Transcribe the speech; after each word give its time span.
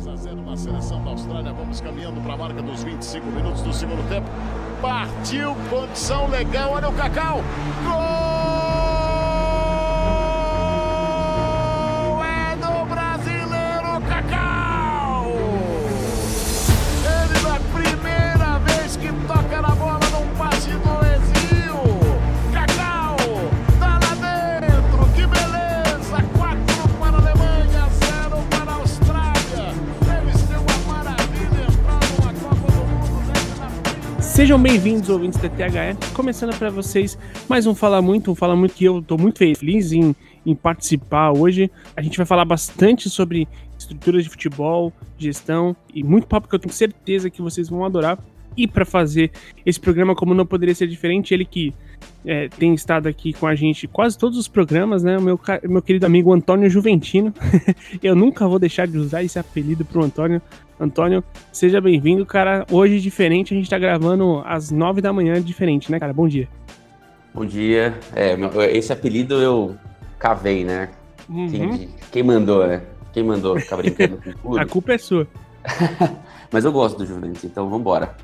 2 0.00 0.08
a 0.08 0.16
0 0.16 0.42
na 0.42 0.56
seleção 0.56 1.02
da 1.04 1.10
Austrália. 1.10 1.52
Vamos 1.52 1.80
caminhando 1.80 2.20
para 2.22 2.34
a 2.34 2.36
marca 2.36 2.62
dos 2.62 2.82
25 2.82 3.26
minutos 3.26 3.62
do 3.62 3.72
segundo 3.72 4.06
tempo. 4.08 4.26
Partiu, 4.80 5.54
condição 5.68 6.28
legal. 6.28 6.72
Olha 6.72 6.88
o 6.88 6.92
Cacau. 6.94 7.42
Gol! 7.84 8.29
Sejam 34.40 34.58
bem-vindos, 34.58 35.10
ouvintes 35.10 35.38
da 35.38 35.50
THE. 35.50 36.14
Começando 36.14 36.58
para 36.58 36.70
vocês 36.70 37.18
mais 37.46 37.66
um 37.66 37.74
Fala 37.74 38.00
Muito, 38.00 38.32
um 38.32 38.34
Fala 38.34 38.56
Muito 38.56 38.72
que 38.72 38.86
eu 38.86 39.00
estou 39.00 39.18
muito 39.18 39.38
feliz 39.38 39.92
em, 39.92 40.16
em 40.46 40.54
participar 40.54 41.30
hoje. 41.30 41.70
A 41.94 42.00
gente 42.00 42.16
vai 42.16 42.24
falar 42.24 42.46
bastante 42.46 43.10
sobre 43.10 43.46
estruturas 43.78 44.24
de 44.24 44.30
futebol, 44.30 44.94
gestão 45.18 45.76
e 45.92 46.02
muito 46.02 46.26
papo 46.26 46.48
que 46.48 46.54
eu 46.54 46.58
tenho 46.58 46.72
certeza 46.72 47.28
que 47.28 47.42
vocês 47.42 47.68
vão 47.68 47.84
adorar. 47.84 48.18
E 48.56 48.66
para 48.66 48.84
fazer 48.84 49.30
esse 49.64 49.78
programa, 49.78 50.14
como 50.14 50.34
não 50.34 50.44
poderia 50.44 50.74
ser 50.74 50.86
diferente, 50.86 51.32
ele 51.32 51.44
que 51.44 51.72
é, 52.24 52.48
tem 52.48 52.74
estado 52.74 53.08
aqui 53.08 53.32
com 53.32 53.46
a 53.46 53.54
gente 53.54 53.86
quase 53.86 54.18
todos 54.18 54.38
os 54.38 54.48
programas, 54.48 55.02
né? 55.02 55.16
O 55.16 55.22
meu, 55.22 55.40
meu 55.64 55.82
querido 55.82 56.06
amigo 56.06 56.32
Antônio 56.32 56.68
Juventino. 56.68 57.32
eu 58.02 58.14
nunca 58.14 58.46
vou 58.46 58.58
deixar 58.58 58.86
de 58.86 58.98
usar 58.98 59.22
esse 59.22 59.38
apelido 59.38 59.84
pro 59.84 60.04
Antônio. 60.04 60.42
Antônio, 60.78 61.22
seja 61.52 61.80
bem-vindo, 61.80 62.24
cara. 62.24 62.66
Hoje 62.70 63.00
diferente, 63.00 63.52
a 63.52 63.56
gente 63.56 63.68
tá 63.68 63.78
gravando 63.78 64.42
às 64.46 64.70
nove 64.70 65.00
da 65.00 65.12
manhã, 65.12 65.40
diferente, 65.40 65.90
né, 65.90 66.00
cara? 66.00 66.12
Bom 66.12 66.26
dia. 66.26 66.48
Bom 67.34 67.44
dia. 67.44 67.98
É, 68.16 68.36
esse 68.76 68.92
apelido 68.92 69.34
eu 69.34 69.76
cavei, 70.18 70.64
né? 70.64 70.88
Quem, 71.26 71.62
Uhum. 71.62 71.88
quem 72.10 72.22
mandou, 72.22 72.66
né? 72.66 72.82
Quem 73.12 73.22
mandou 73.22 73.58
ficar 73.58 73.76
brincando 73.76 74.16
com 74.16 74.32
tudo? 74.42 74.58
A 74.58 74.66
culpa 74.66 74.92
é 74.94 74.98
sua. 74.98 75.26
Mas 76.50 76.64
eu 76.64 76.72
gosto 76.72 76.98
do 76.98 77.06
Juventus, 77.06 77.44
então 77.44 77.68
vambora. 77.68 78.16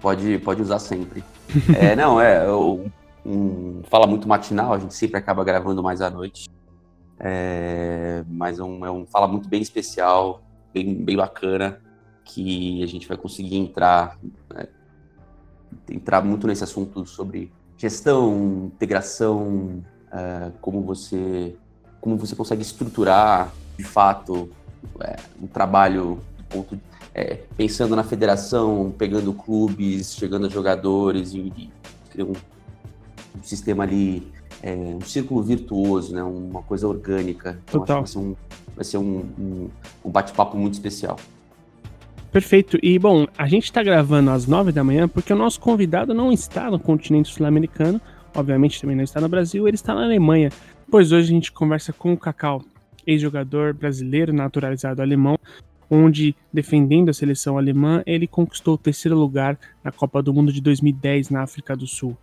Pode, 0.00 0.38
pode 0.38 0.62
usar 0.62 0.78
sempre. 0.78 1.24
É, 1.78 1.94
não, 1.94 2.20
é. 2.20 2.44
eu- 2.46 2.90
um, 3.24 3.82
fala 3.88 4.06
muito 4.06 4.28
matinal, 4.28 4.72
a 4.72 4.78
gente 4.78 4.94
sempre 4.94 5.16
acaba 5.18 5.42
gravando 5.42 5.82
mais 5.82 6.00
à 6.00 6.08
noite. 6.08 6.48
É, 7.18 8.22
mas 8.28 8.58
é 8.58 8.62
um, 8.62 8.84
é 8.86 8.90
um 8.90 9.06
fala 9.06 9.26
muito 9.26 9.48
bem 9.48 9.62
especial, 9.62 10.42
bem, 10.72 10.94
bem 10.94 11.16
bacana, 11.16 11.80
que 12.24 12.82
a 12.82 12.86
gente 12.86 13.08
vai 13.08 13.16
conseguir 13.16 13.56
entrar, 13.56 14.18
né, 14.52 14.66
entrar 15.90 16.22
muito 16.22 16.46
nesse 16.46 16.62
assunto 16.62 17.06
sobre 17.06 17.52
gestão, 17.78 18.66
integração, 18.66 19.82
é, 20.12 20.50
como 20.60 20.82
você 20.82 21.56
como 22.00 22.16
você 22.16 22.36
consegue 22.36 22.62
estruturar 22.62 23.50
de 23.76 23.82
fato 23.82 24.48
é, 25.00 25.16
um 25.42 25.46
trabalho 25.48 26.20
do 26.36 26.44
ponto 26.44 26.80
é, 27.16 27.38
pensando 27.56 27.96
na 27.96 28.04
federação, 28.04 28.94
pegando 28.96 29.32
clubes, 29.32 30.14
chegando 30.14 30.46
a 30.46 30.50
jogadores 30.50 31.32
e, 31.32 31.50
e 31.56 31.70
criar 32.10 32.26
um, 32.26 32.32
um 32.32 33.42
sistema 33.42 33.84
ali, 33.84 34.30
é, 34.62 34.74
um 34.74 35.00
círculo 35.00 35.42
virtuoso, 35.42 36.14
né? 36.14 36.22
Uma 36.22 36.62
coisa 36.62 36.86
orgânica. 36.86 37.58
Então, 37.64 37.80
Total. 37.80 38.02
vai 38.02 38.06
ser 38.06 38.18
um, 38.18 38.36
vai 38.74 38.84
ser 38.84 38.98
um, 38.98 39.24
um, 39.38 39.70
um 40.04 40.10
bate-papo 40.10 40.58
muito 40.58 40.74
especial. 40.74 41.16
Perfeito. 42.30 42.78
E, 42.82 42.98
bom, 42.98 43.26
a 43.38 43.48
gente 43.48 43.72
tá 43.72 43.82
gravando 43.82 44.30
às 44.30 44.46
nove 44.46 44.70
da 44.70 44.84
manhã 44.84 45.08
porque 45.08 45.32
o 45.32 45.36
nosso 45.36 45.58
convidado 45.58 46.12
não 46.12 46.30
está 46.30 46.70
no 46.70 46.78
continente 46.78 47.32
sul-americano, 47.32 47.98
obviamente 48.34 48.78
também 48.78 48.94
não 48.94 49.04
está 49.04 49.22
no 49.22 49.28
Brasil, 49.28 49.66
ele 49.66 49.76
está 49.76 49.94
na 49.94 50.04
Alemanha. 50.04 50.50
Pois 50.90 51.12
hoje 51.12 51.28
a 51.28 51.34
gente 51.34 51.50
conversa 51.50 51.94
com 51.94 52.12
o 52.12 52.16
Cacau, 52.18 52.60
ex-jogador 53.06 53.72
brasileiro 53.72 54.34
naturalizado 54.34 55.00
alemão, 55.00 55.38
onde, 55.90 56.34
defendendo 56.52 57.08
a 57.08 57.14
seleção 57.14 57.56
alemã, 57.56 58.02
ele 58.06 58.26
conquistou 58.26 58.74
o 58.74 58.78
terceiro 58.78 59.16
lugar 59.16 59.58
na 59.82 59.92
Copa 59.92 60.22
do 60.22 60.32
Mundo 60.34 60.52
de 60.52 60.60
2010 60.60 61.30
na 61.30 61.42
África 61.42 61.76
do 61.76 61.86
Sul. 61.86 62.16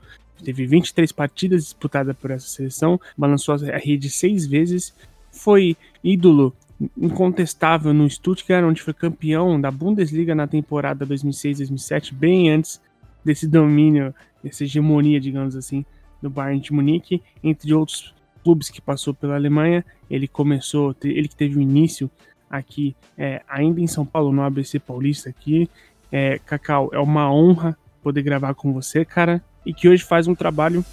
Teve 0.44 0.66
23 0.66 1.12
partidas 1.12 1.64
disputadas 1.64 2.16
por 2.18 2.32
essa 2.32 2.48
seleção, 2.48 3.00
balançou 3.18 3.56
a 3.56 3.78
rede 3.78 4.10
seis 4.10 4.46
vezes, 4.46 4.94
foi 5.32 5.78
ídolo 6.04 6.54
incontestável 6.98 7.94
no 7.94 8.10
Stuttgart, 8.10 8.66
onde 8.66 8.82
foi 8.82 8.94
campeão 8.94 9.60
da 9.60 9.72
Bundesliga 9.72 10.36
na 10.36 10.48
temporada 10.48 11.06
2006-2007, 11.06 12.14
bem 12.14 12.50
antes 12.50 12.82
desse 13.24 13.48
domínio, 13.48 14.14
dessa 14.44 14.64
hegemonia, 14.64 15.20
digamos 15.20 15.56
assim, 15.56 15.86
do 16.22 16.30
Bayern 16.30 16.60
de 16.60 16.74
Munique, 16.74 17.22
entre 17.44 17.74
outros 17.74 18.14
clubes 18.44 18.70
que 18.70 18.82
passou 18.82 19.14
pela 19.14 19.36
Alemanha. 19.36 19.86
Ele 20.10 20.28
começou, 20.28 20.96
ele 21.04 21.28
que 21.28 21.36
teve 21.36 21.58
o 21.58 21.62
início 21.62 22.12
aqui, 22.58 22.96
é, 23.18 23.42
ainda 23.48 23.82
em 23.82 23.88
São 23.88 24.06
Paulo, 24.06 24.32
no 24.32 24.42
ABC 24.44 24.80
Paulista 24.80 25.30
aqui. 25.30 25.70
É, 26.12 26.40
Cacau, 26.46 26.90
é 26.94 27.00
uma 27.00 27.32
honra 27.34 27.78
poder 28.02 28.22
gravar 28.22 28.54
com 28.54 28.72
você, 28.72 29.04
cara, 29.04 29.42
e 29.66 29.74
que 29.74 29.90
hoje 29.90 30.04
faz 30.04 30.28
um 30.28 30.36
trabalho 30.36 30.86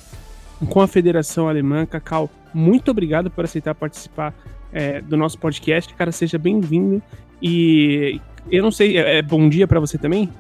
com 0.71 0.81
a 0.81 0.87
Federação 0.87 1.49
Alemã. 1.49 1.85
Cacau, 1.85 2.31
muito 2.55 2.91
obrigado 2.91 3.31
por 3.31 3.45
aceitar 3.45 3.75
participar 3.75 4.35
é, 4.73 5.01
do 5.01 5.17
nosso 5.17 5.39
podcast. 5.39 5.93
Cara, 5.95 6.13
seja 6.13 6.39
bem-vindo. 6.39 7.03
E 7.43 8.21
eu 8.51 8.63
não 8.63 8.71
sei, 8.71 8.97
é, 8.97 9.19
é 9.19 9.23
bom 9.23 9.49
dia 9.49 9.67
para 9.67 9.81
você 9.81 9.99
também? 9.99 10.31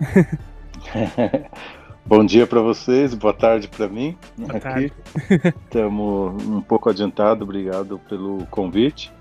Bom 2.06 2.24
dia 2.24 2.44
para 2.44 2.60
vocês, 2.60 3.14
boa 3.14 3.32
tarde 3.32 3.68
para 3.68 3.86
mim. 3.86 4.16
Boa 4.36 4.56
aqui 4.56 4.60
tarde. 4.60 4.92
estamos 5.64 6.42
um 6.44 6.60
pouco 6.60 6.90
adiantado, 6.90 7.44
obrigado 7.44 8.00
pelo 8.08 8.44
convite. 8.46 9.12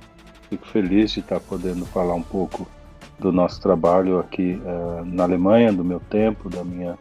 Fico 0.50 0.68
feliz 0.68 1.12
de 1.12 1.20
estar 1.20 1.40
podendo 1.40 1.86
falar 1.86 2.16
um 2.16 2.24
pouco 2.24 2.68
do 3.20 3.32
nosso 3.32 3.62
trabalho 3.62 4.20
aqui 4.20 4.60
eh, 4.66 5.04
na 5.06 5.24
Alemanha, 5.24 5.72
do 5.72 5.84
meu 5.84 6.00
tempo, 6.00 6.50
da 6.50 6.64
minha 6.64 6.98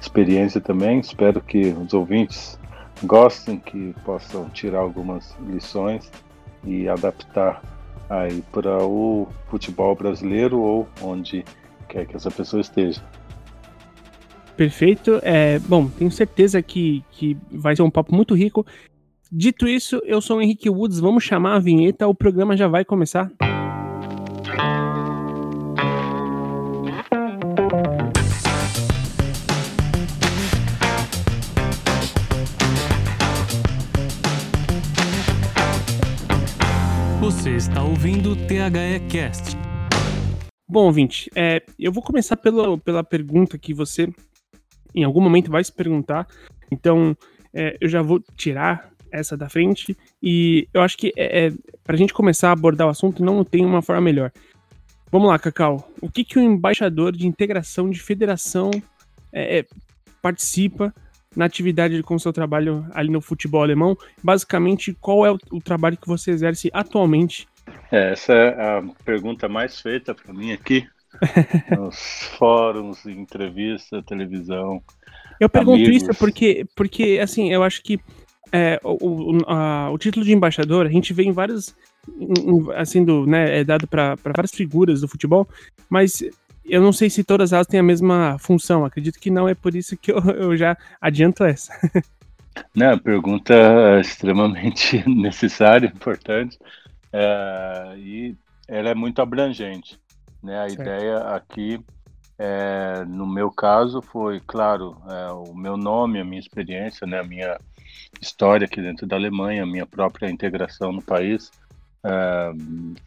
experiência 0.00 0.60
também. 0.60 1.00
Espero 1.00 1.40
que 1.40 1.68
os 1.68 1.92
ouvintes 1.92 2.58
gostem, 3.02 3.58
que 3.58 3.94
possam 4.04 4.48
tirar 4.50 4.80
algumas 4.80 5.34
lições 5.48 6.10
e 6.64 6.88
adaptar 6.88 7.62
aí 8.08 8.42
para 8.52 8.84
o 8.84 9.28
futebol 9.48 9.94
brasileiro 9.94 10.60
ou 10.60 10.88
onde 11.02 11.44
quer 11.88 12.06
que 12.06 12.16
essa 12.16 12.30
pessoa 12.30 12.60
esteja. 12.60 13.02
Perfeito. 14.56 15.18
É, 15.22 15.58
bom, 15.58 15.88
tenho 15.88 16.10
certeza 16.10 16.62
que, 16.62 17.02
que 17.10 17.36
vai 17.50 17.74
ser 17.74 17.82
um 17.82 17.90
papo 17.90 18.14
muito 18.14 18.34
rico. 18.34 18.64
Dito 19.36 19.66
isso, 19.66 20.00
eu 20.04 20.20
sou 20.20 20.36
o 20.36 20.40
Henrique 20.40 20.70
Woods. 20.70 21.00
Vamos 21.00 21.24
chamar 21.24 21.56
a 21.56 21.58
vinheta, 21.58 22.06
o 22.06 22.14
programa 22.14 22.56
já 22.56 22.68
vai 22.68 22.84
começar. 22.84 23.32
Você 37.20 37.56
está 37.56 37.82
ouvindo 37.82 38.30
o 38.30 38.36
THE 38.36 39.00
Cast. 39.10 39.56
Bom, 40.68 40.84
ouvinte, 40.84 41.28
é, 41.34 41.60
eu 41.76 41.90
vou 41.90 42.04
começar 42.04 42.36
pela, 42.36 42.78
pela 42.78 43.02
pergunta 43.02 43.58
que 43.58 43.74
você 43.74 44.08
em 44.94 45.02
algum 45.02 45.20
momento 45.20 45.50
vai 45.50 45.64
se 45.64 45.72
perguntar. 45.72 46.28
Então, 46.70 47.16
é, 47.52 47.76
eu 47.80 47.88
já 47.88 48.00
vou 48.00 48.20
tirar 48.36 48.93
essa 49.14 49.36
da 49.36 49.48
frente. 49.48 49.96
E 50.22 50.68
eu 50.74 50.82
acho 50.82 50.96
que 50.96 51.12
é, 51.16 51.46
é, 51.46 51.52
para 51.84 51.94
a 51.94 51.98
gente 51.98 52.12
começar 52.12 52.48
a 52.48 52.52
abordar 52.52 52.86
o 52.86 52.90
assunto, 52.90 53.24
não 53.24 53.44
tem 53.44 53.64
uma 53.64 53.82
forma 53.82 54.02
melhor. 54.02 54.32
Vamos 55.10 55.28
lá, 55.28 55.38
Cacau. 55.38 55.88
O 56.00 56.10
que, 56.10 56.24
que 56.24 56.38
o 56.38 56.42
embaixador 56.42 57.12
de 57.12 57.26
integração 57.26 57.88
de 57.88 58.00
federação 58.00 58.70
é, 59.32 59.60
é, 59.60 59.66
participa 60.20 60.92
na 61.36 61.44
atividade 61.44 62.02
com 62.02 62.16
o 62.16 62.20
seu 62.20 62.32
trabalho 62.32 62.84
ali 62.92 63.10
no 63.10 63.20
futebol 63.20 63.62
alemão? 63.62 63.96
Basicamente, 64.22 64.92
qual 65.00 65.24
é 65.24 65.30
o, 65.30 65.38
o 65.52 65.60
trabalho 65.60 65.96
que 65.96 66.08
você 66.08 66.32
exerce 66.32 66.70
atualmente 66.72 67.46
É, 67.92 68.12
essa 68.12 68.32
é 68.32 68.78
a 68.78 68.82
pergunta 69.04 69.48
mais 69.48 69.80
feita 69.80 70.14
para 70.14 70.34
mim 70.34 70.52
aqui 70.52 70.84
nos 71.78 72.28
fóruns, 72.36 73.06
entrevista, 73.06 74.02
televisão. 74.02 74.82
Eu 75.38 75.48
pergunto 75.48 75.84
Amigos. 75.84 76.02
isso 76.02 76.14
porque, 76.18 76.66
porque, 76.74 77.20
assim, 77.22 77.52
eu 77.52 77.62
acho 77.62 77.82
que 77.82 78.00
é, 78.54 78.78
o, 78.84 79.32
o, 79.32 79.38
a- 79.48 79.90
o 79.90 79.98
título 79.98 80.24
de 80.24 80.32
embaixador, 80.32 80.86
a 80.86 80.88
gente 80.88 81.12
vê 81.12 81.24
em 81.24 81.34
em- 82.20 82.72
assim, 82.76 83.04
do, 83.04 83.26
né, 83.26 83.58
é 83.58 83.64
dado 83.64 83.88
para 83.88 84.14
várias 84.24 84.52
figuras 84.52 85.00
do 85.00 85.08
futebol, 85.08 85.48
mas 85.90 86.22
eu 86.64 86.80
não 86.80 86.92
sei 86.92 87.10
se 87.10 87.24
todas 87.24 87.52
elas 87.52 87.66
têm 87.66 87.80
a 87.80 87.82
mesma 87.82 88.36
função, 88.38 88.84
acredito 88.84 89.18
que 89.18 89.28
não, 89.28 89.48
é 89.48 89.54
por 89.56 89.74
isso 89.74 89.96
que 89.96 90.12
eu, 90.12 90.18
eu 90.38 90.56
já 90.56 90.76
adianto 91.00 91.42
essa. 91.42 91.72
Não, 92.76 92.92
a 92.92 92.96
pergunta 92.98 93.52
é 93.52 94.00
extremamente 94.00 95.02
necessária, 95.10 95.88
importante, 95.88 96.56
é, 97.12 97.94
e 97.96 98.36
ela 98.68 98.90
é 98.90 98.94
muito 98.94 99.20
abrangente. 99.20 99.98
Né? 100.40 100.60
A 100.60 100.68
certo. 100.68 100.82
ideia 100.82 101.18
aqui, 101.18 101.80
é, 102.38 103.04
no 103.06 103.26
meu 103.26 103.50
caso, 103.50 104.02
foi, 104.02 104.40
claro, 104.40 104.96
é, 105.08 105.32
o 105.32 105.54
meu 105.54 105.76
nome, 105.76 106.20
a 106.20 106.24
minha 106.24 106.40
experiência, 106.40 107.06
né? 107.06 107.20
a 107.20 107.24
minha 107.24 107.58
história 108.20 108.64
aqui 108.64 108.80
dentro 108.80 109.06
da 109.06 109.16
Alemanha, 109.16 109.62
a 109.62 109.66
minha 109.66 109.86
própria 109.86 110.30
integração 110.30 110.92
no 110.92 111.02
país, 111.02 111.50
é, 112.04 112.52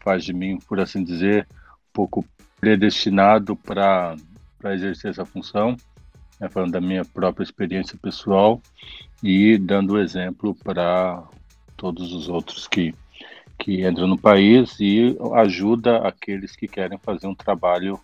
faz 0.00 0.24
de 0.24 0.32
mim, 0.32 0.58
por 0.66 0.80
assim 0.80 1.04
dizer, 1.04 1.46
um 1.52 1.92
pouco 1.92 2.24
predestinado 2.60 3.54
para 3.54 4.16
exercer 4.64 5.10
essa 5.10 5.24
função, 5.24 5.76
né, 6.40 6.48
falando 6.48 6.72
da 6.72 6.80
minha 6.80 7.04
própria 7.04 7.44
experiência 7.44 7.98
pessoal 8.00 8.60
e 9.22 9.58
dando 9.58 9.98
exemplo 9.98 10.54
para 10.54 11.22
todos 11.76 12.12
os 12.12 12.28
outros 12.28 12.66
que, 12.66 12.94
que 13.58 13.86
entram 13.86 14.06
no 14.06 14.18
país 14.18 14.78
e 14.80 15.16
ajuda 15.34 15.98
aqueles 15.98 16.56
que 16.56 16.66
querem 16.66 16.98
fazer 16.98 17.26
um 17.26 17.34
trabalho 17.34 17.98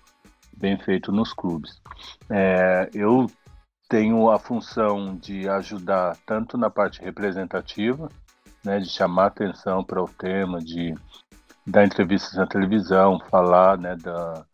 bem 0.56 0.78
feito 0.78 1.12
nos 1.12 1.32
clubes. 1.32 1.80
É, 2.30 2.88
eu 2.94 3.26
tenho 3.88 4.30
a 4.30 4.38
função 4.38 5.16
de 5.16 5.48
ajudar 5.48 6.16
tanto 6.26 6.56
na 6.56 6.70
parte 6.70 7.02
representativa, 7.02 8.08
né, 8.64 8.80
de 8.80 8.88
chamar 8.88 9.26
atenção 9.26 9.84
para 9.84 10.02
o 10.02 10.08
tema, 10.08 10.58
de 10.58 10.94
dar 11.66 11.84
entrevistas 11.84 12.34
na 12.34 12.46
televisão, 12.46 13.20
falar 13.30 13.78
né, 13.78 13.96
da, 13.96 14.44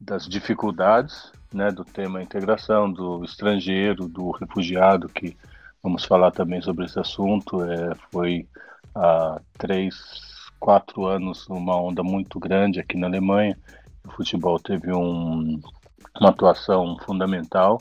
das 0.00 0.28
dificuldades 0.28 1.32
né, 1.52 1.70
do 1.70 1.84
tema 1.84 2.22
integração, 2.22 2.90
do 2.90 3.24
estrangeiro, 3.24 4.08
do 4.08 4.30
refugiado, 4.30 5.08
que 5.08 5.36
vamos 5.82 6.04
falar 6.04 6.30
também 6.30 6.60
sobre 6.60 6.84
esse 6.84 6.98
assunto. 6.98 7.62
É, 7.64 7.94
foi 8.10 8.46
há 8.94 9.40
três, 9.56 9.96
quatro 10.58 11.06
anos 11.06 11.46
uma 11.48 11.76
onda 11.80 12.02
muito 12.02 12.38
grande 12.38 12.80
aqui 12.80 12.96
na 12.96 13.06
Alemanha. 13.06 13.58
O 14.08 14.10
futebol 14.10 14.58
teve 14.58 14.92
um, 14.92 15.60
uma 16.18 16.30
atuação 16.30 16.96
fundamental 17.04 17.78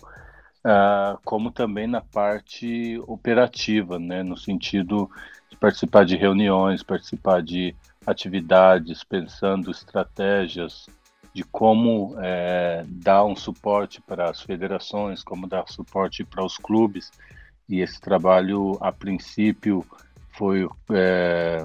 uh, 0.68 1.18
como 1.24 1.50
também 1.52 1.88
na 1.88 2.02
parte 2.02 3.02
operativa, 3.08 3.98
né, 3.98 4.22
no 4.22 4.38
sentido 4.38 5.10
de 5.50 5.56
participar 5.56 6.06
de 6.06 6.18
reuniões, 6.18 6.84
participar 6.84 7.42
de 7.42 7.74
atividades, 8.06 9.04
pensando 9.04 9.72
estratégias 9.72 10.88
de 11.34 11.44
como 11.44 12.16
é, 12.20 12.84
dar 12.88 13.24
um 13.24 13.36
suporte 13.36 14.02
para 14.02 14.30
as 14.30 14.42
federações, 14.42 15.24
como 15.24 15.48
dar 15.48 15.68
suporte 15.68 16.24
para 16.24 16.44
os 16.44 16.58
clubes. 16.58 17.12
E 17.70 17.80
esse 17.80 18.02
trabalho, 18.02 18.78
a 18.82 18.92
princípio, 18.92 19.86
foi 20.32 20.68
é, 20.92 21.64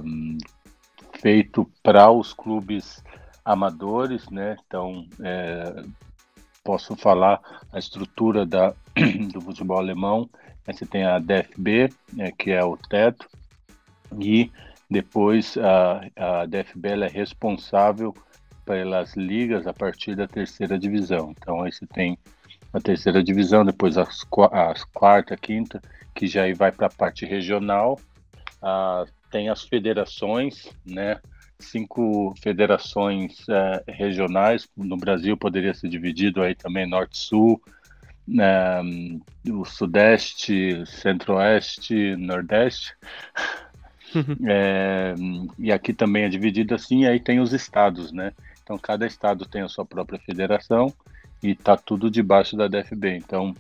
feito 1.21 1.69
para 1.83 2.11
os 2.11 2.35
clubes 2.35 3.03
amadores, 3.45 4.29
né? 4.31 4.57
Então, 4.67 5.07
é, 5.21 5.85
posso 6.65 6.97
falar 6.97 7.41
a 7.73 7.79
estrutura 7.79 8.47
da, 8.47 8.75
do 9.33 9.41
futebol 9.41 9.79
alemão. 9.79 10.29
Você 10.67 10.87
tem 10.87 11.05
a 11.05 11.19
DFB, 11.19 11.89
né, 12.13 12.31
que 12.39 12.53
é 12.53 12.65
o 12.65 12.77
teto, 12.77 13.29
e 14.21 14.51
depois 14.89 15.57
a, 15.57 16.07
a 16.17 16.47
DFB 16.47 16.89
é 16.89 17.09
responsável 17.09 18.15
pelas 18.65 19.17
ligas 19.17 19.67
a 19.67 19.73
partir 19.73 20.15
da 20.15 20.29
terceira 20.29 20.79
divisão. 20.79 21.35
Então 21.37 21.63
aí 21.63 21.73
você 21.73 21.87
tem 21.87 22.17
a 22.73 22.81
terceira 22.81 23.23
divisão, 23.23 23.65
depois 23.65 23.99
as, 23.99 24.25
as 24.53 24.85
quarta, 24.85 25.37
quinta, 25.37 25.81
que 26.15 26.27
já 26.27 26.43
vai 26.55 26.71
para 26.71 26.87
a 26.87 26.91
parte 26.91 27.27
regional. 27.27 27.99
Ah, 28.63 29.05
tem 29.31 29.49
as 29.49 29.65
federações, 29.65 30.69
né? 30.87 31.21
Cinco 31.63 32.35
federações 32.41 33.49
é, 33.49 33.85
regionais. 33.89 34.69
No 34.77 34.97
Brasil 34.97 35.37
poderia 35.37 35.75
ser 35.75 35.89
dividido 35.89 36.43
aí 36.43 36.55
também 36.55 36.87
norte-sul, 36.87 37.61
né, 38.27 38.81
o 39.49 39.65
sudeste, 39.65 40.85
centro-oeste, 40.87 42.17
nordeste. 42.17 42.95
é, 44.47 45.15
e 45.59 45.73
aqui 45.73 45.93
também 45.93 46.25
é 46.25 46.29
dividido 46.29 46.75
assim, 46.75 47.07
aí 47.07 47.19
tem 47.19 47.41
os 47.41 47.53
estados, 47.53 48.13
né? 48.13 48.33
Então 48.63 48.79
cada 48.79 49.07
estado 49.07 49.47
tem 49.47 49.63
a 49.63 49.69
sua 49.69 49.85
própria 49.85 50.19
federação 50.19 50.93
e 51.43 51.51
está 51.51 51.77
tudo 51.77 52.11
debaixo 52.11 52.57
da 52.57 52.69
DFB. 52.69 53.17
Então 53.17 53.55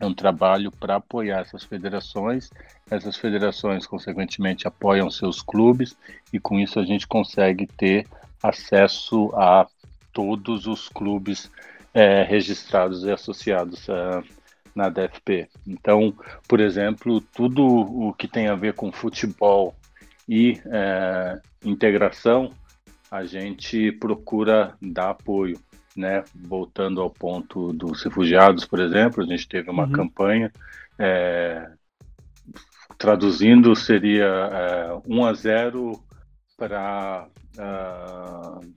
é 0.00 0.06
um 0.06 0.14
trabalho 0.14 0.70
para 0.70 0.96
apoiar 0.96 1.40
essas 1.40 1.64
federações. 1.64 2.50
Essas 2.90 3.16
federações, 3.16 3.86
consequentemente, 3.86 4.66
apoiam 4.66 5.10
seus 5.10 5.42
clubes 5.42 5.96
e 6.32 6.38
com 6.38 6.58
isso 6.58 6.78
a 6.78 6.84
gente 6.84 7.06
consegue 7.06 7.66
ter 7.66 8.06
acesso 8.42 9.30
a 9.34 9.66
todos 10.12 10.66
os 10.66 10.88
clubes 10.88 11.50
é, 11.92 12.22
registrados 12.22 13.02
e 13.04 13.10
associados 13.10 13.88
a, 13.90 14.22
na 14.74 14.88
DFP. 14.88 15.48
Então, 15.66 16.14
por 16.46 16.60
exemplo, 16.60 17.20
tudo 17.20 17.64
o 17.66 18.12
que 18.12 18.28
tem 18.28 18.46
a 18.48 18.54
ver 18.54 18.74
com 18.74 18.92
futebol 18.92 19.74
e 20.28 20.60
é, 20.66 21.40
integração, 21.64 22.52
a 23.10 23.24
gente 23.24 23.90
procura 23.92 24.76
dar 24.80 25.10
apoio 25.10 25.58
né? 25.98 26.24
Voltando 26.34 27.00
ao 27.00 27.10
ponto 27.10 27.72
dos 27.72 28.02
refugiados, 28.02 28.64
por 28.64 28.78
exemplo, 28.78 29.22
a 29.22 29.26
gente 29.26 29.48
teve 29.48 29.68
uma 29.68 29.84
uhum. 29.84 29.92
campanha, 29.92 30.52
é, 30.98 31.68
traduzindo, 32.96 33.74
seria 33.74 34.24
é, 34.24 35.00
1 35.06 35.24
a 35.24 35.32
0 35.34 36.04
para. 36.56 37.28
Uh, 37.56 38.74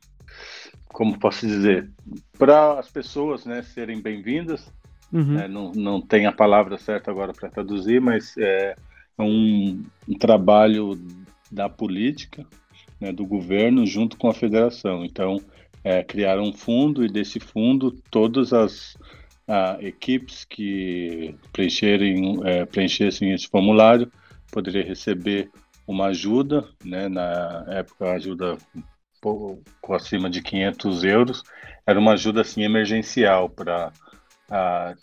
como 0.87 1.17
posso 1.17 1.47
dizer? 1.47 1.89
Para 2.37 2.79
as 2.79 2.89
pessoas 2.89 3.45
né, 3.45 3.61
serem 3.61 4.01
bem-vindas. 4.01 4.71
Uhum. 5.13 5.33
Né, 5.33 5.47
não, 5.47 5.71
não 5.73 6.01
tem 6.01 6.25
a 6.25 6.31
palavra 6.31 6.77
certa 6.77 7.11
agora 7.11 7.33
para 7.33 7.49
traduzir, 7.49 7.99
mas 7.99 8.35
é, 8.37 8.75
é 9.17 9.21
um, 9.21 9.83
um 10.07 10.17
trabalho 10.17 10.97
da 11.51 11.67
política, 11.67 12.45
né, 12.99 13.11
do 13.11 13.25
governo, 13.25 13.85
junto 13.85 14.17
com 14.17 14.29
a 14.29 14.33
federação. 14.33 15.03
Então, 15.03 15.37
é, 15.83 16.03
criaram 16.03 16.43
um 16.43 16.53
fundo 16.53 17.03
e 17.03 17.09
desse 17.09 17.39
fundo 17.39 17.91
todas 18.09 18.53
as 18.53 18.97
equipes 19.81 20.45
que 20.45 21.35
preencherem, 21.51 22.39
é, 22.45 22.65
preenchessem 22.65 23.33
esse 23.33 23.49
formulário 23.49 24.09
poderiam 24.49 24.87
receber 24.87 25.49
uma 25.85 26.05
ajuda, 26.07 26.69
né, 26.85 27.09
na 27.09 27.65
época 27.67 28.13
ajuda 28.13 28.57
com 29.19 29.93
acima 29.93 30.29
de 30.29 30.41
500 30.41 31.03
euros, 31.03 31.43
era 31.85 31.99
uma 31.99 32.13
ajuda 32.13 32.41
assim 32.41 32.63
emergencial 32.63 33.49
para 33.49 33.91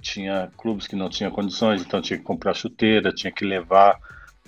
tinha 0.03 0.51
clubes 0.57 0.87
que 0.87 0.97
não 0.97 1.09
tinham 1.09 1.31
condições, 1.31 1.83
então 1.83 2.03
tinha 2.03 2.19
que 2.19 2.25
comprar 2.25 2.55
chuteira, 2.55 3.13
tinha 3.13 3.33
que 3.33 3.45
levar 3.45 3.99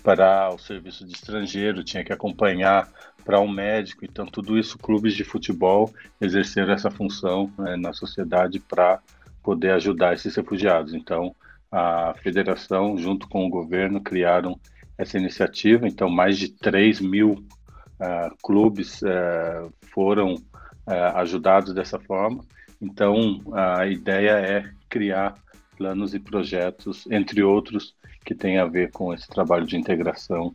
para 0.03 0.53
o 0.53 0.59
serviço 0.59 1.07
de 1.07 1.15
estrangeiro, 1.15 1.85
tinha 1.85 2.05
que 2.05 2.13
acompanhar 2.13 2.89
para 3.25 3.41
um 3.41 3.49
médico. 3.49 4.05
Então, 4.05 4.27
tudo 4.27 4.59
isso, 4.59 4.79
clubes 4.79 5.15
de 5.15 5.25
futebol 5.25 5.93
exerceram 6.21 6.73
essa 6.73 6.91
função 6.91 7.53
né, 7.59 7.77
na 7.77 7.93
sociedade 7.93 8.59
para 8.59 9.01
poder 9.43 9.73
ajudar 9.73 10.15
esses 10.15 10.35
refugiados. 10.35 10.95
Então, 10.95 11.35
a 11.71 12.15
federação, 12.23 12.99
junto 12.99 13.29
com 13.29 13.47
o 13.47 13.51
governo, 13.51 14.01
criaram 14.01 14.59
essa 14.99 15.19
iniciativa. 15.19 15.87
Então, 15.87 16.11
mais 16.11 16.39
de 16.39 16.49
3 16.49 17.01
mil 17.01 17.33
uh, 17.33 18.37
clubes 18.43 19.01
uh, 19.03 19.73
foram 19.93 20.35
uh, 20.35 21.17
ajudados 21.17 21.73
dessa 21.73 21.99
forma. 21.99 22.45
Então, 22.81 23.43
a 23.53 23.87
ideia 23.87 24.31
é 24.31 24.71
criar 24.89 25.35
planos 25.77 26.15
e 26.15 26.19
projetos, 26.19 27.07
entre 27.11 27.43
outros, 27.43 27.95
que 28.25 28.35
tem 28.35 28.59
a 28.59 28.67
ver 28.67 28.91
com 28.91 29.13
esse 29.13 29.29
trabalho 29.29 29.67
de 29.67 29.77
integração 29.77 30.55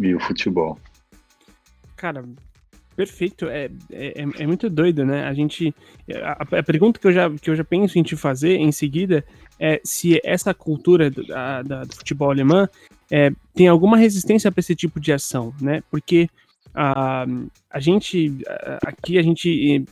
e 0.00 0.14
o 0.14 0.20
futebol. 0.20 0.78
Cara, 2.02 2.24
perfeito. 2.96 3.46
É, 3.46 3.70
é, 3.92 4.24
é 4.40 4.44
muito 4.44 4.68
doido, 4.68 5.06
né? 5.06 5.24
A 5.24 5.32
gente. 5.32 5.72
A, 6.20 6.58
a, 6.58 6.62
pergunta 6.64 6.98
que 6.98 7.06
eu, 7.06 7.12
já, 7.12 7.30
que 7.30 7.48
eu 7.48 7.54
já 7.54 7.62
penso 7.62 7.96
em 7.96 8.02
te 8.02 8.16
fazer 8.16 8.56
em 8.56 8.72
seguida 8.72 9.24
é 9.56 9.80
se 9.84 10.20
essa 10.24 10.52
cultura 10.52 11.08
do, 11.08 11.24
da, 11.24 11.62
do 11.62 11.94
futebol 11.94 12.28
alemã 12.28 12.68
é, 13.08 13.30
tem 13.54 13.68
alguma 13.68 13.96
resistência 13.96 14.50
para 14.50 14.58
esse 14.58 14.74
tipo 14.74 14.98
de 14.98 15.12
ação, 15.12 15.54
né? 15.60 15.80
Porque 15.92 16.28
a, 16.74 17.24
a 17.70 17.78
gente. 17.78 18.36
Aqui 18.84 19.16
a 19.16 19.22
gente 19.22 19.84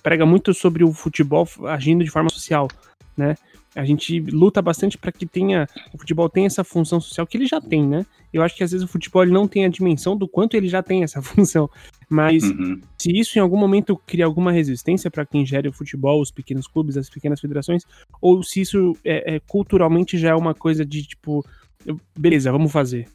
prega 0.00 0.24
muito 0.24 0.54
sobre 0.54 0.84
o 0.84 0.92
futebol 0.92 1.44
agindo 1.66 2.04
de 2.04 2.10
forma 2.10 2.30
social, 2.30 2.68
né? 3.16 3.34
A 3.74 3.84
gente 3.84 4.20
luta 4.20 4.60
bastante 4.62 4.96
para 4.96 5.12
que 5.12 5.26
tenha 5.26 5.66
o 5.92 5.98
futebol 5.98 6.28
tenha 6.28 6.46
essa 6.46 6.64
função 6.64 7.00
social 7.00 7.26
que 7.26 7.36
ele 7.36 7.46
já 7.46 7.60
tem, 7.60 7.86
né? 7.86 8.04
Eu 8.32 8.42
acho 8.42 8.54
que 8.54 8.64
às 8.64 8.70
vezes 8.70 8.84
o 8.84 8.90
futebol 8.90 9.24
não 9.26 9.46
tem 9.48 9.64
a 9.64 9.68
dimensão 9.68 10.16
do 10.16 10.28
quanto 10.28 10.54
ele 10.54 10.68
já 10.68 10.82
tem 10.82 11.02
essa 11.02 11.20
função. 11.22 11.68
Mas 12.08 12.42
uhum. 12.42 12.80
se 12.96 13.10
isso 13.16 13.38
em 13.38 13.42
algum 13.42 13.56
momento 13.56 13.96
cria 14.06 14.24
alguma 14.24 14.50
resistência 14.50 15.10
para 15.10 15.26
quem 15.26 15.44
gere 15.44 15.68
o 15.68 15.72
futebol, 15.72 16.20
os 16.20 16.30
pequenos 16.30 16.66
clubes, 16.66 16.96
as 16.96 17.10
pequenas 17.10 17.40
federações, 17.40 17.84
ou 18.20 18.42
se 18.42 18.60
isso 18.60 18.96
é, 19.04 19.36
é, 19.36 19.40
culturalmente 19.40 20.16
já 20.16 20.30
é 20.30 20.34
uma 20.34 20.54
coisa 20.54 20.84
de 20.84 21.02
tipo, 21.06 21.44
beleza, 22.16 22.50
vamos 22.50 22.72
fazer. 22.72 23.08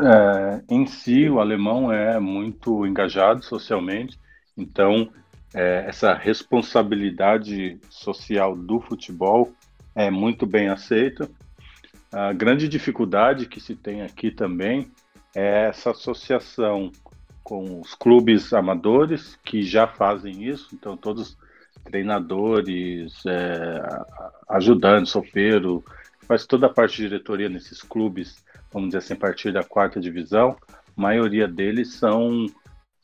É, 0.00 0.62
em 0.70 0.86
si, 0.86 1.28
o 1.28 1.40
alemão 1.40 1.92
é 1.92 2.20
muito 2.20 2.86
engajado 2.86 3.44
socialmente 3.44 4.16
Então, 4.56 5.08
é, 5.54 5.84
essa 5.86 6.14
responsabilidade 6.14 7.78
social 7.88 8.56
do 8.56 8.80
futebol 8.80 9.52
é 9.94 10.10
muito 10.10 10.46
bem 10.46 10.68
aceita. 10.68 11.28
A 12.12 12.32
grande 12.32 12.68
dificuldade 12.68 13.46
que 13.46 13.60
se 13.60 13.74
tem 13.74 14.02
aqui 14.02 14.30
também 14.30 14.90
é 15.34 15.66
essa 15.68 15.90
associação 15.90 16.90
com 17.42 17.80
os 17.80 17.94
clubes 17.94 18.52
amadores 18.52 19.38
que 19.42 19.62
já 19.62 19.86
fazem 19.86 20.44
isso, 20.44 20.68
então 20.74 20.96
todos 20.96 21.38
treinadores, 21.84 23.24
é, 23.26 23.80
ajudantes, 24.48 25.12
sofeiro, 25.12 25.82
faz 26.20 26.46
toda 26.46 26.66
a 26.66 26.72
parte 26.72 26.96
de 26.96 27.08
diretoria 27.08 27.48
nesses 27.48 27.82
clubes, 27.82 28.44
vamos 28.70 28.90
dizer 28.90 28.98
assim, 28.98 29.14
a 29.14 29.16
partir 29.16 29.52
da 29.52 29.64
quarta 29.64 29.98
divisão, 29.98 30.56
a 30.68 31.00
maioria 31.00 31.48
deles 31.48 31.94
são, 31.94 32.46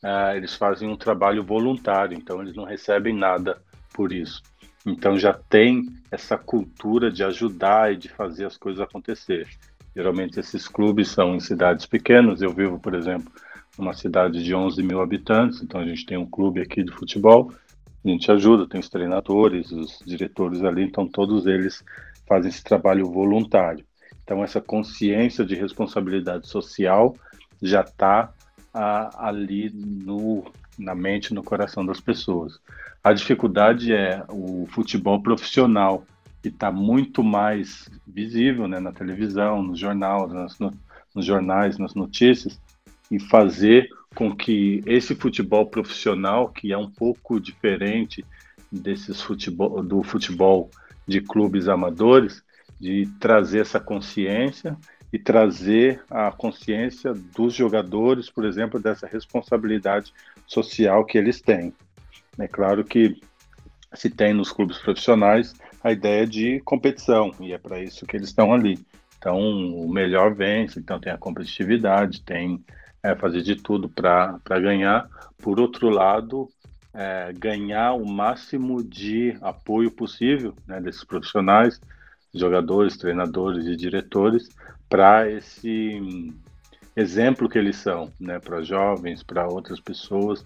é, 0.05 0.37
eles 0.37 0.53
fazem 0.53 0.87
um 0.87 0.95
trabalho 0.95 1.43
voluntário, 1.43 2.15
então 2.15 2.39
eles 2.39 2.55
não 2.55 2.63
recebem 2.63 3.11
nada 3.11 3.59
por 3.91 4.13
isso. 4.13 4.43
Então 4.85 5.17
já 5.17 5.33
tem 5.33 5.87
essa 6.11 6.37
cultura 6.37 7.11
de 7.11 7.23
ajudar 7.23 7.91
e 7.91 7.97
de 7.97 8.07
fazer 8.07 8.45
as 8.45 8.55
coisas 8.55 8.79
acontecer. 8.81 9.47
Geralmente 9.95 10.39
esses 10.39 10.67
clubes 10.67 11.07
são 11.07 11.33
em 11.33 11.39
cidades 11.39 11.87
pequenas. 11.87 12.43
Eu 12.43 12.53
vivo, 12.53 12.79
por 12.79 12.93
exemplo, 12.93 13.31
numa 13.79 13.93
cidade 13.93 14.43
de 14.43 14.53
11 14.53 14.83
mil 14.83 15.01
habitantes, 15.01 15.63
então 15.63 15.81
a 15.81 15.85
gente 15.85 16.05
tem 16.05 16.17
um 16.17 16.29
clube 16.29 16.61
aqui 16.61 16.83
de 16.83 16.91
futebol. 16.91 17.51
A 18.03 18.07
gente 18.07 18.31
ajuda, 18.31 18.69
tem 18.69 18.79
os 18.79 18.89
treinadores, 18.89 19.71
os 19.71 19.97
diretores 20.05 20.63
ali, 20.63 20.83
então 20.83 21.07
todos 21.07 21.47
eles 21.47 21.83
fazem 22.27 22.49
esse 22.49 22.63
trabalho 22.63 23.11
voluntário. 23.11 23.83
Então 24.23 24.43
essa 24.43 24.61
consciência 24.61 25.43
de 25.43 25.55
responsabilidade 25.55 26.47
social 26.47 27.15
já 27.59 27.81
está 27.81 28.31
ah, 28.75 29.09
ali 29.29 29.71
no, 29.73 30.43
na 30.77 30.93
mente, 30.93 31.33
no 31.33 31.41
coração 31.41 31.85
das 31.85 32.01
pessoas. 32.01 32.59
A 33.01 33.13
dificuldade 33.13 33.93
é 33.93 34.21
o 34.27 34.67
futebol 34.69 35.21
profissional, 35.23 36.05
que 36.41 36.49
está 36.49 36.71
muito 36.71 37.23
mais 37.23 37.89
visível 38.05 38.67
né, 38.67 38.79
na 38.81 38.91
televisão, 38.91 39.63
no 39.63 39.75
jornal, 39.77 40.27
nas, 40.27 40.59
no, 40.59 40.73
nos 41.15 41.25
jornais, 41.25 41.77
nas 41.77 41.93
notícias, 41.95 42.59
e 43.09 43.17
fazer 43.17 43.87
com 44.13 44.35
que 44.35 44.83
esse 44.85 45.15
futebol 45.15 45.65
profissional, 45.67 46.49
que 46.49 46.73
é 46.73 46.77
um 46.77 46.89
pouco 46.89 47.39
diferente 47.39 48.25
desses 48.69 49.21
futebol, 49.21 49.81
do 49.81 50.03
futebol 50.03 50.69
de 51.07 51.21
clubes 51.21 51.69
amadores, 51.69 52.43
de 52.79 53.07
trazer 53.19 53.59
essa 53.59 53.79
consciência 53.79 54.77
e 55.11 55.19
trazer 55.19 56.03
a 56.09 56.31
consciência 56.31 57.13
dos 57.13 57.53
jogadores, 57.53 58.29
por 58.29 58.45
exemplo, 58.45 58.79
dessa 58.79 59.07
responsabilidade 59.07 60.13
social 60.45 61.05
que 61.05 61.17
eles 61.17 61.41
têm. 61.41 61.73
É 62.37 62.47
claro 62.47 62.83
que 62.83 63.19
se 63.93 64.09
tem 64.09 64.33
nos 64.33 64.51
clubes 64.51 64.77
profissionais 64.77 65.53
a 65.83 65.91
ideia 65.91 66.25
de 66.25 66.59
competição, 66.61 67.31
e 67.39 67.53
é 67.53 67.57
para 67.57 67.81
isso 67.81 68.05
que 68.05 68.17
eles 68.17 68.29
estão 68.29 68.53
ali. 68.53 68.79
Então, 69.17 69.39
o 69.39 69.87
melhor 69.87 70.33
vence, 70.33 70.79
então 70.79 70.99
tem 70.99 71.11
a 71.11 71.17
competitividade, 71.17 72.21
tem 72.21 72.63
é, 73.01 73.15
fazer 73.15 73.41
de 73.41 73.55
tudo 73.55 73.87
para 73.87 74.39
ganhar. 74.59 75.07
Por 75.37 75.59
outro 75.59 75.89
lado, 75.89 76.49
é, 76.93 77.31
ganhar 77.33 77.93
o 77.93 78.05
máximo 78.05 78.83
de 78.83 79.37
apoio 79.41 79.91
possível 79.91 80.55
né, 80.67 80.81
desses 80.81 81.03
profissionais, 81.03 81.79
jogadores, 82.33 82.97
treinadores 82.97 83.65
e 83.65 83.75
diretores, 83.75 84.49
para 84.89 85.29
esse 85.29 86.33
exemplo 86.95 87.49
que 87.49 87.57
eles 87.57 87.75
são, 87.75 88.11
né, 88.19 88.39
para 88.39 88.61
jovens, 88.61 89.21
para 89.21 89.47
outras 89.47 89.79
pessoas, 89.79 90.45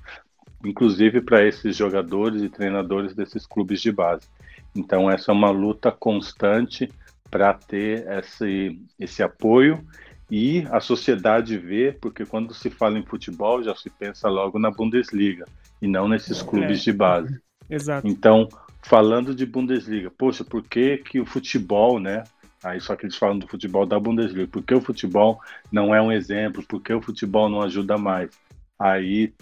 inclusive 0.65 1.21
para 1.21 1.45
esses 1.45 1.75
jogadores 1.75 2.41
e 2.41 2.49
treinadores 2.49 3.13
desses 3.13 3.45
clubes 3.45 3.81
de 3.81 3.91
base. 3.91 4.27
Então 4.75 5.09
essa 5.09 5.31
é 5.31 5.33
uma 5.33 5.51
luta 5.51 5.91
constante 5.91 6.89
para 7.29 7.53
ter 7.53 8.07
esse, 8.09 8.81
esse 8.99 9.21
apoio 9.21 9.85
e 10.29 10.65
a 10.71 10.79
sociedade 10.79 11.57
vê, 11.57 11.91
porque 11.99 12.25
quando 12.25 12.53
se 12.53 12.69
fala 12.69 12.97
em 12.97 13.05
futebol 13.05 13.63
já 13.63 13.75
se 13.75 13.89
pensa 13.89 14.27
logo 14.27 14.59
na 14.59 14.69
Bundesliga 14.69 15.45
e 15.81 15.87
não 15.87 16.07
nesses 16.07 16.41
clubes 16.41 16.81
é. 16.81 16.83
de 16.83 16.93
base. 16.93 17.41
Exato. 17.69 18.07
Então, 18.07 18.47
falando 18.81 19.33
de 19.33 19.45
Bundesliga, 19.45 20.11
poxa, 20.11 20.43
por 20.43 20.63
que, 20.63 20.97
que 20.97 21.19
o 21.19 21.25
futebol, 21.25 21.99
né? 21.99 22.23
Aí 22.63 22.79
só 22.81 22.95
que 22.95 23.05
eles 23.05 23.15
falam 23.15 23.39
do 23.39 23.47
futebol 23.47 23.85
da 23.85 23.99
Bundesliga, 23.99 24.47
por 24.47 24.63
que 24.63 24.73
o 24.73 24.81
futebol 24.81 25.39
não 25.71 25.95
é 25.95 26.01
um 26.01 26.11
exemplo, 26.11 26.63
por 26.63 26.81
que 26.81 26.93
o 26.93 27.01
futebol 27.01 27.49
não 27.49 27.61
ajuda 27.61 27.97
mais? 27.97 28.31
Aí 28.77 29.33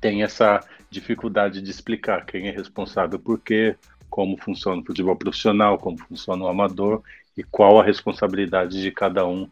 tem 0.00 0.22
essa 0.22 0.60
dificuldade 0.90 1.60
de 1.60 1.70
explicar 1.70 2.24
quem 2.24 2.48
é 2.48 2.50
responsável 2.50 3.18
por 3.18 3.40
quê, 3.40 3.76
como 4.08 4.36
funciona 4.36 4.80
o 4.80 4.84
futebol 4.84 5.16
profissional, 5.16 5.78
como 5.78 5.98
funciona 5.98 6.44
o 6.44 6.48
amador 6.48 7.02
e 7.36 7.42
qual 7.42 7.80
a 7.80 7.84
responsabilidade 7.84 8.80
de 8.80 8.90
cada 8.90 9.26
um 9.26 9.48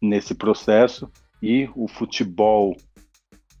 nesse 0.00 0.34
processo. 0.34 1.10
E 1.42 1.68
o 1.74 1.86
futebol 1.86 2.76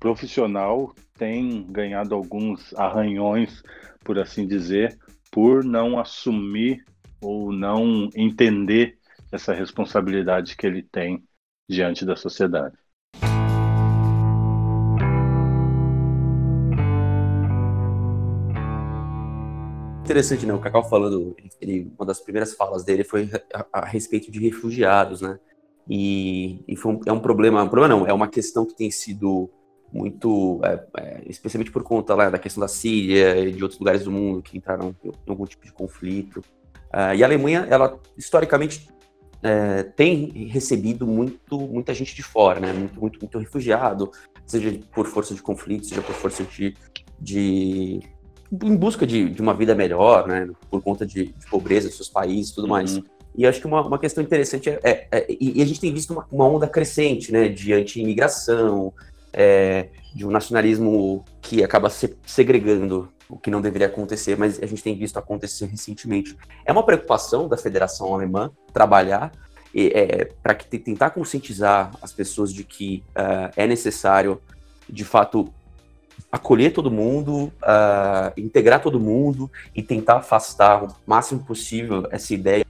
profissional 0.00 0.94
tem 1.16 1.64
ganhado 1.70 2.14
alguns 2.14 2.72
arranhões, 2.74 3.62
por 4.04 4.18
assim 4.18 4.46
dizer, 4.46 4.98
por 5.30 5.64
não 5.64 5.98
assumir 5.98 6.84
ou 7.20 7.52
não 7.52 8.08
entender 8.14 8.98
essa 9.30 9.52
responsabilidade 9.52 10.56
que 10.56 10.66
ele 10.66 10.82
tem 10.82 11.22
diante 11.68 12.04
da 12.04 12.16
sociedade. 12.16 12.76
interessante, 20.08 20.46
né? 20.46 20.54
O 20.54 20.58
Cacau 20.58 20.88
falando, 20.88 21.36
ele, 21.60 21.92
uma 21.98 22.06
das 22.06 22.18
primeiras 22.18 22.54
falas 22.54 22.82
dele 22.82 23.04
foi 23.04 23.30
a, 23.52 23.66
a 23.80 23.84
respeito 23.84 24.32
de 24.32 24.40
refugiados, 24.40 25.20
né? 25.20 25.38
E, 25.88 26.64
e 26.66 26.74
um, 26.86 27.00
é 27.04 27.12
um 27.12 27.20
problema, 27.20 27.62
um 27.62 27.68
problema 27.68 27.94
não, 27.94 28.06
é 28.06 28.12
uma 28.12 28.28
questão 28.28 28.64
que 28.64 28.74
tem 28.74 28.90
sido 28.90 29.50
muito, 29.92 30.60
é, 30.64 30.86
é, 30.98 31.22
especialmente 31.26 31.70
por 31.70 31.82
conta 31.82 32.14
lá, 32.14 32.30
da 32.30 32.38
questão 32.38 32.60
da 32.60 32.68
Síria 32.68 33.38
e 33.38 33.52
de 33.52 33.62
outros 33.62 33.78
lugares 33.78 34.04
do 34.04 34.10
mundo 34.10 34.42
que 34.42 34.56
entraram 34.56 34.94
em 35.04 35.30
algum 35.30 35.46
tipo 35.46 35.64
de 35.64 35.72
conflito. 35.72 36.42
Uh, 36.94 37.14
e 37.16 37.22
a 37.22 37.26
Alemanha, 37.26 37.66
ela 37.68 37.98
historicamente 38.16 38.88
é, 39.42 39.82
tem 39.82 40.48
recebido 40.50 41.06
muito, 41.06 41.58
muita 41.58 41.94
gente 41.94 42.14
de 42.14 42.22
fora, 42.22 42.60
né? 42.60 42.72
Muito, 42.72 43.00
muito, 43.00 43.18
muito 43.20 43.38
refugiado, 43.38 44.10
seja 44.44 44.78
por 44.92 45.06
força 45.06 45.34
de 45.34 45.42
conflito, 45.42 45.86
seja 45.86 46.02
por 46.02 46.14
força 46.14 46.42
de, 46.44 46.74
de 47.20 48.00
em 48.50 48.76
busca 48.76 49.06
de, 49.06 49.28
de 49.28 49.40
uma 49.40 49.54
vida 49.54 49.74
melhor, 49.74 50.26
né? 50.26 50.48
Por 50.70 50.82
conta 50.82 51.06
de, 51.06 51.26
de 51.26 51.46
pobreza 51.46 51.88
dos 51.88 51.96
seus 51.96 52.08
países 52.08 52.50
e 52.50 52.54
tudo 52.54 52.64
uhum. 52.64 52.70
mais. 52.70 53.00
E 53.36 53.46
acho 53.46 53.60
que 53.60 53.66
uma, 53.66 53.86
uma 53.86 53.98
questão 53.98 54.24
interessante 54.24 54.68
é, 54.68 54.80
é, 54.82 55.08
é 55.12 55.26
e 55.28 55.62
a 55.62 55.64
gente 55.64 55.80
tem 55.80 55.92
visto 55.92 56.12
uma, 56.12 56.26
uma 56.32 56.46
onda 56.48 56.66
crescente, 56.66 57.30
né? 57.30 57.48
De 57.48 57.72
anti-imigração, 57.72 58.92
é, 59.32 59.88
de 60.14 60.26
um 60.26 60.30
nacionalismo 60.30 61.24
que 61.40 61.62
acaba 61.62 61.88
se 61.90 62.16
segregando 62.26 63.08
o 63.28 63.38
que 63.38 63.50
não 63.50 63.60
deveria 63.60 63.88
acontecer, 63.88 64.36
mas 64.36 64.62
a 64.62 64.66
gente 64.66 64.82
tem 64.82 64.96
visto 64.96 65.18
acontecer 65.18 65.66
recentemente. 65.66 66.36
É 66.64 66.72
uma 66.72 66.82
preocupação 66.82 67.48
da 67.48 67.56
Federação 67.56 68.14
Alemã 68.14 68.50
trabalhar 68.72 69.32
é, 69.74 70.24
para 70.42 70.54
tentar 70.54 71.10
conscientizar 71.10 71.92
as 72.00 72.12
pessoas 72.12 72.52
de 72.52 72.64
que 72.64 73.04
uh, 73.10 73.52
é 73.54 73.66
necessário, 73.66 74.40
de 74.88 75.04
fato, 75.04 75.52
acolher 76.32 76.72
todo 76.72 76.90
mundo, 76.90 77.52
uh, 77.62 78.32
integrar 78.36 78.80
todo 78.80 78.98
mundo 78.98 79.50
e 79.74 79.82
tentar 79.82 80.16
afastar 80.16 80.84
o 80.84 80.88
máximo 81.06 81.44
possível 81.44 82.06
essa 82.10 82.32
ideia 82.32 82.64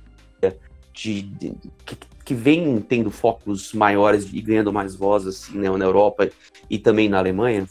de, 0.93 1.23
de 1.23 1.55
que, 1.85 1.97
que, 2.25 2.35
vem 2.35 2.81
tendo 2.81 3.11
focos 3.11 3.73
maiores 3.73 4.29
e 4.33 4.41
ganhando 4.41 4.73
mais 4.73 4.97
voz 4.97 5.27
assim, 5.27 5.57
né, 5.57 5.71
na 5.71 5.85
Europa 5.85 6.29
e 6.69 6.79
também 6.79 7.09
na 7.09 7.19
Alemanha? 7.19 7.67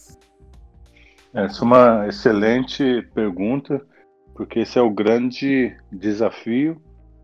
Essa 1.37 1.63
é 1.63 1.65
uma 1.65 2.07
excelente 2.07 3.01
pergunta, 3.13 3.85
porque 4.35 4.59
esse 4.59 4.77
é 4.77 4.81
o 4.81 4.89
grande 4.89 5.75
desafio 5.91 6.81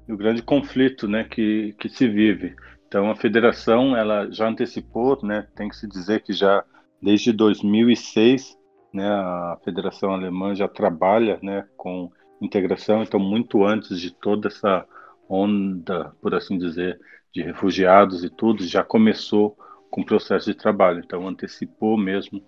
e 0.08 0.14
o 0.14 0.18
grande 0.18 0.42
conflito 0.42 1.08
né, 1.08 1.24
que, 1.24 1.76
que 1.80 1.90
se 1.90 2.08
vive. 2.08 2.56
Então, 2.88 3.10
a 3.10 3.16
federação 3.16 3.98
ela 3.98 4.30
já 4.32 4.48
antecipou, 4.48 5.20
né, 5.24 5.48
tem 5.56 5.68
que 5.68 5.76
se 5.76 5.88
dizer 5.88 6.22
que 6.22 6.32
já 6.32 6.64
Desde 7.04 7.34
2006, 7.34 8.58
né, 8.94 9.06
a 9.06 9.58
Federação 9.62 10.14
Alemã 10.14 10.56
já 10.56 10.70
trabalha 10.70 11.38
né, 11.44 11.68
com 11.76 12.10
integração, 12.40 13.04
então 13.04 13.20
muito 13.20 13.66
antes 13.66 14.00
de 14.00 14.10
toda 14.10 14.48
essa 14.48 14.86
onda, 15.28 16.14
por 16.22 16.34
assim 16.34 16.58
dizer, 16.58 16.98
de 17.34 17.42
refugiados 17.42 18.24
e 18.24 18.30
tudo, 18.30 18.66
já 18.66 18.86
começou 18.86 19.58
com 19.92 20.00
o 20.00 20.06
processo 20.06 20.50
de 20.50 20.58
trabalho. 20.58 21.02
Então 21.04 21.28
antecipou 21.28 21.98
mesmo 21.98 22.42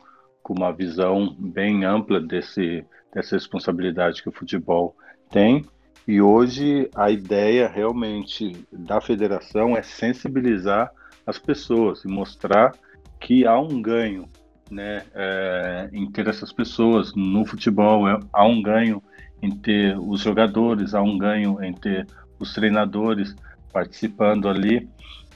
com 0.45 0.53
uma 0.53 0.71
visão 0.71 1.35
bem 1.39 1.85
ampla 1.85 2.21
desse, 2.21 2.85
dessa 3.11 3.35
responsabilidade 3.35 4.21
que 4.21 4.29
o 4.29 4.31
futebol 4.31 4.95
tem. 5.31 5.65
E 6.07 6.21
hoje 6.21 6.87
a 6.95 7.09
ideia 7.09 7.67
realmente 7.67 8.55
da 8.71 9.01
federação 9.01 9.75
é 9.75 9.81
sensibilizar 9.81 10.91
as 11.25 11.39
pessoas 11.39 12.05
e 12.05 12.07
mostrar 12.07 12.73
que 13.19 13.43
há 13.47 13.59
um 13.59 13.81
ganho 13.81 14.29
né, 14.69 15.01
é, 15.15 15.89
em 15.91 16.11
ter 16.11 16.27
essas 16.27 16.53
pessoas 16.53 17.15
no 17.15 17.43
futebol. 17.43 18.07
É, 18.07 18.19
há 18.31 18.45
um 18.45 18.61
ganho 18.61 19.01
em 19.41 19.49
ter 19.49 19.97
os 19.97 20.21
jogadores, 20.21 20.93
há 20.93 21.01
um 21.01 21.17
ganho 21.17 21.57
em 21.63 21.73
ter 21.73 22.05
os 22.37 22.53
treinadores 22.53 23.35
participando 23.73 24.47
ali 24.47 24.87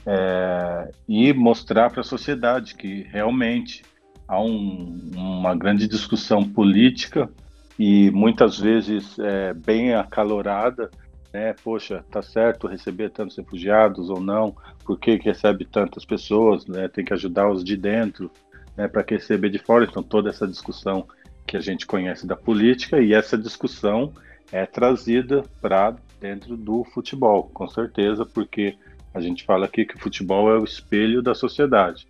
é, 0.06 0.92
e 1.08 1.32
mostrar 1.32 1.90
para 1.90 2.02
a 2.02 2.04
sociedade 2.04 2.76
que 2.76 3.02
realmente 3.10 3.82
há 4.30 4.40
um, 4.40 5.10
uma 5.16 5.56
grande 5.56 5.88
discussão 5.88 6.44
política 6.44 7.28
e 7.76 8.12
muitas 8.12 8.56
vezes 8.60 9.18
é, 9.18 9.52
bem 9.52 9.92
acalorada, 9.92 10.88
né? 11.32 11.52
Poxa, 11.64 12.04
tá 12.08 12.22
certo 12.22 12.68
receber 12.68 13.10
tantos 13.10 13.36
refugiados 13.36 14.08
ou 14.08 14.20
não? 14.20 14.54
Por 14.84 15.00
que, 15.00 15.18
que 15.18 15.24
recebe 15.24 15.64
tantas 15.64 16.04
pessoas? 16.04 16.64
Né? 16.66 16.86
Tem 16.86 17.04
que 17.04 17.12
ajudar 17.12 17.50
os 17.50 17.64
de 17.64 17.76
dentro, 17.76 18.30
né? 18.76 18.86
Para 18.86 19.02
que 19.02 19.14
receber 19.14 19.50
de 19.50 19.58
fora? 19.58 19.84
Então 19.84 20.02
toda 20.02 20.30
essa 20.30 20.46
discussão 20.46 21.08
que 21.44 21.56
a 21.56 21.60
gente 21.60 21.84
conhece 21.84 22.24
da 22.24 22.36
política 22.36 23.00
e 23.00 23.12
essa 23.12 23.36
discussão 23.36 24.12
é 24.52 24.64
trazida 24.64 25.42
para 25.60 25.96
dentro 26.20 26.56
do 26.56 26.84
futebol, 26.84 27.50
com 27.52 27.66
certeza, 27.66 28.24
porque 28.24 28.76
a 29.12 29.20
gente 29.20 29.42
fala 29.44 29.64
aqui 29.64 29.84
que 29.84 29.96
o 29.96 30.00
futebol 30.00 30.48
é 30.54 30.56
o 30.56 30.64
espelho 30.64 31.20
da 31.20 31.34
sociedade. 31.34 32.06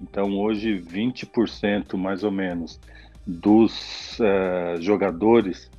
Então, 0.00 0.38
hoje, 0.38 0.78
20% 0.78 1.96
mais 1.96 2.22
ou 2.22 2.30
menos 2.30 2.80
dos 3.26 4.18
uh, 4.20 4.80
jogadores 4.80 5.70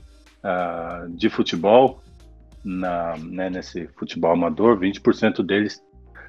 uh, 0.44 1.10
de 1.10 1.30
futebol, 1.30 2.02
na, 2.64 3.18
né, 3.18 3.50
nesse 3.50 3.88
futebol 3.96 4.32
amador, 4.32 4.78
20% 4.78 5.44
deles 5.44 5.84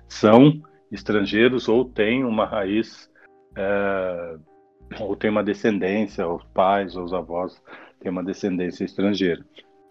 são 0.08 0.62
estrangeiros 0.90 1.68
ou 1.68 1.84
têm 1.84 2.24
uma 2.24 2.46
raiz, 2.46 3.10
uh, 3.52 4.40
ou 5.00 5.16
têm 5.16 5.30
uma 5.30 5.44
descendência, 5.44 6.26
os 6.28 6.44
pais 6.54 6.96
ou 6.96 7.04
os 7.04 7.12
avós 7.12 7.60
têm 8.00 8.10
uma 8.10 8.24
descendência 8.24 8.84
estrangeira. 8.84 9.44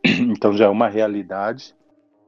Então, 0.06 0.54
já 0.54 0.66
é 0.66 0.70
uma 0.70 0.88
realidade. 0.88 1.76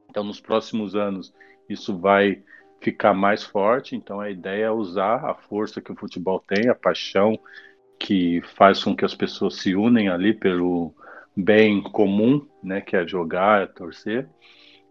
Então, 0.09 0.25
nos 0.25 0.41
próximos 0.41 0.93
anos, 0.93 1.33
isso 1.69 1.97
vai 1.97 2.43
ficar 2.81 3.13
mais 3.13 3.43
forte. 3.43 3.95
Então 3.95 4.19
a 4.19 4.29
ideia 4.29 4.65
é 4.65 4.71
usar 4.71 5.23
a 5.23 5.33
força 5.33 5.79
que 5.79 5.91
o 5.91 5.95
futebol 5.95 6.43
tem, 6.45 6.67
a 6.67 6.75
paixão 6.75 7.39
que 7.99 8.41
faz 8.55 8.83
com 8.83 8.95
que 8.95 9.05
as 9.05 9.13
pessoas 9.13 9.57
se 9.57 9.75
unem 9.75 10.09
ali 10.09 10.33
pelo 10.33 10.93
bem 11.37 11.81
comum, 11.81 12.45
né, 12.61 12.81
que 12.81 12.95
é 12.95 13.07
jogar, 13.07 13.61
é 13.61 13.65
torcer, 13.67 14.27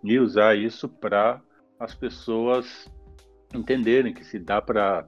e 0.03 0.19
usar 0.19 0.57
isso 0.57 0.89
para 0.89 1.41
as 1.79 1.95
pessoas 1.95 2.91
entenderem 3.53 4.15
que 4.15 4.25
se 4.25 4.39
dá 4.39 4.63
para 4.63 5.07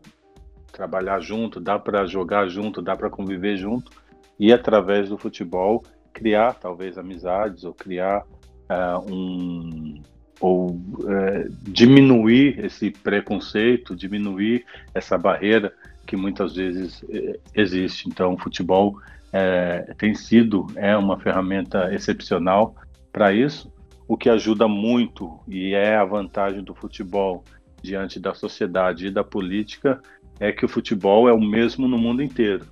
trabalhar 0.72 1.20
junto, 1.20 1.60
dá 1.60 1.78
para 1.78 2.04
jogar 2.06 2.48
junto, 2.48 2.82
dá 2.82 2.96
para 2.96 3.08
conviver 3.08 3.56
junto 3.56 3.90
e 4.38 4.52
através 4.52 5.08
do 5.08 5.16
futebol 5.16 5.82
criar 6.12 6.54
talvez 6.54 6.98
amizades 6.98 7.64
ou 7.64 7.72
criar 7.72 8.24
uh, 8.68 9.12
um, 9.12 10.02
ou 10.40 10.80
é, 11.06 11.48
diminuir 11.62 12.64
esse 12.64 12.90
preconceito, 12.90 13.94
diminuir 13.94 14.64
essa 14.94 15.16
barreira 15.16 15.72
que 16.06 16.16
muitas 16.16 16.56
vezes 16.56 17.04
é, 17.10 17.38
existe. 17.54 18.08
Então, 18.08 18.34
o 18.34 18.38
futebol 18.38 18.98
é, 19.32 19.94
tem 19.96 20.14
sido 20.14 20.66
é 20.76 20.96
uma 20.96 21.18
ferramenta 21.18 21.92
excepcional 21.94 22.74
para 23.12 23.32
isso, 23.32 23.72
o 24.08 24.16
que 24.16 24.28
ajuda 24.28 24.66
muito 24.66 25.38
e 25.48 25.74
é 25.74 25.96
a 25.96 26.04
vantagem 26.04 26.62
do 26.62 26.74
futebol 26.74 27.44
diante 27.82 28.20
da 28.20 28.34
sociedade 28.34 29.06
e 29.06 29.10
da 29.10 29.24
política 29.24 30.00
é 30.38 30.52
que 30.52 30.64
o 30.64 30.68
futebol 30.68 31.28
é 31.28 31.32
o 31.32 31.40
mesmo 31.40 31.86
no 31.86 31.98
mundo 31.98 32.22
inteiro. 32.22 32.66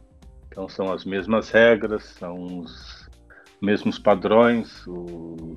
Então, 0.49 0.69
são 0.69 0.93
as 0.93 1.05
mesmas 1.05 1.50
regras, 1.50 2.05
são 2.05 2.59
os 2.59 3.09
mesmos 3.62 3.99
padrões, 3.99 4.87
o, 4.87 5.57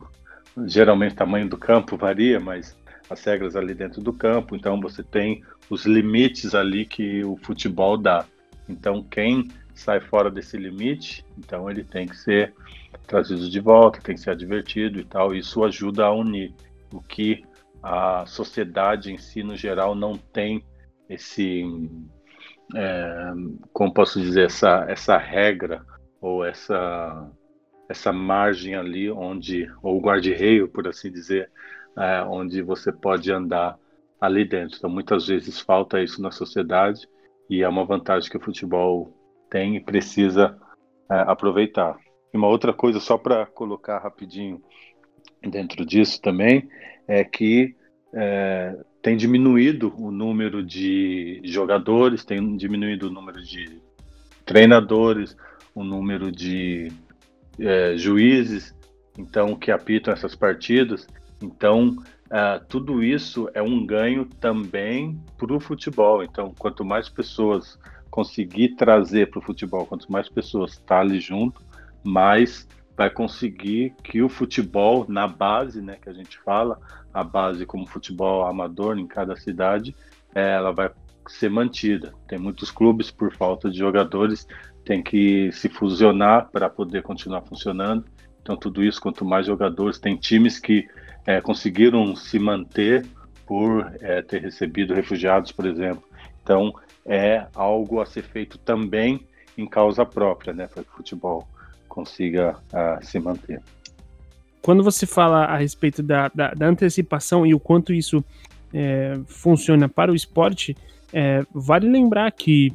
geralmente 0.65 1.13
o 1.13 1.17
tamanho 1.17 1.47
do 1.47 1.57
campo 1.57 1.97
varia, 1.97 2.39
mas 2.39 2.77
as 3.09 3.23
regras 3.23 3.55
ali 3.55 3.73
dentro 3.73 4.01
do 4.01 4.13
campo, 4.13 4.55
então 4.55 4.79
você 4.79 5.03
tem 5.03 5.43
os 5.69 5.85
limites 5.85 6.55
ali 6.55 6.85
que 6.85 7.23
o 7.23 7.37
futebol 7.37 7.97
dá. 7.97 8.25
Então 8.67 9.03
quem 9.03 9.49
sai 9.73 9.99
fora 9.99 10.29
desse 10.29 10.57
limite, 10.57 11.25
então 11.37 11.69
ele 11.69 11.83
tem 11.83 12.07
que 12.07 12.15
ser 12.15 12.53
trazido 13.07 13.49
de 13.49 13.59
volta, 13.59 13.99
tem 14.01 14.15
que 14.15 14.21
ser 14.21 14.31
advertido 14.31 14.99
e 14.99 15.03
tal. 15.03 15.33
Isso 15.33 15.63
ajuda 15.63 16.05
a 16.05 16.13
unir 16.13 16.53
o 16.93 17.01
que 17.01 17.43
a 17.81 18.25
sociedade 18.25 19.11
em 19.11 19.17
si 19.17 19.43
no 19.43 19.55
geral 19.55 19.95
não 19.95 20.15
tem 20.15 20.63
esse, 21.09 21.63
é, 22.75 23.31
como 23.73 23.93
posso 23.93 24.21
dizer, 24.21 24.45
essa 24.45 24.85
essa 24.87 25.17
regra 25.17 25.85
ou 26.21 26.45
essa 26.45 27.29
essa 27.93 28.11
margem 28.11 28.73
ali 28.73 29.09
onde, 29.09 29.71
ou 29.83 30.01
guarda-reio, 30.01 30.67
por 30.67 30.87
assim 30.87 31.11
dizer, 31.11 31.49
é, 31.95 32.23
onde 32.23 32.61
você 32.63 32.91
pode 32.91 33.31
andar 33.31 33.77
ali 34.19 34.43
dentro. 34.43 34.77
Então, 34.77 34.89
muitas 34.89 35.27
vezes 35.27 35.59
falta 35.59 36.01
isso 36.01 36.21
na 36.21 36.31
sociedade 36.31 37.07
e 37.47 37.61
é 37.61 37.69
uma 37.69 37.85
vantagem 37.85 38.29
que 38.29 38.37
o 38.37 38.43
futebol 38.43 39.15
tem 39.49 39.75
e 39.75 39.79
precisa 39.79 40.57
é, 41.09 41.19
aproveitar. 41.19 41.95
E 42.33 42.37
uma 42.37 42.47
outra 42.47 42.73
coisa, 42.73 42.99
só 42.99 43.15
para 43.15 43.45
colocar 43.45 43.99
rapidinho 43.99 44.59
dentro 45.41 45.85
disso 45.85 46.19
também, 46.19 46.67
é 47.07 47.23
que 47.23 47.75
é, 48.11 48.75
tem 49.03 49.15
diminuído 49.15 49.93
o 49.99 50.09
número 50.09 50.63
de 50.63 51.41
jogadores, 51.43 52.25
tem 52.25 52.57
diminuído 52.57 53.07
o 53.07 53.11
número 53.11 53.43
de 53.43 53.79
treinadores, 54.45 55.37
o 55.75 55.83
número 55.83 56.31
de 56.31 56.91
é, 57.59 57.95
juízes 57.97 58.73
então 59.17 59.55
que 59.55 59.71
apitam 59.71 60.13
essas 60.13 60.35
partidas. 60.35 61.07
Então, 61.41 61.89
uh, 61.89 62.63
tudo 62.67 63.03
isso 63.03 63.49
é 63.53 63.61
um 63.61 63.85
ganho 63.85 64.25
também 64.25 65.19
para 65.37 65.53
o 65.53 65.59
futebol. 65.59 66.23
Então, 66.23 66.53
quanto 66.57 66.83
mais 66.83 67.09
pessoas 67.09 67.77
conseguir 68.09 68.75
trazer 68.75 69.29
para 69.29 69.39
o 69.39 69.41
futebol, 69.41 69.85
quanto 69.85 70.11
mais 70.11 70.29
pessoas 70.29 70.77
tá 70.77 70.99
ali 70.99 71.19
junto, 71.19 71.61
mais 72.03 72.67
vai 72.95 73.09
conseguir 73.09 73.93
que 74.03 74.21
o 74.21 74.29
futebol 74.29 75.05
na 75.09 75.27
base, 75.27 75.81
né, 75.81 75.97
que 75.99 76.09
a 76.09 76.13
gente 76.13 76.37
fala, 76.39 76.79
a 77.11 77.23
base 77.23 77.65
como 77.65 77.87
futebol 77.87 78.45
amador 78.45 78.99
em 78.99 79.07
cada 79.07 79.35
cidade, 79.35 79.95
ela 80.33 80.71
vai 80.71 80.91
ser 81.27 81.49
mantida. 81.49 82.13
Tem 82.27 82.37
muitos 82.37 82.69
clubes 82.69 83.09
por 83.09 83.33
falta 83.35 83.69
de 83.69 83.79
jogadores 83.79 84.47
tem 84.85 85.01
que 85.01 85.51
se 85.51 85.69
fusionar 85.69 86.49
para 86.51 86.69
poder 86.69 87.01
continuar 87.01 87.41
funcionando. 87.41 88.05
Então, 88.41 88.57
tudo 88.57 88.83
isso, 88.83 89.01
quanto 89.01 89.23
mais 89.23 89.45
jogadores, 89.45 89.97
tem 89.97 90.17
times 90.17 90.59
que 90.59 90.87
é, 91.25 91.39
conseguiram 91.39 92.15
se 92.15 92.37
manter 92.37 93.05
por 93.45 93.89
é, 94.01 94.21
ter 94.21 94.41
recebido 94.41 94.93
refugiados, 94.93 95.51
por 95.51 95.65
exemplo. 95.65 96.03
Então, 96.41 96.73
é 97.05 97.45
algo 97.55 98.01
a 98.01 98.05
ser 98.05 98.23
feito 98.23 98.57
também 98.57 99.25
em 99.57 99.65
causa 99.65 100.05
própria, 100.05 100.53
né, 100.53 100.67
para 100.67 100.83
que 100.83 100.89
o 100.89 100.93
futebol 100.93 101.47
consiga 101.87 102.57
uh, 102.73 103.05
se 103.05 103.19
manter. 103.19 103.61
Quando 104.61 104.83
você 104.83 105.05
fala 105.05 105.45
a 105.45 105.57
respeito 105.57 106.01
da, 106.01 106.29
da, 106.33 106.51
da 106.51 106.65
antecipação 106.65 107.45
e 107.45 107.53
o 107.53 107.59
quanto 107.59 107.93
isso 107.93 108.23
é, 108.73 109.19
funciona 109.27 109.87
para 109.87 110.11
o 110.11 110.15
esporte, 110.15 110.75
vale 111.53 111.87
lembrar 111.87 112.31
que 112.31 112.73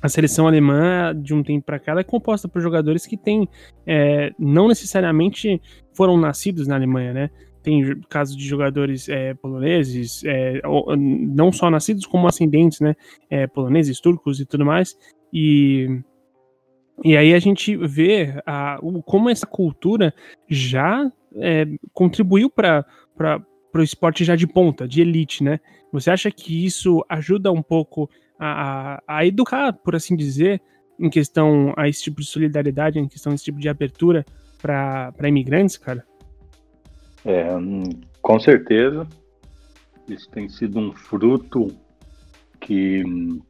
a 0.00 0.08
seleção 0.08 0.46
alemã, 0.46 1.14
de 1.14 1.34
um 1.34 1.42
tempo 1.42 1.66
para 1.66 1.78
cá, 1.78 1.98
é 1.98 2.04
composta 2.04 2.48
por 2.48 2.62
jogadores 2.62 3.06
que 3.06 3.16
têm, 3.16 3.48
é, 3.86 4.32
não 4.38 4.68
necessariamente 4.68 5.60
foram 5.92 6.16
nascidos 6.16 6.68
na 6.68 6.76
Alemanha, 6.76 7.12
né? 7.12 7.30
Tem 7.62 8.00
casos 8.08 8.36
de 8.36 8.46
jogadores 8.46 9.08
é, 9.08 9.34
poloneses, 9.34 10.22
é, 10.24 10.60
não 10.96 11.50
só 11.50 11.68
nascidos, 11.68 12.06
como 12.06 12.28
ascendentes, 12.28 12.80
né? 12.80 12.94
É, 13.28 13.46
poloneses, 13.46 14.00
turcos 14.00 14.40
e 14.40 14.46
tudo 14.46 14.64
mais. 14.64 14.96
E, 15.32 16.00
e 17.04 17.16
aí 17.16 17.34
a 17.34 17.38
gente 17.38 17.76
vê 17.76 18.40
a, 18.46 18.78
o, 18.80 19.02
como 19.02 19.28
essa 19.28 19.46
cultura 19.46 20.14
já 20.48 21.10
é, 21.36 21.66
contribuiu 21.92 22.48
para 22.48 22.86
o 23.74 23.82
esporte 23.82 24.24
já 24.24 24.36
de 24.36 24.46
ponta, 24.46 24.86
de 24.86 25.00
elite, 25.00 25.42
né? 25.42 25.58
Você 25.92 26.10
acha 26.10 26.30
que 26.30 26.64
isso 26.64 27.04
ajuda 27.08 27.50
um 27.50 27.62
pouco 27.62 28.08
a, 28.38 29.02
a 29.06 29.26
educar, 29.26 29.72
por 29.72 29.96
assim 29.96 30.16
dizer, 30.16 30.60
em 30.98 31.10
questão 31.10 31.72
a 31.76 31.88
esse 31.88 32.02
tipo 32.02 32.20
de 32.20 32.26
solidariedade, 32.26 32.98
em 32.98 33.08
questão 33.08 33.32
a 33.32 33.34
esse 33.34 33.44
tipo 33.44 33.58
de 33.58 33.68
abertura 33.68 34.24
para 34.60 35.28
imigrantes, 35.28 35.76
cara? 35.76 36.04
É, 37.24 37.46
com 38.20 38.40
certeza. 38.40 39.06
Isso 40.08 40.28
tem 40.30 40.48
sido 40.48 40.78
um 40.78 40.92
fruto 40.92 41.68
que 42.60 43.02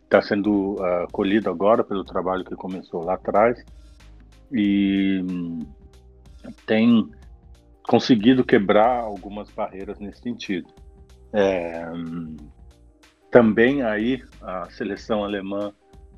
está 0.04 0.20
sendo 0.20 0.74
uh, 0.74 1.10
colhido 1.12 1.48
agora 1.48 1.82
pelo 1.82 2.04
trabalho 2.04 2.44
que 2.44 2.54
começou 2.54 3.04
lá 3.04 3.14
atrás 3.14 3.64
e 4.52 5.24
tem 6.66 7.08
conseguido 7.82 8.44
quebrar 8.44 9.00
algumas 9.00 9.50
barreiras 9.50 9.98
nesse 9.98 10.20
sentido. 10.20 10.68
É, 11.32 11.84
também 13.38 13.82
aí 13.82 14.20
a 14.42 14.68
seleção 14.68 15.22
alemã, 15.22 15.72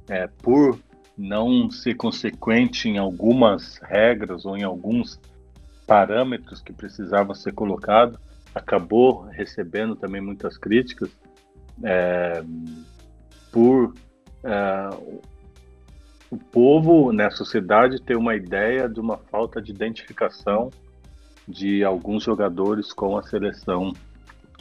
é, 0.09 0.27
por 0.27 0.81
não 1.19 1.71
ser 1.71 1.95
consequente 1.95 2.89
em 2.89 2.97
algumas 2.97 3.77
regras 3.83 4.47
ou 4.47 4.57
em 4.57 4.63
alguns 4.63 5.21
parâmetros 5.87 6.63
que 6.63 6.73
precisavam 6.73 7.35
ser 7.35 7.53
colocados, 7.53 8.19
acabou 8.55 9.27
recebendo 9.27 9.95
também 9.95 10.23
muitas 10.23 10.57
críticas 10.57 11.11
é, 11.85 12.43
por 13.53 13.93
é, 14.43 14.89
o 16.31 16.39
povo, 16.39 17.13
né, 17.13 17.29
sociedade 17.29 18.01
ter 18.01 18.17
uma 18.17 18.35
ideia 18.35 18.89
de 18.89 18.99
uma 18.99 19.19
falta 19.19 19.61
de 19.61 19.73
identificação 19.73 20.71
de 21.47 21.85
alguns 21.85 22.23
jogadores 22.23 22.95
com 22.95 23.19
a 23.19 23.23
seleção 23.23 23.93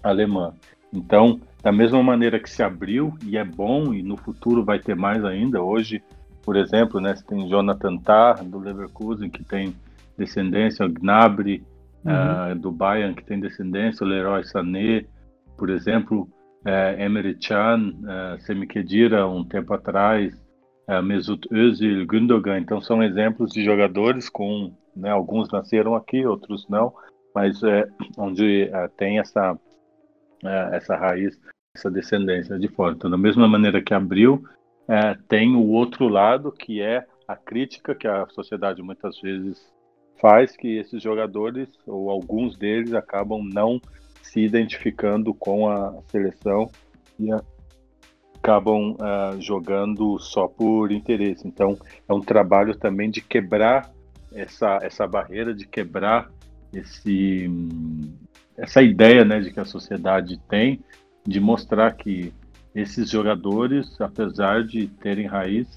alemã. 0.04 0.54
Então, 0.91 1.39
da 1.62 1.72
mesma 1.72 2.02
maneira 2.02 2.39
que 2.39 2.50
se 2.50 2.63
abriu, 2.63 3.13
e 3.26 3.38
é 3.38 3.43
bom, 3.43 3.93
e 3.93 4.02
no 4.02 4.15
futuro 4.15 4.63
vai 4.63 4.80
ter 4.80 4.95
mais 4.95 5.24
ainda, 5.26 5.62
hoje, 5.62 6.02
por 6.43 6.56
exemplo, 6.56 7.02
né, 7.02 7.15
você 7.15 7.26
tem 7.26 7.50
Jonathan 7.50 7.98
Tah, 7.98 8.34
do 8.43 8.60
Leverkusen, 8.60 9.30
que 9.30 9.43
tem 9.43 9.76
descendência, 10.17 10.86
o 10.86 10.89
Gnabry, 10.89 11.63
uhum. 12.06 12.54
uh, 12.54 12.56
do 12.56 12.72
Bayern, 12.72 13.13
que 13.13 13.26
tem 13.26 13.39
descendência, 13.39 14.06
o 14.06 14.10
Leroy 14.10 14.43
Sané, 14.45 15.06
por 15.58 15.69
exemplo, 15.69 16.30
uh, 16.65 17.02
Emery 17.02 17.36
Can, 17.36 17.93
uh, 18.04 18.41
Semi 18.41 18.65
Khedira, 18.65 19.28
um 19.28 19.43
tempo 19.43 19.74
atrás, 19.74 20.34
uh, 20.88 21.04
Mesut 21.04 21.45
Özil, 21.52 22.06
Gündogan, 22.06 22.60
então 22.60 22.82
são 22.82 23.04
exemplos 23.04 23.52
de 23.52 23.63
jogadores 23.63 24.30
com, 24.30 24.72
né, 24.95 25.10
alguns 25.10 25.50
nasceram 25.52 25.93
aqui, 25.93 26.26
outros 26.26 26.67
não, 26.69 26.93
mas 27.36 27.62
é, 27.63 27.86
onde 28.17 28.72
tem 28.98 29.19
essa, 29.19 29.58
essa 30.43 30.95
raiz, 30.95 31.39
essa 31.75 31.89
descendência 31.89 32.58
de 32.58 32.67
fora. 32.67 32.93
Então, 32.95 33.10
da 33.10 33.17
mesma 33.17 33.47
maneira 33.47 33.82
que 33.82 33.93
abriu, 33.93 34.43
é, 34.88 35.15
tem 35.28 35.56
o 35.56 35.67
outro 35.67 36.08
lado, 36.08 36.52
que 36.52 36.82
é 36.82 37.06
a 37.28 37.36
crítica 37.36 37.93
que 37.93 38.08
a 38.08 38.25
sociedade 38.30 38.82
muitas 38.82 39.19
vezes 39.21 39.71
faz, 40.19 40.56
que 40.56 40.78
esses 40.78 41.02
jogadores, 41.02 41.69
ou 41.86 42.10
alguns 42.10 42.58
deles, 42.58 42.93
acabam 42.93 43.43
não 43.43 43.80
se 44.21 44.41
identificando 44.41 45.34
com 45.34 45.69
a 45.69 45.93
seleção 46.08 46.69
e 47.19 47.30
acabam 48.38 48.93
uh, 48.93 49.39
jogando 49.39 50.17
só 50.19 50.47
por 50.47 50.91
interesse. 50.91 51.47
Então, 51.47 51.78
é 52.08 52.13
um 52.13 52.21
trabalho 52.21 52.75
também 52.75 53.10
de 53.10 53.21
quebrar 53.21 53.91
essa, 54.34 54.80
essa 54.82 55.08
barreira, 55.08 55.54
de 55.54 55.67
quebrar 55.67 56.32
esse, 56.73 57.49
essa 58.60 58.82
ideia 58.82 59.24
né, 59.24 59.39
de 59.39 59.52
que 59.52 59.60
a 59.60 59.65
sociedade 59.65 60.38
tem, 60.50 60.82
de 61.26 61.39
mostrar 61.39 61.93
que 61.93 62.34
esses 62.76 63.10
jogadores, 63.10 64.00
apesar 64.00 64.63
de 64.63 64.88
terem 64.88 65.28
raiz, 65.28 65.67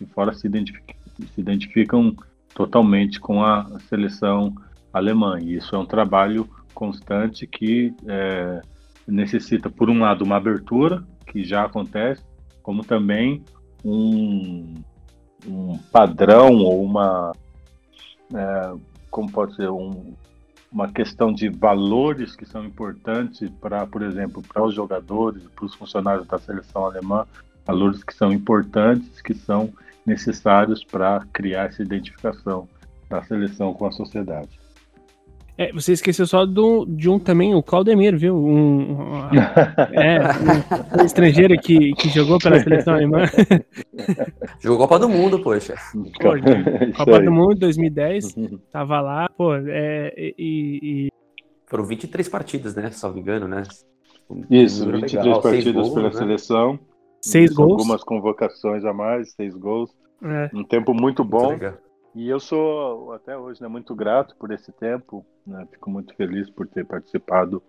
e 0.00 0.06
fora 0.06 0.32
se 0.32 0.46
identificam, 0.46 0.96
se 1.34 1.40
identificam 1.40 2.16
totalmente 2.54 3.20
com 3.20 3.42
a 3.42 3.78
seleção 3.88 4.54
alemã. 4.92 5.38
E 5.40 5.56
isso 5.56 5.74
é 5.74 5.78
um 5.78 5.86
trabalho 5.86 6.48
constante 6.74 7.46
que 7.46 7.94
é, 8.06 8.60
necessita, 9.06 9.70
por 9.70 9.88
um 9.88 10.00
lado, 10.00 10.24
uma 10.24 10.36
abertura, 10.36 11.02
que 11.26 11.44
já 11.44 11.64
acontece, 11.64 12.22
como 12.62 12.84
também 12.84 13.42
um, 13.84 14.74
um 15.46 15.78
padrão 15.90 16.56
ou 16.56 16.84
uma. 16.84 17.32
É, 18.34 18.74
como 19.10 19.30
pode 19.30 19.54
ser? 19.54 19.70
Um, 19.70 20.14
uma 20.72 20.90
questão 20.90 21.32
de 21.32 21.48
valores 21.48 22.34
que 22.34 22.46
são 22.46 22.64
importantes 22.64 23.50
para, 23.60 23.86
por 23.86 24.02
exemplo, 24.02 24.42
para 24.42 24.64
os 24.64 24.74
jogadores, 24.74 25.42
para 25.54 25.66
os 25.66 25.74
funcionários 25.74 26.26
da 26.26 26.38
seleção 26.38 26.86
alemã, 26.86 27.26
valores 27.66 28.02
que 28.02 28.14
são 28.14 28.32
importantes, 28.32 29.20
que 29.20 29.34
são 29.34 29.72
necessários 30.06 30.82
para 30.82 31.24
criar 31.32 31.66
essa 31.66 31.82
identificação 31.82 32.66
da 33.08 33.22
seleção 33.22 33.74
com 33.74 33.86
a 33.86 33.92
sociedade. 33.92 34.61
É, 35.56 35.70
você 35.70 35.92
esqueceu 35.92 36.26
só 36.26 36.46
do, 36.46 36.86
de 36.86 37.10
um 37.10 37.18
também, 37.18 37.54
o 37.54 37.62
Claudemir, 37.62 38.16
viu? 38.16 38.34
Um, 38.34 38.92
um 38.92 39.26
é, 39.92 40.18
um, 40.18 41.02
um, 41.02 41.04
estrangeiro 41.04 41.54
que, 41.60 41.92
que 41.92 42.08
jogou 42.08 42.38
pela 42.38 42.58
seleção 42.58 42.94
alemã. 42.94 43.24
Jogou 44.60 44.78
Copa 44.78 44.98
do 44.98 45.08
Mundo, 45.08 45.38
poxa. 45.40 45.74
Pô, 46.20 46.30
Copa 46.96 47.20
do 47.20 47.30
Mundo 47.30 47.56
2010, 47.56 48.34
tava 48.70 49.00
lá, 49.00 49.28
pô, 49.36 49.54
é, 49.54 50.12
e, 50.16 50.78
e... 50.82 51.08
Foram 51.66 51.84
23 51.84 52.28
partidas, 52.28 52.74
né? 52.74 52.90
Se 52.90 53.02
não 53.04 53.12
me 53.12 53.20
engano, 53.20 53.46
né? 53.46 53.62
Isso, 54.50 54.86
23 54.86 55.12
legal. 55.12 55.42
partidas 55.42 55.74
gols, 55.74 55.94
pela 55.94 56.08
né? 56.08 56.14
seleção. 56.14 56.78
Seis 57.20 57.52
gols. 57.52 57.72
Algumas 57.72 58.02
convocações 58.02 58.84
a 58.84 58.92
mais, 58.92 59.32
seis 59.32 59.54
gols. 59.54 59.90
É. 60.22 60.50
Um 60.54 60.64
tempo 60.64 60.94
muito 60.94 61.22
bom. 61.22 61.48
Muito 61.48 61.74
e 62.14 62.28
eu 62.28 62.38
sou, 62.38 63.12
até 63.12 63.36
hoje, 63.36 63.62
né, 63.62 63.68
muito 63.68 63.94
grato 63.94 64.36
por 64.36 64.50
esse 64.52 64.70
tempo. 64.72 65.24
Né? 65.46 65.66
Fico 65.70 65.90
muito 65.90 66.14
feliz 66.14 66.50
por 66.50 66.66
ter 66.66 66.84
participado 66.84 67.62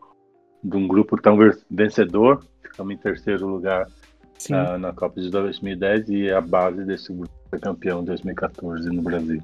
de 0.64 0.76
um 0.76 0.88
grupo 0.88 1.20
tão 1.22 1.38
vencedor. 1.70 2.44
Ficamos 2.62 2.94
em 2.94 2.98
terceiro 2.98 3.48
lugar 3.48 3.88
uh, 3.88 4.78
na 4.78 4.92
Copa 4.92 5.22
de 5.22 5.30
2010 5.30 6.10
e 6.10 6.32
a 6.32 6.42
base 6.42 6.84
desse 6.84 7.14
grupo 7.14 7.34
foi 7.50 7.60
campeão 7.60 8.02
em 8.02 8.06
2014 8.06 8.90
no 8.90 9.02
Brasil. 9.02 9.42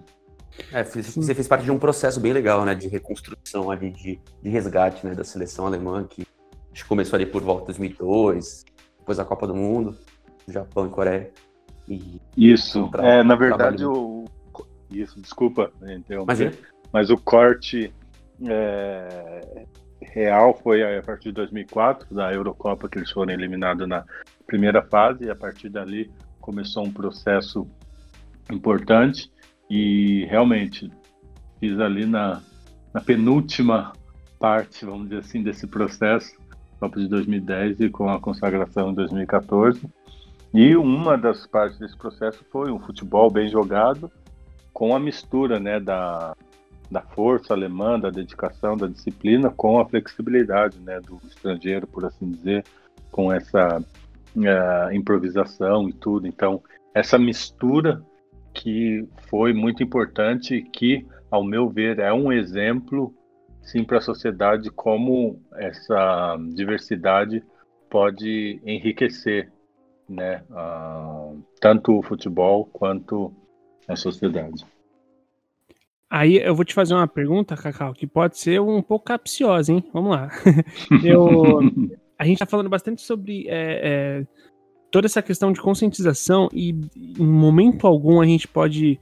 É, 0.74 0.84
você 0.84 1.34
fez 1.34 1.48
parte 1.48 1.64
de 1.64 1.72
um 1.72 1.80
processo 1.80 2.20
bem 2.20 2.34
legal, 2.34 2.66
né, 2.66 2.76
de 2.76 2.88
reconstrução 2.88 3.72
ali, 3.72 3.92
de, 3.92 4.20
de 4.42 4.50
resgate, 4.50 5.06
né, 5.06 5.16
da 5.16 5.24
seleção 5.24 5.66
alemã, 5.66 6.04
que 6.04 6.26
acho 6.74 6.84
que 6.84 6.90
começou 6.90 7.16
ali 7.16 7.26
por 7.26 7.42
volta 7.42 7.72
de 7.72 7.80
2002, 7.80 8.66
depois 8.98 9.20
a 9.20 9.26
Copa 9.26 9.48
do 9.48 9.56
Mundo, 9.56 9.98
Japão 10.48 10.88
e 10.88 10.90
Coreia. 10.90 11.32
E 11.88 12.20
Isso, 12.36 12.90
é, 12.98 13.24
na 13.24 13.36
verdade, 13.36 13.86
o, 13.86 14.26
isso, 14.92 15.20
desculpa 15.22 15.72
interromper, 15.84 16.58
mas 16.92 17.10
o 17.10 17.18
corte 17.18 17.94
é, 18.48 19.66
real 20.02 20.58
foi 20.62 20.98
a 20.98 21.02
partir 21.02 21.30
de 21.30 21.34
2004, 21.36 22.14
da 22.14 22.34
Eurocopa, 22.34 22.88
que 22.90 22.98
eles 22.98 23.12
foram 23.12 23.34
eliminados 23.34 23.88
na 23.88 24.06
primeira 24.48 24.82
fase, 24.82 25.26
e 25.26 25.30
a 25.30 25.36
partir 25.36 25.70
dali 25.70 26.10
começou 26.40 26.86
um 26.86 26.92
processo 26.92 27.68
importante 28.52 29.32
e 29.70 30.26
realmente 30.26 30.92
fiz 31.60 31.80
ali 31.80 32.06
na, 32.06 32.42
na 32.94 33.02
penúltima 33.02 33.94
parte, 34.40 34.86
vamos 34.86 35.10
dizer 35.10 35.20
assim, 35.20 35.44
desse 35.44 35.68
processo, 35.68 36.40
Copa 36.80 36.98
de 36.98 37.10
2010 37.10 37.82
e 37.82 37.90
com 37.90 38.10
a 38.10 38.22
consagração 38.22 38.92
em 38.92 38.94
2014. 38.94 39.82
E 40.54 40.78
uma 40.78 41.18
das 41.18 41.46
partes 41.46 41.78
desse 41.78 41.98
processo 41.98 42.44
foi 42.50 42.72
um 42.72 42.80
futebol 42.80 43.30
bem 43.30 43.50
jogado 43.50 44.10
com 44.74 44.96
a 44.96 45.00
mistura 45.00 45.60
né, 45.60 45.80
da, 45.80 46.36
da 46.90 47.02
força 47.02 47.54
alemã, 47.54 48.00
da 48.00 48.10
dedicação, 48.10 48.76
da 48.76 48.88
disciplina, 48.88 49.50
com 49.50 49.80
a 49.80 49.86
flexibilidade 49.86 50.80
né, 50.80 51.00
do 51.00 51.20
estrangeiro, 51.28 51.86
por 51.86 52.06
assim 52.06 52.32
dizer, 52.32 52.64
com 53.12 53.32
essa 53.32 53.80
uh, 53.80 54.94
improvisação 54.94 55.88
e 55.88 55.94
tudo. 55.94 56.28
Então, 56.28 56.62
essa 56.94 57.18
mistura 57.18 58.04
que 58.54 59.08
foi 59.30 59.54
muito 59.54 59.84
importante 59.84 60.56
e 60.56 60.64
que, 60.64 61.06
ao 61.30 61.44
meu 61.44 61.70
ver, 61.70 62.00
é 62.00 62.12
um 62.12 62.32
exemplo, 62.32 63.14
sim, 63.62 63.84
para 63.84 64.00
a 64.00 64.02
sociedade 64.02 64.72
como 64.72 65.40
essa 65.56 66.38
diversidade 66.56 67.44
pode 67.90 68.60
enriquecer, 68.66 69.52
né, 70.08 70.44
uh, 70.50 71.40
tanto 71.62 71.98
o 71.98 72.04
futebol 72.04 72.66
quanto 72.66 73.32
a 73.90 73.96
sociedade. 73.96 74.66
Aí 76.10 76.38
eu 76.38 76.56
vou 76.56 76.66
te 76.66 76.74
fazer 76.74 76.94
uma 76.94 77.08
pergunta, 77.08 77.56
Cacau, 77.56 77.94
que 77.94 78.08
pode 78.08 78.38
ser 78.40 78.60
um 78.60 78.82
pouco 78.82 79.06
capciosa, 79.06 79.72
hein? 79.72 79.84
Vamos 79.94 80.12
lá. 80.12 80.30
Eu, 81.04 81.60
a 82.18 82.24
gente 82.24 82.34
está 82.34 82.48
falando 82.48 82.70
bastante 82.70 83.02
sobre 83.02 83.48
é, 83.48 84.22
é, 84.22 84.28
toda 84.90 85.06
essa 85.06 85.22
questão 85.22 85.52
de 85.52 85.62
conscientização 85.62 86.50
e 86.52 86.72
em 86.96 87.26
momento 87.26 87.86
algum 87.86 88.22
a 88.22 88.26
gente 88.26 88.48
pode 88.48 89.00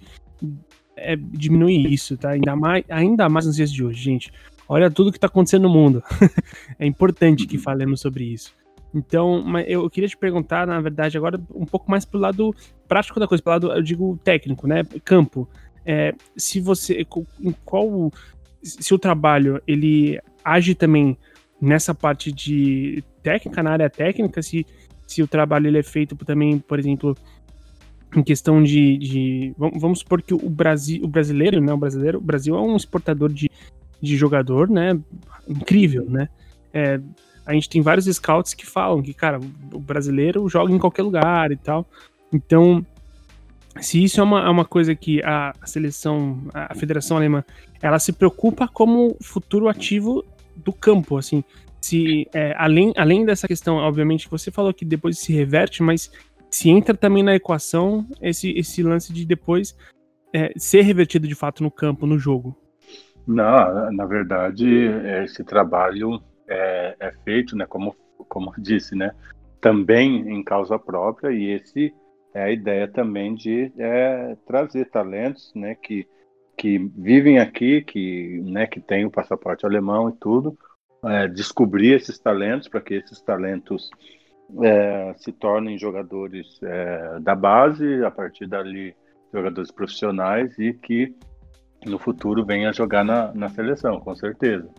é, 0.97 1.15
diminuir 1.15 1.91
isso, 1.93 2.17
tá? 2.17 2.31
Ainda 2.31 2.57
mais, 2.57 2.83
ainda 2.89 3.29
mais 3.29 3.45
nos 3.45 3.55
dias 3.55 3.71
de 3.71 3.83
hoje, 3.85 4.01
gente. 4.01 4.33
Olha 4.67 4.91
tudo 4.91 5.11
que 5.11 5.17
está 5.17 5.27
acontecendo 5.27 5.63
no 5.63 5.69
mundo. 5.69 6.03
é 6.77 6.85
importante 6.85 7.47
que 7.47 7.57
falemos 7.57 8.01
sobre 8.01 8.25
isso. 8.25 8.53
Então, 8.97 9.43
eu 9.67 9.87
queria 9.89 10.09
te 10.09 10.17
perguntar, 10.17 10.65
na 10.65 10.81
verdade, 10.81 11.17
agora 11.17 11.39
um 11.53 11.65
pouco 11.65 11.89
mais 11.89 12.03
pro 12.03 12.19
lado 12.19 12.55
prático 12.87 13.19
da 13.19 13.27
coisa, 13.27 13.43
pro 13.43 13.53
lado, 13.53 13.71
eu 13.71 13.81
digo, 13.81 14.19
técnico, 14.23 14.67
né? 14.67 14.83
Campo. 15.05 15.47
É, 15.85 16.13
se 16.35 16.59
você. 16.59 17.05
Em 17.39 17.51
qual. 17.63 18.11
Se 18.63 18.93
o 18.93 18.99
trabalho 18.99 19.61
ele 19.67 20.19
age 20.43 20.73
também 20.73 21.15
nessa 21.61 21.93
parte 21.93 22.31
de 22.31 23.03
técnica, 23.21 23.61
na 23.61 23.71
área 23.71 23.89
técnica, 23.89 24.41
se, 24.41 24.65
se 25.05 25.21
o 25.21 25.27
trabalho 25.27 25.67
ele 25.67 25.77
é 25.77 25.83
feito 25.83 26.15
também, 26.15 26.57
por 26.57 26.79
exemplo, 26.79 27.15
em 28.15 28.23
questão 28.23 28.63
de, 28.63 28.97
de, 28.97 29.53
vamos 29.57 29.99
supor 29.99 30.21
que 30.21 30.33
o 30.33 30.49
Brasil 30.49 31.03
o 31.03 31.07
brasileiro 31.07 31.59
né 31.59 31.73
o 31.73 31.77
brasileiro 31.77 32.19
o 32.19 32.21
Brasil 32.21 32.55
é 32.55 32.61
um 32.61 32.75
exportador 32.75 33.31
de, 33.31 33.49
de 34.01 34.15
jogador 34.15 34.69
né 34.69 34.97
incrível 35.45 36.09
né 36.09 36.29
é, 36.73 37.01
a 37.47 37.53
gente 37.53 37.69
tem 37.69 37.81
vários 37.81 38.05
scouts 38.05 38.53
que 38.53 38.65
falam 38.65 39.01
que, 39.01 39.13
cara, 39.13 39.39
o 39.71 39.79
brasileiro 39.79 40.47
joga 40.49 40.71
em 40.71 40.77
qualquer 40.77 41.01
lugar 41.01 41.51
e 41.51 41.55
tal. 41.55 41.85
Então, 42.31 42.85
se 43.79 44.03
isso 44.03 44.19
é 44.19 44.23
uma, 44.23 44.45
é 44.45 44.49
uma 44.49 44.65
coisa 44.65 44.93
que 44.93 45.23
a 45.23 45.53
seleção, 45.63 46.39
a 46.53 46.75
Federação 46.75 47.15
Alemã, 47.15 47.43
ela 47.81 47.99
se 47.99 48.11
preocupa 48.11 48.67
como 48.67 49.15
futuro 49.21 49.69
ativo 49.69 50.25
do 50.55 50.73
campo, 50.73 51.17
assim, 51.17 51.43
se 51.79 52.27
é, 52.33 52.53
além, 52.57 52.91
além 52.97 53.23
dessa 53.23 53.47
questão, 53.47 53.77
obviamente, 53.77 54.27
você 54.29 54.51
falou 54.51 54.73
que 54.73 54.83
depois 54.83 55.19
se 55.19 55.31
reverte, 55.31 55.81
mas 55.81 56.11
se 56.49 56.69
entra 56.69 56.95
também 56.95 57.23
na 57.23 57.35
equação 57.35 58.05
esse, 58.21 58.51
esse 58.51 58.83
lance 58.83 59.13
de 59.13 59.25
depois 59.25 59.77
é, 60.33 60.51
ser 60.57 60.81
revertido 60.81 61.27
de 61.27 61.35
fato 61.35 61.63
no 61.63 61.71
campo, 61.71 62.05
no 62.05 62.19
jogo. 62.19 62.57
Não, 63.25 63.91
na 63.91 64.05
verdade, 64.05 64.67
esse 65.23 65.43
trabalho 65.43 66.21
é, 66.47 66.95
é 66.99 67.11
feito, 67.23 67.55
né, 67.55 67.65
como, 67.65 67.95
como 68.27 68.53
disse, 68.57 68.95
né, 68.95 69.11
também 69.59 70.29
em 70.29 70.43
causa 70.43 70.77
própria, 70.77 71.31
e 71.31 71.51
esse 71.51 71.93
é 72.33 72.43
a 72.43 72.51
ideia 72.51 72.87
também 72.87 73.33
de 73.33 73.71
é, 73.77 74.37
trazer 74.45 74.89
talentos, 74.89 75.51
né, 75.55 75.75
que, 75.75 76.07
que 76.55 76.77
vivem 76.95 77.39
aqui, 77.39 77.81
que, 77.81 78.41
né, 78.45 78.67
que 78.67 78.79
têm 78.79 79.05
o 79.05 79.11
passaporte 79.11 79.65
alemão 79.65 80.09
e 80.09 80.13
tudo, 80.13 80.57
é, 81.03 81.27
descobrir 81.27 81.93
esses 81.93 82.17
talentos 82.19 82.67
para 82.67 82.81
que 82.81 82.95
esses 82.95 83.21
talentos 83.21 83.89
é, 84.63 85.13
se 85.17 85.31
tornem 85.31 85.77
jogadores 85.77 86.59
é, 86.63 87.19
da 87.19 87.35
base, 87.35 88.03
a 88.03 88.11
partir 88.11 88.47
dali 88.47 88.95
jogadores 89.33 89.71
profissionais 89.71 90.57
e 90.57 90.73
que 90.73 91.13
no 91.85 91.99
futuro 91.99 92.45
venha 92.45 92.73
jogar 92.73 93.03
na, 93.03 93.33
na 93.33 93.49
seleção, 93.49 93.99
com 93.99 94.15
certeza. 94.15 94.69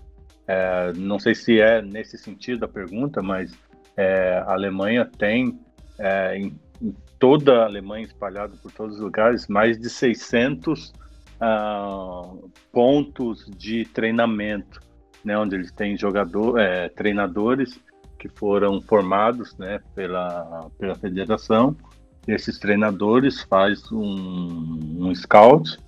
É, 0.48 0.92
não 0.94 1.18
sei 1.18 1.34
se 1.34 1.61
é 1.61 1.82
nesse 1.82 2.16
sentido 2.18 2.64
a 2.64 2.68
pergunta, 2.68 3.22
mas 3.22 3.52
é, 3.96 4.42
a 4.46 4.52
Alemanha 4.52 5.04
tem 5.04 5.61
é, 5.98 6.38
em, 6.38 6.58
em, 6.80 6.94
toda 7.18 7.62
a 7.62 7.66
Alemanha 7.66 8.06
espalhado 8.06 8.56
por 8.56 8.72
todos 8.72 8.96
os 8.96 9.00
lugares 9.00 9.46
mais 9.46 9.78
de 9.78 9.90
600 9.90 10.92
ah, 11.40 12.32
pontos 12.72 13.46
de 13.56 13.84
treinamento 13.84 14.80
né, 15.24 15.38
onde 15.38 15.56
eles 15.56 15.70
têm 15.70 15.96
jogador, 15.96 16.58
é, 16.58 16.88
treinadores 16.88 17.78
que 18.18 18.28
foram 18.28 18.80
formados 18.80 19.56
né, 19.58 19.80
pela, 19.94 20.70
pela 20.78 20.94
federação. 20.94 21.76
Esses 22.26 22.58
treinadores 22.58 23.42
faz 23.42 23.90
um, 23.92 24.78
um 24.98 25.14
scout 25.14 25.78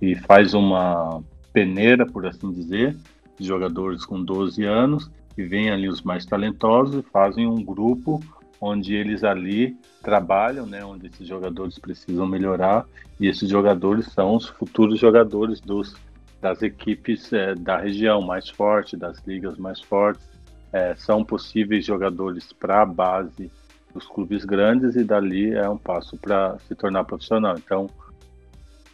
e 0.00 0.14
faz 0.14 0.54
uma 0.54 1.22
peneira, 1.52 2.06
por 2.06 2.26
assim 2.26 2.52
dizer, 2.52 2.96
de 3.40 3.46
jogadores 3.46 4.04
com 4.04 4.22
12 4.22 4.62
anos, 4.64 5.10
e 5.36 5.42
vem 5.42 5.70
ali 5.70 5.88
os 5.88 6.02
mais 6.02 6.26
talentosos 6.26 6.96
e 6.96 7.10
fazem 7.10 7.46
um 7.46 7.64
grupo 7.64 8.22
onde 8.60 8.94
eles 8.94 9.24
ali 9.24 9.76
trabalham, 10.02 10.66
né, 10.66 10.84
onde 10.84 11.06
esses 11.06 11.26
jogadores 11.26 11.78
precisam 11.78 12.26
melhorar, 12.26 12.86
e 13.18 13.26
esses 13.26 13.48
jogadores 13.48 14.06
são 14.12 14.36
os 14.36 14.46
futuros 14.46 15.00
jogadores 15.00 15.60
dos 15.60 15.96
das 16.40 16.62
equipes 16.62 17.32
é, 17.34 17.54
da 17.54 17.76
região 17.76 18.22
mais 18.22 18.48
forte, 18.48 18.96
das 18.96 19.18
ligas 19.26 19.58
mais 19.58 19.80
fortes. 19.80 20.26
É, 20.72 20.94
são 20.94 21.22
possíveis 21.22 21.84
jogadores 21.84 22.50
para 22.52 22.80
a 22.80 22.86
base 22.86 23.50
dos 23.92 24.06
clubes 24.06 24.44
grandes 24.44 24.96
e 24.96 25.04
dali 25.04 25.52
é 25.52 25.68
um 25.68 25.76
passo 25.76 26.16
para 26.16 26.58
se 26.60 26.74
tornar 26.74 27.04
profissional. 27.04 27.56
Então, 27.58 27.88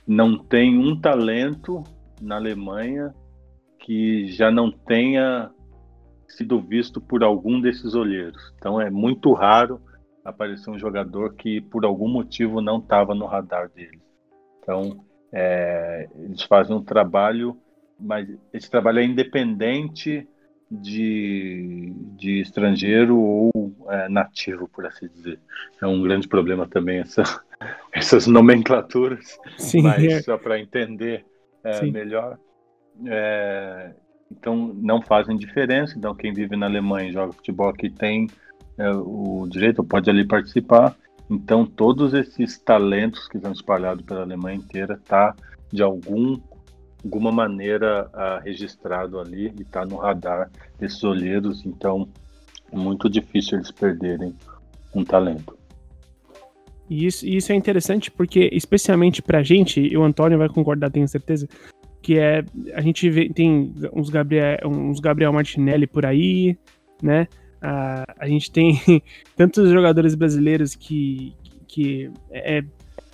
não 0.07 0.37
tem 0.37 0.77
um 0.77 0.99
talento 0.99 1.85
na 2.21 2.37
Alemanha 2.37 3.15
que 3.87 4.27
já 4.27 4.51
não 4.51 4.69
tenha 4.69 5.49
sido 6.27 6.61
visto 6.61 7.01
por 7.01 7.23
algum 7.23 7.61
desses 7.61 7.95
olheiros. 7.95 8.53
Então, 8.59 8.81
é 8.81 8.91
muito 8.91 9.33
raro 9.33 9.81
aparecer 10.25 10.69
um 10.71 10.79
jogador 10.79 11.35
que 11.35 11.61
por 11.61 11.85
algum 11.85 12.09
motivo 12.09 12.61
não 12.61 12.79
estava 12.79 13.15
no 13.15 13.27
radar 13.27 13.71
deles. 13.71 14.01
Então, 14.61 15.05
é, 15.33 16.09
eles 16.17 16.43
fazem 16.43 16.75
um 16.75 16.83
trabalho, 16.83 17.57
mas 17.99 18.29
esse 18.53 18.69
trabalho 18.69 18.99
é 18.99 19.05
independente 19.05 20.29
de, 20.69 21.95
de 22.17 22.41
estrangeiro 22.41 23.17
ou 23.17 23.73
é, 23.89 24.09
nativo, 24.09 24.67
por 24.67 24.85
assim 24.85 25.07
dizer. 25.07 25.39
É 25.81 25.87
um 25.87 26.03
grande 26.03 26.27
problema 26.27 26.67
também 26.67 26.99
essa, 26.99 27.23
essas 27.95 28.27
nomenclaturas, 28.27 29.39
Sim, 29.57 29.83
mas 29.83 30.03
é. 30.03 30.23
só 30.23 30.37
para 30.37 30.59
entender 30.59 31.25
é, 31.63 31.87
melhor. 31.87 32.37
É, 33.05 33.93
então 34.31 34.73
não 34.75 35.03
fazem 35.03 35.37
diferença. 35.37 35.97
Então 35.97 36.15
quem 36.15 36.33
vive 36.33 36.57
na 36.57 36.67
Alemanha 36.67 37.11
e 37.11 37.13
joga 37.13 37.33
futebol 37.33 37.69
aqui 37.69 37.91
tem 37.91 38.29
é, 38.79 38.91
o 38.91 39.47
direito, 39.49 39.83
pode 39.83 40.09
ali 40.11 40.25
participar. 40.25 40.97
Então, 41.29 41.67
todos 41.67 42.15
esses 42.15 42.57
talentos 42.59 43.27
que 43.27 43.37
estão 43.37 43.53
espalhados 43.53 44.05
pela 44.05 44.23
Alemanha 44.23 44.57
inteira 44.57 45.01
tá 45.07 45.35
de 45.73 45.83
algum 45.83 46.39
alguma 47.05 47.31
maneira 47.31 48.11
uh, 48.13 48.43
registrado 48.43 49.21
ali 49.21 49.53
e 49.57 49.63
está 49.63 49.85
no 49.85 49.97
radar 49.97 50.51
desses 50.79 51.03
olheiros. 51.05 51.65
Então, 51.65 52.09
é 52.73 52.77
muito 52.77 53.09
difícil 53.09 53.59
eles 53.59 53.71
perderem 53.71 54.35
um 54.93 55.05
talento. 55.05 55.57
E 56.91 57.07
isso, 57.07 57.25
isso 57.27 57.53
é 57.53 57.55
interessante 57.55 58.11
porque, 58.11 58.49
especialmente 58.53 59.23
pra 59.23 59.43
gente, 59.43 59.81
e 59.81 59.97
o 59.97 60.03
Antônio 60.03 60.39
vai 60.39 60.49
concordar, 60.49 60.91
tenho 60.91 61.07
certeza, 61.07 61.49
que 62.07 62.21
é. 62.21 62.45
A 62.73 62.81
gente 62.81 63.11
vê, 63.11 63.29
tem 63.29 63.75
uns 63.93 64.11
Gabriel, 64.11 64.59
uns 64.65 65.01
Gabriel 65.01 65.33
Martinelli 65.33 65.89
por 65.89 66.07
aí, 66.07 66.57
né? 67.03 67.27
A, 67.61 68.05
a 68.17 68.29
gente 68.29 68.49
tem 68.49 68.81
tantos 69.37 69.69
jogadores 69.69 70.15
brasileiros 70.15 70.77
que, 70.77 71.35
que 71.67 72.09
é, 72.31 72.63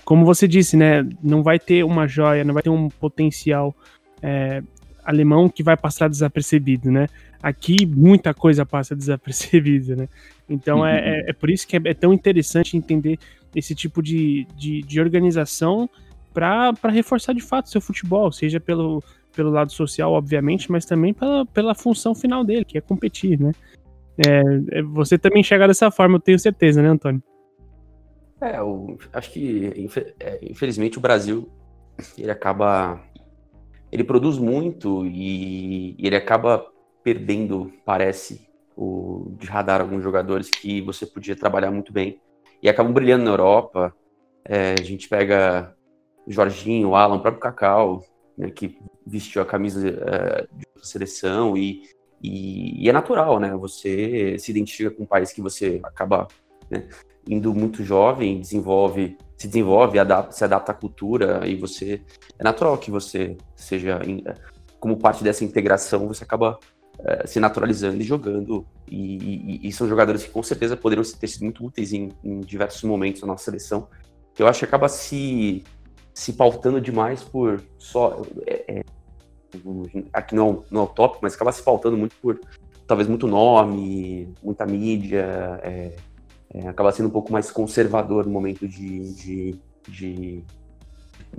como 0.05 0.26
você 0.26 0.46
disse, 0.46 0.76
né? 0.76 1.09
Não 1.22 1.42
vai 1.42 1.59
ter 1.59 1.83
uma 1.85 2.07
joia, 2.07 2.44
não 2.44 2.52
vai 2.52 2.62
ter 2.62 2.68
um 2.68 2.90
potencial 2.90 3.74
é, 4.22 4.62
alemão 5.02 5.48
que 5.48 5.62
vai 5.62 5.74
passar 5.74 6.07
desapercebido, 6.07 6.92
né? 6.92 7.07
Aqui 7.42 7.87
muita 7.87 8.35
coisa 8.35 8.66
passa 8.66 8.92
desapercebida, 8.94 9.96
né? 9.96 10.07
Então 10.46 10.87
é, 10.87 10.92
uhum. 10.92 10.98
é, 10.98 11.31
é, 11.31 11.33
por 11.33 11.48
isso 11.48 11.66
que 11.66 11.78
é, 11.78 11.81
é, 11.83 11.94
tão 11.94 12.12
interessante 12.12 12.76
entender 12.76 13.18
esse 13.57 13.74
tipo 13.74 14.02
de, 14.02 14.46
de, 14.55 14.83
de 14.83 15.00
organização 15.00 15.88
para 16.33 16.73
reforçar 16.90 17.33
de 17.33 17.40
fato 17.40 17.68
seu 17.68 17.81
futebol, 17.81 18.33
seja 18.33 18.59
pelo, 18.59 19.03
pelo 19.35 19.51
lado 19.51 19.73
social, 19.73 20.12
obviamente, 20.12 20.71
mas 20.71 20.85
também 20.85 21.12
pela, 21.12 21.47
pela 21.47 21.75
função 21.75 22.14
final 22.14 22.45
dele, 22.45 22.64
que 22.64 22.79
é 22.79 22.81
competir, 22.81 23.38
né? 23.40 23.53
É, 24.18 24.79
é, 24.79 24.83
você 24.83 25.18
também 25.18 25.40
enxerga 25.40 25.66
dessa 25.66 25.90
forma, 25.90 26.16
eu 26.16 26.21
tenho 26.21 26.38
certeza, 26.38 26.83
né, 26.83 26.88
Antônio? 26.88 27.23
É, 28.40 28.59
eu 28.59 28.99
acho 29.12 29.31
que, 29.31 29.88
é, 30.21 30.38
infelizmente, 30.42 30.99
o 30.99 31.01
Brasil, 31.01 31.49
ele 32.18 32.31
acaba... 32.31 33.01
Ele 33.90 34.05
produz 34.05 34.38
muito 34.38 35.07
e, 35.07 35.95
e 35.99 36.07
ele 36.07 36.16
acaba 36.16 36.66
perdendo, 37.05 37.71
parece, 37.85 38.49
o, 38.77 39.35
de 39.38 39.47
radar 39.47 39.81
alguns 39.81 40.03
jogadores 40.03 40.49
que 40.49 40.81
você 40.81 41.05
podia 41.05 41.37
trabalhar 41.37 41.71
muito 41.71 41.92
bem. 41.92 42.18
E 42.62 42.68
acabam 42.68 42.92
brilhando 42.92 43.25
na 43.25 43.31
Europa. 43.31 43.95
É, 44.45 44.75
a 44.79 44.83
gente 44.83 45.09
pega 45.09 45.75
Jorginho, 46.26 46.94
Alan, 46.94 47.16
o 47.16 47.20
próprio 47.20 47.40
Cacau, 47.40 48.04
né, 48.37 48.50
que 48.50 48.78
vestiu 49.06 49.42
a 49.42 49.46
camisa 49.46 49.88
é, 49.88 50.46
de 50.52 50.88
seleção 50.88 51.56
e 51.56 51.82
e, 52.22 52.85
e, 52.85 52.88
é 52.88 52.92
natural, 52.92 53.40
né? 53.40 53.54
Você 53.56 54.38
se 54.38 54.50
identifica 54.52 54.90
com 54.90 55.02
um 55.02 55.06
país 55.06 55.32
que 55.32 55.42
você 55.42 55.80
acaba 55.82 56.28
né, 56.70 56.88
indo 57.28 57.52
muito 57.52 57.82
jovem, 57.82 58.40
desenvolve, 58.40 59.16
se 59.37 59.48
desenvolve, 59.48 59.98
adapta, 59.98 60.32
se 60.32 60.44
adapta 60.44 60.70
à 60.70 60.74
cultura 60.74 61.46
e 61.46 61.56
você 61.56 62.00
é 62.38 62.44
natural 62.44 62.78
que 62.78 62.90
você 62.90 63.37
seja 63.56 64.00
como 64.78 64.96
parte 64.96 65.24
dessa 65.24 65.44
integração, 65.44 66.06
você 66.06 66.22
acaba 66.22 66.58
é, 67.00 67.26
se 67.26 67.40
naturalizando 67.40 68.00
e 68.00 68.04
jogando. 68.04 68.64
E, 68.88 69.58
e, 69.64 69.68
e, 69.68 69.72
são 69.72 69.88
jogadores 69.88 70.22
que 70.22 70.30
com 70.30 70.42
certeza 70.42 70.76
poderiam 70.76 71.04
ter 71.04 71.26
sido 71.26 71.42
muito 71.42 71.64
úteis 71.64 71.92
em, 71.92 72.11
em 72.22 72.40
diversos 72.40 72.82
momentos 72.85 73.20
na 73.22 73.28
nossa 73.28 73.44
seleção. 73.44 73.88
Que 74.35 74.42
eu 74.42 74.46
acho 74.46 74.61
que 74.61 74.64
acaba 74.64 74.88
se 74.88 75.64
se 76.14 76.33
pautando 76.33 76.81
demais 76.81 77.22
por 77.22 77.62
só 77.79 78.22
é, 78.46 78.81
é, 78.81 78.85
aqui 80.12 80.35
não, 80.35 80.64
não 80.70 80.83
é 80.83 80.85
o 80.85 80.87
tópico, 80.87 81.20
mas 81.22 81.35
acaba 81.35 81.53
se 81.53 81.62
faltando 81.62 81.96
muito 81.96 82.16
por 82.16 82.40
talvez 82.87 83.09
muito 83.09 83.27
nome, 83.27 84.29
muita 84.42 84.66
mídia, 84.66 85.61
é, 85.62 85.92
é, 86.53 86.68
acaba 86.68 86.92
sendo 86.92 87.09
um 87.09 87.12
pouco 87.12 87.33
mais 87.33 87.51
conservador 87.51 88.27
no 88.27 88.33
momento 88.33 88.68
de, 88.68 89.14
de, 89.14 89.61
de, 89.88 90.44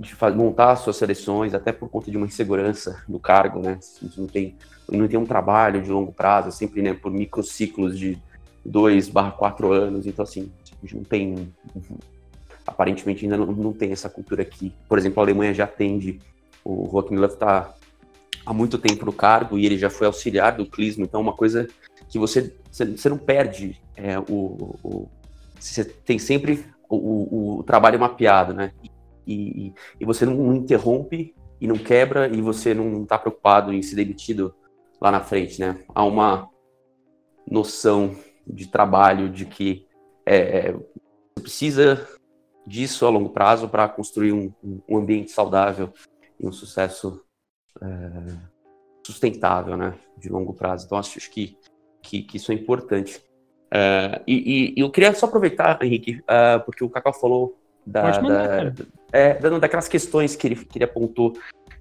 de 0.00 0.16
montar 0.34 0.76
suas 0.76 0.96
seleções, 0.96 1.54
até 1.54 1.72
por 1.72 1.88
conta 1.88 2.10
de 2.10 2.16
uma 2.16 2.26
insegurança 2.26 3.02
do 3.06 3.20
cargo, 3.20 3.60
né? 3.60 3.78
Não 4.16 4.26
tem, 4.26 4.56
não 4.88 5.06
tem 5.06 5.18
um 5.18 5.26
trabalho 5.26 5.82
de 5.82 5.90
longo 5.90 6.12
prazo, 6.12 6.50
sempre 6.50 6.82
né, 6.82 6.94
por 6.94 7.12
microciclos 7.12 7.96
de 7.96 8.18
2 8.64 9.08
barra 9.08 9.32
4 9.32 9.72
anos, 9.72 10.06
então 10.06 10.22
assim, 10.22 10.50
a 10.70 10.86
gente 10.86 10.96
não 10.96 11.04
tem 11.04 11.52
aparentemente 12.66 13.24
ainda 13.24 13.36
não, 13.36 13.46
não, 13.46 13.72
tem 13.72 13.92
essa 13.92 14.08
cultura 14.08 14.42
aqui. 14.42 14.72
Por 14.88 14.98
exemplo, 14.98 15.20
a 15.20 15.24
Alemanha 15.24 15.54
já 15.54 15.64
atende, 15.64 16.18
o 16.64 16.88
Joachim 16.90 17.16
Löw 17.16 17.26
está 17.26 17.74
há 18.44 18.52
muito 18.52 18.78
tempo 18.78 19.06
no 19.06 19.12
cargo 19.12 19.58
e 19.58 19.66
ele 19.66 19.78
já 19.78 19.90
foi 19.90 20.06
auxiliar 20.06 20.56
do 20.56 20.66
Clismo, 20.66 21.04
então 21.04 21.20
é 21.20 21.22
uma 21.22 21.32
coisa 21.32 21.68
que 22.08 22.18
você, 22.18 22.54
você 22.70 23.08
não 23.08 23.18
perde 23.18 23.80
é, 23.96 24.18
o, 24.18 24.76
o, 24.82 25.08
Você 25.58 25.84
tem 25.84 26.18
sempre 26.18 26.64
o, 26.88 27.58
o, 27.58 27.62
trabalho 27.62 27.98
mapeado, 27.98 28.52
né? 28.52 28.72
e, 29.26 29.72
e 30.00 30.04
você 30.04 30.26
não, 30.26 30.54
interrompe 30.54 31.34
e 31.60 31.66
não 31.66 31.76
quebra 31.76 32.28
e 32.28 32.40
você 32.40 32.74
não 32.74 33.02
está 33.02 33.18
preocupado 33.18 33.72
em 33.72 33.82
ser 33.82 33.96
demitido 33.96 34.54
lá 35.00 35.10
na 35.10 35.20
frente, 35.20 35.60
né? 35.60 35.78
Há 35.94 36.04
uma 36.04 36.48
noção 37.50 38.16
de 38.46 38.66
trabalho 38.66 39.28
de 39.28 39.44
que 39.44 39.86
é, 40.26 40.72
você 40.72 41.42
precisa 41.42 42.08
disso 42.66 43.06
a 43.06 43.10
longo 43.10 43.30
prazo 43.30 43.68
para 43.68 43.88
construir 43.88 44.32
um, 44.32 44.52
um, 44.88 44.96
ambiente 44.96 45.30
saudável 45.30 45.92
e 46.40 46.46
um 46.46 46.52
sucesso 46.52 47.22
é, 47.80 47.86
sustentável, 49.06 49.76
né? 49.76 49.94
De 50.16 50.28
longo 50.28 50.54
prazo. 50.54 50.86
Então 50.86 50.98
acho 50.98 51.30
que, 51.30 51.58
que, 52.02 52.22
que 52.22 52.36
isso 52.36 52.52
é 52.52 52.54
importante. 52.54 53.22
É, 53.70 54.22
e, 54.26 54.72
e, 54.76 54.80
eu 54.80 54.90
queria 54.90 55.12
só 55.14 55.26
aproveitar, 55.26 55.82
Henrique, 55.82 56.20
uh, 56.20 56.64
porque 56.64 56.84
o 56.84 56.88
Cacau 56.88 57.12
falou 57.12 57.58
da, 57.84 58.20
mandar, 58.20 58.70
da, 58.70 58.84
é, 59.12 59.34
daquelas 59.58 59.88
questões 59.88 60.36
que 60.36 60.46
ele, 60.46 60.56
que 60.56 60.78
ele 60.78 60.84
apontou 60.84 61.36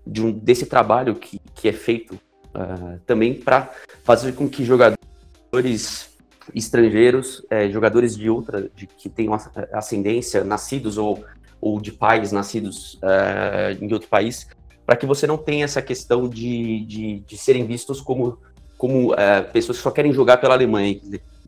de 0.05 0.21
um, 0.21 0.31
desse 0.31 0.65
trabalho 0.65 1.15
que, 1.15 1.39
que 1.55 1.69
é 1.69 1.73
feito 1.73 2.15
uh, 2.15 2.99
também 3.05 3.33
para 3.33 3.71
fazer 4.03 4.33
com 4.33 4.49
que 4.49 4.65
jogadores 4.65 6.12
estrangeiros, 6.53 7.45
é, 7.49 7.69
jogadores 7.69 8.15
de 8.15 8.29
outra, 8.29 8.69
de, 8.75 8.87
que 8.87 9.09
tenham 9.09 9.33
ascendência, 9.71 10.43
nascidos 10.43 10.97
ou, 10.97 11.23
ou 11.61 11.79
de 11.79 11.91
pais 11.91 12.31
nascidos 12.31 12.95
uh, 12.95 13.81
em 13.81 13.91
outro 13.93 14.09
país, 14.09 14.47
para 14.85 14.95
que 14.95 15.05
você 15.05 15.25
não 15.25 15.37
tenha 15.37 15.65
essa 15.65 15.81
questão 15.81 16.27
de, 16.27 16.85
de, 16.85 17.19
de 17.21 17.37
serem 17.37 17.65
vistos 17.65 18.01
como, 18.01 18.37
como 18.77 19.13
uh, 19.13 19.15
pessoas 19.51 19.77
que 19.77 19.83
só 19.83 19.91
querem 19.91 20.11
jogar 20.11 20.37
pela 20.37 20.53
Alemanha, 20.53 20.99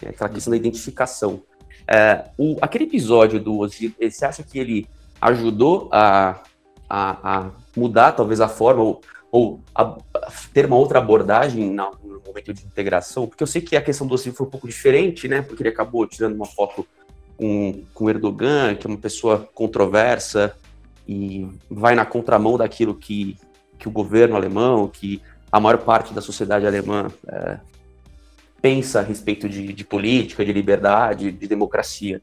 aquela 0.05 0.29
questão 0.29 0.51
da 0.51 0.57
identificação. 0.57 1.41
Uh, 1.83 2.53
o, 2.53 2.57
aquele 2.61 2.85
episódio 2.85 3.39
do 3.39 3.57
Ozil, 3.57 3.93
você 3.99 4.25
acha 4.25 4.41
que 4.41 4.57
ele 4.57 4.87
ajudou 5.21 5.89
a, 5.91 6.41
a, 6.89 7.37
a 7.37 7.51
mudar 7.75 8.13
talvez 8.13 8.39
a 8.39 8.47
forma 8.47 8.83
ou, 8.83 9.01
ou 9.35 9.59
a, 9.75 9.97
ter 10.53 10.65
uma 10.65 10.77
outra 10.77 10.99
abordagem 10.99 11.69
no 11.69 12.21
momento 12.25 12.53
de 12.53 12.65
integração? 12.65 13.27
Porque 13.27 13.43
eu 13.43 13.47
sei 13.47 13.61
que 13.61 13.75
a 13.75 13.81
questão 13.81 14.07
do 14.07 14.13
Ozil 14.13 14.33
foi 14.33 14.47
um 14.47 14.49
pouco 14.49 14.65
diferente, 14.65 15.27
né? 15.27 15.41
Porque 15.41 15.61
ele 15.61 15.69
acabou 15.69 16.07
tirando 16.07 16.35
uma 16.35 16.45
foto 16.45 16.87
com, 17.35 17.83
com 17.93 18.09
Erdogan, 18.09 18.75
que 18.75 18.87
é 18.87 18.89
uma 18.89 18.97
pessoa 18.97 19.45
controversa 19.53 20.55
e 21.05 21.49
vai 21.69 21.95
na 21.95 22.05
contramão 22.05 22.57
daquilo 22.57 22.95
que, 22.95 23.37
que 23.77 23.89
o 23.89 23.91
governo 23.91 24.37
alemão, 24.37 24.87
que 24.87 25.21
a 25.51 25.59
maior 25.59 25.79
parte 25.79 26.13
da 26.13 26.21
sociedade 26.21 26.65
alemã 26.65 27.07
é, 27.27 27.59
pensa 28.61 29.01
a 29.01 29.03
respeito 29.03 29.49
de, 29.49 29.73
de, 29.73 29.83
política, 29.83 30.45
de 30.45 30.53
liberdade, 30.53 31.33
de 31.33 31.45
democracia. 31.45 32.21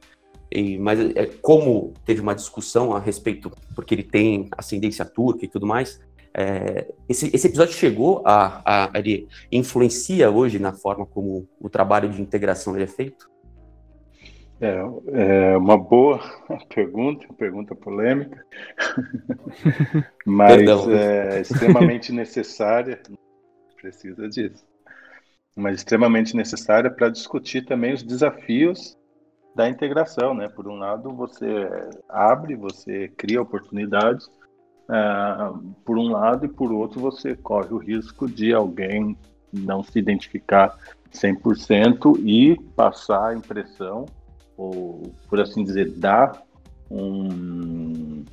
E, 0.51 0.79
mas 0.79 0.99
é, 1.15 1.27
como 1.43 1.93
teve 2.07 2.23
uma 2.23 2.35
discussão 2.35 2.97
a 2.97 2.99
respeito, 2.99 3.53
porque 3.75 3.95
ele 3.95 4.03
tem 4.03 4.49
ascendência 4.57 5.05
turca 5.05 5.45
e 5.45 5.49
tudo 5.49 5.67
mais, 5.67 6.01
é, 6.35 6.93
esse, 7.09 7.35
esse, 7.35 7.47
episódio 7.47 7.75
chegou 7.75 8.23
a, 8.25 8.87
a, 8.87 8.99
ele 8.99 9.29
influencia 9.51 10.31
hoje 10.31 10.59
na 10.59 10.73
forma 10.73 11.05
como 11.05 11.47
o 11.61 11.69
trabalho 11.69 12.09
de 12.09 12.23
integração 12.23 12.75
é 12.77 12.87
feito? 12.87 13.31
É, 14.61 15.53
é 15.53 15.57
uma 15.57 15.77
boa 15.77 16.21
pergunta, 16.75 17.27
pergunta 17.35 17.75
polêmica, 17.75 18.45
mas 20.25 20.63
é 20.89 21.41
extremamente 21.41 22.13
necessária, 22.13 23.01
precisa 23.81 24.29
disso, 24.29 24.65
mas 25.55 25.77
extremamente 25.77 26.35
necessária 26.35 26.91
para 26.91 27.11
discutir 27.11 27.67
também 27.67 27.93
os 27.93 28.03
desafios 28.03 28.97
da 29.55 29.69
integração, 29.69 30.33
né? 30.33 30.49
Por 30.49 30.67
um 30.67 30.77
lado, 30.77 31.13
você 31.15 31.47
abre, 32.09 32.57
você 32.57 33.09
cria 33.09 33.43
oportunidades, 33.43 34.31
uh, 34.93 35.59
por 35.85 35.99
um 35.99 36.11
lado, 36.11 36.45
e 36.45 36.49
por 36.49 36.71
outro, 36.71 37.01
você 37.01 37.35
corre 37.35 37.73
o 37.73 37.79
risco 37.79 38.29
de 38.29 38.53
alguém 38.53 39.17
não 39.53 39.83
se 39.83 39.99
identificar 39.99 40.77
100% 41.13 42.19
e 42.25 42.59
passar 42.75 43.29
a 43.29 43.35
impressão, 43.35 44.07
ou 44.57 45.13
por 45.29 45.41
assim 45.41 45.65
dizer, 45.65 45.91
dar 45.91 46.43
um, 46.91 48.25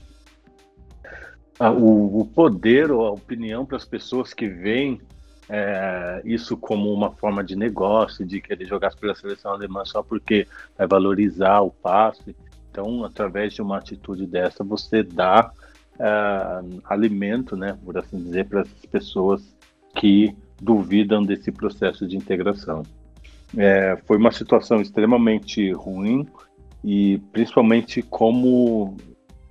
o, 1.59 2.21
o 2.21 2.25
poder 2.25 2.91
ou 2.91 3.05
a 3.05 3.11
opinião 3.11 3.65
para 3.65 3.77
as 3.77 3.85
pessoas 3.85 4.33
que 4.33 4.47
veem 4.47 5.01
é, 5.49 6.21
isso 6.23 6.55
como 6.55 6.93
uma 6.93 7.11
forma 7.11 7.43
de 7.43 7.55
negócio, 7.55 8.25
de 8.25 8.39
querer 8.39 8.65
jogar 8.65 8.95
pela 8.95 9.15
seleção 9.15 9.51
alemã 9.51 9.83
só 9.83 10.03
porque 10.03 10.47
vai 10.77 10.87
valorizar 10.87 11.61
o 11.61 11.71
passe. 11.71 12.35
Então, 12.69 13.03
através 13.03 13.53
de 13.53 13.61
uma 13.61 13.77
atitude 13.77 14.27
dessa, 14.27 14.63
você 14.63 15.01
dá 15.01 15.51
é, 15.99 16.79
alimento, 16.85 17.55
né, 17.55 17.77
por 17.83 17.97
assim 17.97 18.17
dizer, 18.17 18.47
para 18.47 18.61
as 18.61 18.69
pessoas 18.91 19.55
que 19.95 20.35
duvidam 20.61 21.23
desse 21.23 21.51
processo 21.51 22.07
de 22.07 22.15
integração. 22.15 22.83
É, 23.57 23.97
foi 24.05 24.17
uma 24.17 24.31
situação 24.31 24.81
extremamente 24.81 25.71
ruim 25.71 26.27
e 26.83 27.17
principalmente 27.31 28.01
como 28.01 28.95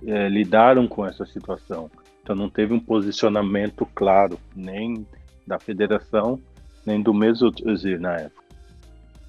é, 0.05 0.29
lidaram 0.29 0.87
com 0.87 1.05
essa 1.05 1.25
situação. 1.25 1.89
Então 2.23 2.35
não 2.35 2.49
teve 2.49 2.73
um 2.73 2.79
posicionamento 2.79 3.87
claro, 3.93 4.39
nem 4.55 5.05
da 5.45 5.59
federação, 5.59 6.39
nem 6.85 7.01
do 7.01 7.13
Mesut 7.13 7.67
Özil 7.67 7.99
na 7.99 8.15
época. 8.15 8.43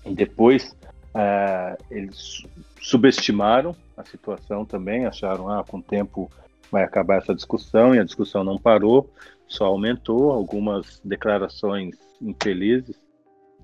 E 0.06 0.14
depois 0.14 0.76
é, 1.14 1.76
eles 1.90 2.46
subestimaram 2.80 3.74
a 3.96 4.04
situação 4.04 4.64
também, 4.64 5.06
acharam 5.06 5.48
ah, 5.48 5.64
com 5.64 5.78
o 5.78 5.82
tempo 5.82 6.30
vai 6.70 6.84
acabar 6.84 7.18
essa 7.18 7.34
discussão 7.34 7.94
e 7.94 7.98
a 7.98 8.04
discussão 8.04 8.44
não 8.44 8.58
parou, 8.58 9.10
só 9.46 9.66
aumentou. 9.66 10.30
Algumas 10.30 11.00
declarações 11.04 11.96
infelizes 12.20 13.00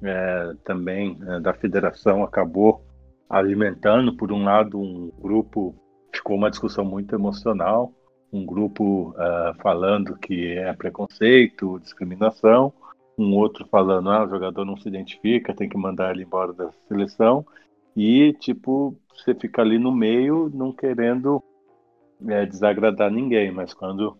é, 0.02 0.54
também 0.64 1.18
é, 1.26 1.40
da 1.40 1.54
federação 1.54 2.22
acabou 2.22 2.84
alimentando, 3.28 4.16
por 4.16 4.32
um 4.32 4.44
lado, 4.44 4.78
um 4.78 5.10
grupo, 5.20 5.74
ficou 6.12 6.36
uma 6.36 6.50
discussão 6.50 6.84
muito 6.84 7.14
emocional, 7.14 7.92
um 8.32 8.44
grupo 8.44 9.10
uh, 9.10 9.54
falando 9.62 10.16
que 10.16 10.52
é 10.52 10.72
preconceito, 10.72 11.80
discriminação, 11.80 12.72
um 13.18 13.34
outro 13.34 13.66
falando, 13.66 14.10
ah, 14.10 14.24
o 14.24 14.28
jogador 14.28 14.64
não 14.64 14.76
se 14.76 14.88
identifica, 14.88 15.54
tem 15.54 15.68
que 15.68 15.76
mandar 15.76 16.12
ele 16.12 16.22
embora 16.22 16.52
da 16.52 16.70
seleção, 16.86 17.46
e, 17.96 18.34
tipo, 18.34 18.94
você 19.14 19.34
fica 19.34 19.62
ali 19.62 19.78
no 19.78 19.90
meio, 19.90 20.50
não 20.54 20.70
querendo 20.70 21.42
é, 22.28 22.46
desagradar 22.46 23.10
ninguém, 23.10 23.50
mas 23.50 23.74
quando 23.74 24.16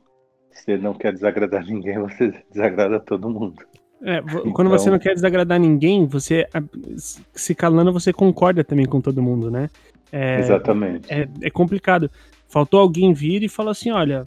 você 0.53 0.77
não 0.77 0.95
quer 0.95 1.13
desagradar 1.13 1.65
ninguém, 1.67 1.99
você 1.99 2.33
desagrada 2.51 3.01
todo 3.01 3.31
mundo. 3.31 3.63
É, 4.03 4.21
quando 4.21 4.49
então... 4.49 4.69
você 4.69 4.91
não 4.91 4.99
quer 4.99 5.15
desagradar 5.15 5.59
ninguém, 5.59 6.07
você 6.07 6.47
se 7.35 7.55
calando, 7.55 7.93
você 7.93 8.13
concorda 8.13 8.63
também 8.63 8.87
com 8.87 9.01
todo 9.01 9.23
mundo, 9.23 9.51
né? 9.51 9.71
É, 10.13 10.39
Exatamente. 10.39 11.13
É, 11.13 11.29
é 11.43 11.51
complicado. 11.51 12.11
Faltou 12.49 12.81
alguém 12.81 13.13
vir 13.13 13.43
e 13.43 13.49
falar 13.49 13.73
assim: 13.73 13.91
olha, 13.91 14.25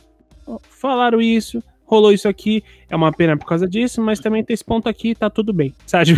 falaram 0.69 1.21
isso, 1.21 1.63
rolou 1.86 2.12
isso 2.12 2.27
aqui, 2.27 2.63
é 2.89 2.95
uma 2.95 3.12
pena 3.12 3.38
por 3.38 3.45
causa 3.45 3.67
disso, 3.67 4.01
mas 4.01 4.19
também 4.19 4.43
tem 4.43 4.53
esse 4.53 4.63
ponto 4.63 4.89
aqui, 4.89 5.15
tá 5.15 5.29
tudo 5.29 5.53
bem. 5.53 5.73
Sabe? 5.86 6.15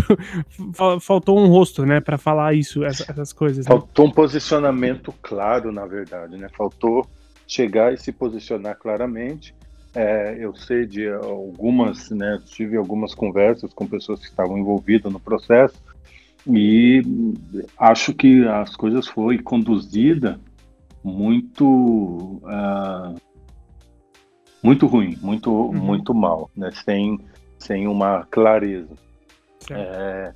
Faltou 0.99 1.39
um 1.39 1.47
rosto, 1.47 1.85
né, 1.85 1.99
para 1.99 2.17
falar 2.17 2.53
isso, 2.53 2.83
essas 2.83 3.33
coisas. 3.33 3.65
Né? 3.65 3.69
Faltou 3.69 4.07
um 4.07 4.11
posicionamento 4.11 5.13
claro, 5.21 5.71
na 5.71 5.85
verdade, 5.85 6.37
né? 6.37 6.47
Faltou 6.55 7.05
chegar 7.51 7.93
e 7.93 7.97
se 7.97 8.13
posicionar 8.13 8.77
claramente. 8.77 9.53
É, 9.93 10.37
eu 10.39 10.55
sei 10.55 10.85
de 10.85 11.09
algumas, 11.09 12.09
né, 12.11 12.41
tive 12.45 12.77
algumas 12.77 13.13
conversas 13.13 13.73
com 13.73 13.85
pessoas 13.85 14.21
que 14.21 14.27
estavam 14.27 14.57
envolvidas 14.57 15.11
no 15.11 15.19
processo 15.19 15.75
e 16.47 17.03
acho 17.77 18.13
que 18.13 18.47
as 18.47 18.73
coisas 18.73 19.05
foi 19.05 19.37
conduzida 19.37 20.39
muito 21.03 22.41
uh, 22.45 23.19
muito 24.63 24.87
ruim, 24.87 25.17
muito 25.21 25.51
uhum. 25.51 25.73
muito 25.73 26.13
mal, 26.13 26.49
né? 26.55 26.71
Sem 26.85 27.19
sem 27.59 27.85
uma 27.85 28.25
clareza. 28.31 28.95
É, 29.69 30.33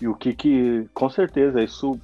e 0.00 0.06
o 0.06 0.14
que 0.14 0.34
que 0.34 0.86
com 0.92 1.08
certeza 1.08 1.62
isso 1.62 1.98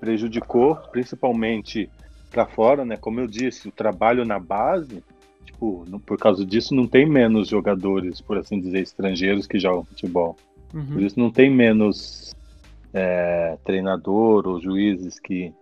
prejudicou, 0.00 0.76
principalmente 0.90 1.90
para 2.30 2.46
fora, 2.46 2.84
né? 2.84 2.96
Como 2.96 3.20
eu 3.20 3.26
disse, 3.26 3.68
o 3.68 3.72
trabalho 3.72 4.24
na 4.24 4.38
base, 4.38 5.02
tipo, 5.44 5.84
por 6.06 6.18
causa 6.18 6.44
disso 6.44 6.74
não 6.74 6.86
tem 6.86 7.06
menos 7.06 7.48
jogadores, 7.48 8.20
por 8.20 8.38
assim 8.38 8.60
dizer, 8.60 8.80
estrangeiros 8.80 9.46
que 9.46 9.58
jogam 9.58 9.84
futebol. 9.84 10.36
Uhum. 10.74 10.86
Por 10.86 11.02
isso 11.02 11.18
não 11.18 11.30
tem 11.30 11.50
menos 11.50 12.34
é, 12.92 13.56
treinador 13.64 14.46
ou 14.46 14.60
juízes 14.60 15.18
que 15.18 15.52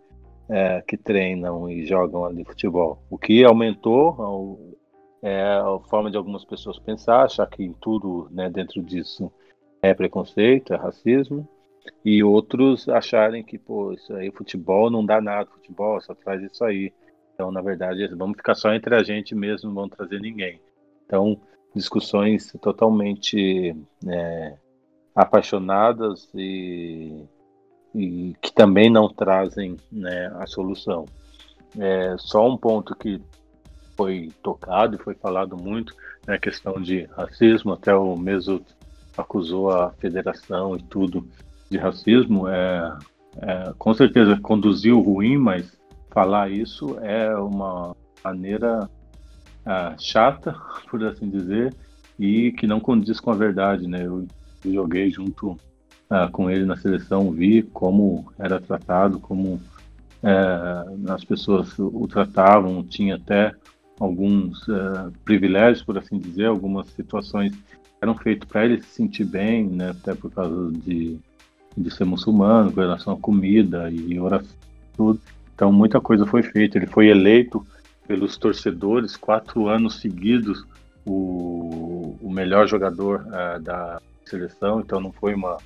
é, 0.49 0.83
que 0.87 0.97
treinam 0.97 1.69
e 1.69 1.85
jogam 1.87 2.25
ali 2.25 2.45
futebol. 2.45 3.03
O 3.11 3.19
que 3.19 3.45
aumentou 3.45 4.77
é 5.23 5.43
a 5.43 5.79
forma 5.89 6.11
de 6.11 6.17
algumas 6.17 6.45
pessoas 6.45 6.79
pensar, 6.79 7.25
achar 7.25 7.47
que 7.49 7.75
tudo 7.81 8.29
né, 8.31 8.49
dentro 8.49 8.83
disso 8.83 9.31
é 9.83 9.93
preconceito, 9.93 10.73
é 10.73 10.77
racismo, 10.77 11.49
e 12.05 12.22
outros 12.22 12.89
acharem 12.89 13.43
que, 13.43 13.59
pô, 13.59 13.93
isso 13.93 14.14
aí, 14.14 14.30
futebol 14.30 14.91
não 14.91 15.05
dá 15.05 15.20
nada, 15.20 15.51
futebol 15.51 16.01
só 16.01 16.14
traz 16.14 16.43
isso 16.43 16.64
aí. 16.64 16.93
Então, 17.34 17.51
na 17.51 17.61
verdade, 17.61 18.07
vamos 18.14 18.37
ficar 18.37 18.55
só 18.55 18.72
entre 18.72 18.95
a 18.95 19.03
gente 19.03 19.34
mesmo, 19.34 19.68
não 19.68 19.74
vamos 19.74 19.97
trazer 19.97 20.20
ninguém. 20.20 20.61
Então, 21.05 21.41
discussões 21.74 22.51
totalmente 22.61 23.76
é, 24.09 24.57
apaixonadas 25.14 26.28
e, 26.34 27.24
e, 27.95 28.34
que 28.41 28.53
também 28.53 28.91
não 28.91 29.09
trazem 29.09 29.76
né, 29.93 30.32
a 30.39 30.47
solução. 30.47 31.05
É, 31.78 32.16
só 32.18 32.49
um 32.49 32.57
ponto 32.57 32.95
que 32.95 33.20
foi 33.97 34.30
tocado 34.43 34.97
e 34.97 35.03
foi 35.03 35.14
falado 35.14 35.57
muito, 35.57 35.95
né, 36.26 36.34
a 36.34 36.39
questão 36.39 36.80
de 36.80 37.05
racismo, 37.05 37.72
até 37.72 37.95
o 37.95 38.16
Mesut 38.16 38.64
acusou 39.16 39.70
a 39.70 39.91
federação 39.93 40.76
e 40.76 40.82
tudo 40.82 41.26
de 41.71 41.79
racismo, 41.79 42.49
é, 42.49 42.97
é, 43.39 43.73
com 43.79 43.93
certeza 43.95 44.39
conduziu 44.41 45.01
ruim, 45.01 45.37
mas 45.37 45.79
falar 46.11 46.51
isso 46.51 46.99
é 47.01 47.35
uma 47.37 47.95
maneira 48.25 48.89
é, 49.64 49.95
chata, 49.99 50.57
por 50.91 51.05
assim 51.05 51.29
dizer, 51.29 51.75
e 52.19 52.53
que 52.53 52.67
não 52.67 52.81
condiz 52.81 53.21
com 53.21 53.31
a 53.31 53.35
verdade, 53.37 53.87
né? 53.87 54.07
Eu 54.07 54.27
joguei 54.64 55.11
junto 55.11 55.57
é, 56.11 56.29
com 56.29 56.51
ele 56.51 56.64
na 56.64 56.77
seleção, 56.77 57.31
vi 57.31 57.62
como 57.62 58.33
era 58.39 58.61
tratado, 58.61 59.19
como 59.19 59.61
é, 60.23 61.12
as 61.12 61.25
pessoas 61.25 61.79
o 61.79 62.07
tratavam, 62.09 62.83
tinha 62.83 63.17
até 63.17 63.53
alguns 63.99 64.67
é, 64.69 65.11
privilégios, 65.25 65.83
por 65.83 65.99
assim 65.99 66.19
dizer, 66.19 66.47
algumas 66.47 66.89
situações 66.91 67.53
eram 68.01 68.14
feitas 68.14 68.49
para 68.49 68.64
ele 68.64 68.81
se 68.83 68.89
sentir 68.89 69.25
bem, 69.25 69.67
né? 69.67 69.91
Até 69.91 70.14
por 70.14 70.31
causa 70.31 70.71
de, 70.73 71.19
de 71.77 71.91
ser 71.91 72.05
muçulmano, 72.05 72.72
com 72.72 72.81
relação 72.81 73.12
à 73.12 73.16
comida 73.16 73.91
e 73.91 74.18
oração, 74.18 74.57
tudo. 74.97 75.20
Então 75.55 75.70
muita 75.72 76.01
coisa 76.01 76.27
foi 76.27 76.43
feita. 76.43 76.79
Ele 76.79 76.87
foi 76.87 77.09
eleito 77.09 77.66
pelos 78.07 78.37
torcedores 78.37 79.16
quatro 79.16 79.68
anos 79.68 80.01
seguidos 80.01 80.64
o, 81.05 82.16
o 82.20 82.31
melhor 82.31 82.66
jogador 82.66 83.27
uh, 83.27 83.61
da 83.61 84.01
seleção. 84.24 84.81
Então 84.81 85.01
não 85.01 85.12
foi 85.12 85.35
uma 85.35 85.59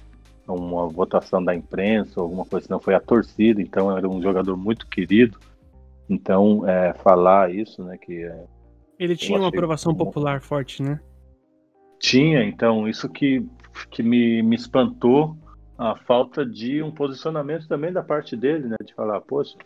uma 0.53 0.89
votação 0.89 1.45
da 1.45 1.55
imprensa 1.55 2.15
ou 2.17 2.25
alguma 2.25 2.45
coisa, 2.45 2.67
não 2.69 2.81
foi 2.81 2.95
a 2.95 3.01
torcida. 3.01 3.63
Então 3.63 3.97
era 3.97 4.09
um 4.09 4.21
jogador 4.21 4.57
muito 4.57 4.87
querido. 4.87 5.39
Então 6.09 6.69
é, 6.69 6.93
falar 6.93 7.55
isso, 7.55 7.85
né, 7.85 7.97
que 7.97 8.25
é, 8.25 8.45
ele 8.99 9.17
tinha 9.17 9.39
uma 9.39 9.49
aprovação 9.49 9.95
popular 9.95 10.41
forte, 10.41 10.83
né? 10.83 11.01
Tinha, 12.01 12.43
então 12.43 12.89
isso 12.89 13.09
que 13.09 13.47
que 13.91 14.03
me, 14.03 14.43
me 14.43 14.57
espantou 14.57 15.37
a 15.81 15.97
falta 15.97 16.45
de 16.45 16.83
um 16.83 16.91
posicionamento 16.91 17.67
também 17.67 17.91
da 17.91 18.03
parte 18.03 18.37
dele, 18.37 18.69
né, 18.69 18.77
de 18.85 18.93
falar, 18.93 19.19
poxa, 19.23 19.57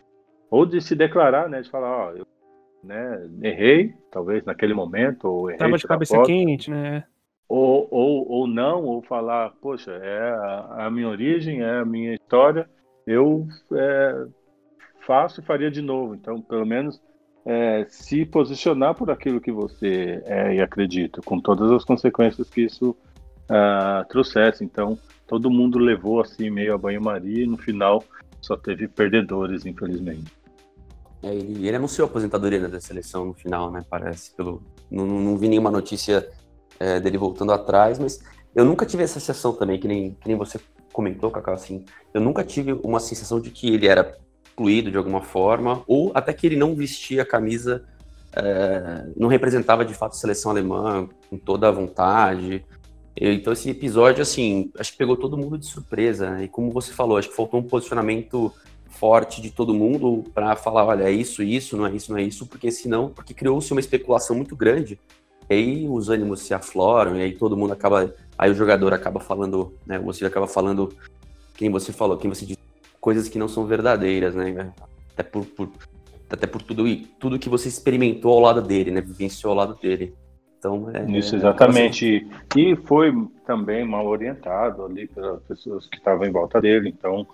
ou 0.49 0.65
de 0.65 0.79
se 0.79 0.95
declarar, 0.95 1.49
né? 1.49 1.61
De 1.61 1.69
falar, 1.69 1.89
ó, 1.89 2.11
eu 2.11 2.25
né, 2.81 3.29
errei, 3.41 3.93
talvez 4.09 4.45
naquele 4.45 4.73
momento, 4.73 5.25
ou 5.25 5.49
errei. 5.49 5.59
Tava 5.59 5.77
de 5.77 5.85
cabeça 5.85 6.15
foto, 6.15 6.27
quente, 6.27 6.71
né? 6.71 7.03
Ou, 7.49 7.85
ou, 7.91 8.31
ou 8.31 8.47
não, 8.47 8.85
ou 8.85 9.01
falar, 9.01 9.51
poxa, 9.61 9.91
é 9.91 10.29
a, 10.29 10.85
a 10.85 10.91
minha 10.91 11.09
origem, 11.09 11.61
é 11.61 11.79
a 11.79 11.85
minha 11.85 12.13
história, 12.13 12.69
eu 13.05 13.45
é, 13.73 14.25
faço 15.05 15.41
e 15.41 15.43
faria 15.43 15.69
de 15.69 15.81
novo. 15.81 16.15
Então, 16.15 16.41
pelo 16.41 16.65
menos 16.65 17.01
é, 17.45 17.85
se 17.89 18.25
posicionar 18.25 18.95
por 18.95 19.11
aquilo 19.11 19.41
que 19.41 19.51
você 19.51 20.23
é 20.25 20.55
e 20.55 20.61
acredita, 20.61 21.21
com 21.21 21.41
todas 21.41 21.69
as 21.73 21.83
consequências 21.83 22.49
que 22.49 22.61
isso 22.61 22.95
uh, 23.49 24.07
trouxesse. 24.07 24.63
Então, 24.63 24.97
todo 25.27 25.49
mundo 25.49 25.77
levou 25.79 26.21
assim 26.21 26.49
meio 26.49 26.73
a 26.73 26.77
banho-maria 26.77 27.43
e 27.43 27.47
no 27.47 27.57
final 27.57 28.03
só 28.41 28.55
teve 28.55 28.87
perdedores, 28.87 29.65
infelizmente. 29.65 30.31
É, 31.23 31.33
ele, 31.33 31.67
ele, 31.67 31.75
anunciou 31.75 32.05
a 32.05 32.09
aposentadoria 32.09 32.67
da 32.67 32.79
seleção 32.79 33.25
no 33.25 33.33
final, 33.33 33.71
né? 33.71 33.83
Parece. 33.89 34.31
Pelo, 34.35 34.61
não, 34.91 35.05
não 35.05 35.37
vi 35.37 35.47
nenhuma 35.47 35.71
notícia 35.71 36.29
é, 36.79 36.99
dele 36.99 37.17
voltando 37.17 37.51
atrás, 37.51 37.97
mas 37.97 38.23
eu 38.53 38.63
nunca 38.63 38.85
tive 38.85 39.03
essa 39.03 39.19
sensação 39.19 39.53
também, 39.53 39.79
que 39.79 39.87
nem, 39.87 40.11
que 40.11 40.27
nem 40.27 40.37
você 40.37 40.59
comentou, 40.93 41.31
Cacau, 41.31 41.53
assim. 41.53 41.83
Eu 42.13 42.21
nunca 42.21 42.43
tive 42.43 42.73
uma 42.73 42.99
sensação 42.99 43.41
de 43.41 43.49
que 43.49 43.73
ele 43.73 43.87
era 43.87 44.15
excluído 44.45 44.91
de 44.91 44.97
alguma 44.97 45.21
forma, 45.21 45.83
ou 45.87 46.11
até 46.13 46.31
que 46.31 46.47
ele 46.47 46.55
não 46.55 46.75
vestia 46.75 47.23
a 47.23 47.25
camisa, 47.25 47.83
é, 48.33 49.05
não 49.17 49.27
representava 49.27 49.83
de 49.83 49.93
fato 49.93 50.13
a 50.13 50.15
seleção 50.15 50.51
alemã 50.51 51.09
com 51.29 51.37
toda 51.37 51.67
a 51.67 51.71
vontade. 51.71 52.63
Então 53.17 53.53
esse 53.53 53.69
episódio, 53.69 54.21
assim, 54.21 54.71
acho 54.77 54.91
que 54.91 54.97
pegou 54.97 55.15
todo 55.15 55.37
mundo 55.37 55.57
de 55.57 55.65
surpresa. 55.65 56.31
Né? 56.31 56.43
E 56.45 56.47
como 56.47 56.71
você 56.71 56.91
falou, 56.91 57.17
acho 57.17 57.29
que 57.29 57.35
faltou 57.35 57.59
um 57.59 57.63
posicionamento 57.63 58.51
forte 58.89 59.41
de 59.41 59.49
todo 59.49 59.73
mundo 59.73 60.23
para 60.33 60.55
falar, 60.55 60.85
olha, 60.85 61.03
é 61.03 61.11
isso, 61.11 61.43
isso, 61.43 61.77
não 61.77 61.85
é 61.85 61.91
isso, 61.91 62.11
não 62.11 62.19
é 62.19 62.23
isso, 62.23 62.45
porque 62.45 62.71
senão, 62.71 63.09
porque 63.09 63.33
criou-se 63.33 63.71
uma 63.71 63.79
especulação 63.79 64.35
muito 64.35 64.55
grande. 64.55 64.99
E 65.49 65.53
aí 65.53 65.87
os 65.87 66.09
ânimos 66.09 66.41
se 66.41 66.53
afloram, 66.53 67.17
e 67.17 67.21
aí 67.21 67.33
todo 67.33 67.57
mundo 67.57 67.73
acaba, 67.73 68.13
aí 68.37 68.49
o 68.49 68.55
jogador 68.55 68.93
acaba 68.93 69.19
falando, 69.19 69.73
né, 69.85 69.99
você 69.99 70.25
acaba 70.25 70.47
falando 70.47 70.91
quem 71.55 71.69
você 71.69 71.91
falou, 71.91 72.17
quem 72.17 72.29
você 72.29 72.45
diz 72.45 72.57
coisas 72.99 73.29
que 73.29 73.37
não 73.37 73.47
são 73.47 73.65
verdadeiras, 73.65 74.33
né? 74.33 74.73
Até 75.13 75.23
por, 75.23 75.45
por 75.45 75.69
até 76.27 76.47
por 76.47 76.61
tudo 76.61 76.83
tudo 77.19 77.37
que 77.37 77.47
você 77.47 77.67
experimentou 77.67 78.33
ao 78.33 78.39
lado 78.39 78.61
dele, 78.61 78.89
né, 78.89 78.99
vivenciou 78.99 79.51
ao 79.51 79.57
lado 79.57 79.79
dele. 79.79 80.15
Então, 80.65 80.89
é, 80.91 81.17
Isso, 81.17 81.35
é, 81.35 81.37
exatamente. 81.37 82.27
É, 82.55 82.59
e 82.59 82.75
foi 82.75 83.13
também 83.45 83.85
mal 83.85 84.07
orientado 84.07 84.83
ali 84.83 85.07
pelas 85.07 85.41
pessoas 85.43 85.87
que 85.87 85.97
estavam 85.97 86.25
em 86.25 86.31
volta 86.31 86.59
dele. 86.59 86.89
Então, 86.89 87.27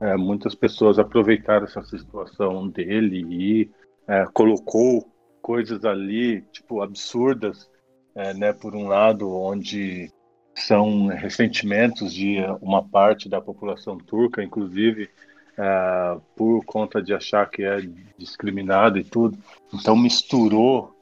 é, 0.00 0.16
muitas 0.16 0.54
pessoas 0.54 0.98
aproveitaram 0.98 1.64
essa 1.64 1.82
situação 1.82 2.68
dele 2.68 3.26
e 3.28 3.70
é, 4.06 4.24
colocou 4.32 5.04
coisas 5.42 5.84
ali, 5.84 6.42
tipo, 6.52 6.80
absurdas, 6.80 7.68
é, 8.14 8.32
né? 8.32 8.52
Por 8.52 8.76
um 8.76 8.86
lado, 8.86 9.28
onde 9.28 10.10
são 10.54 11.06
ressentimentos 11.06 12.12
de 12.12 12.38
uma 12.60 12.82
parte 12.82 13.28
da 13.28 13.40
população 13.40 13.96
turca, 13.98 14.42
inclusive, 14.42 15.08
é, 15.56 16.16
por 16.36 16.64
conta 16.64 17.02
de 17.02 17.12
achar 17.12 17.48
que 17.50 17.64
é 17.64 17.78
discriminado 18.16 18.98
e 18.98 19.04
tudo. 19.04 19.36
Então, 19.74 19.96
misturou 19.96 20.94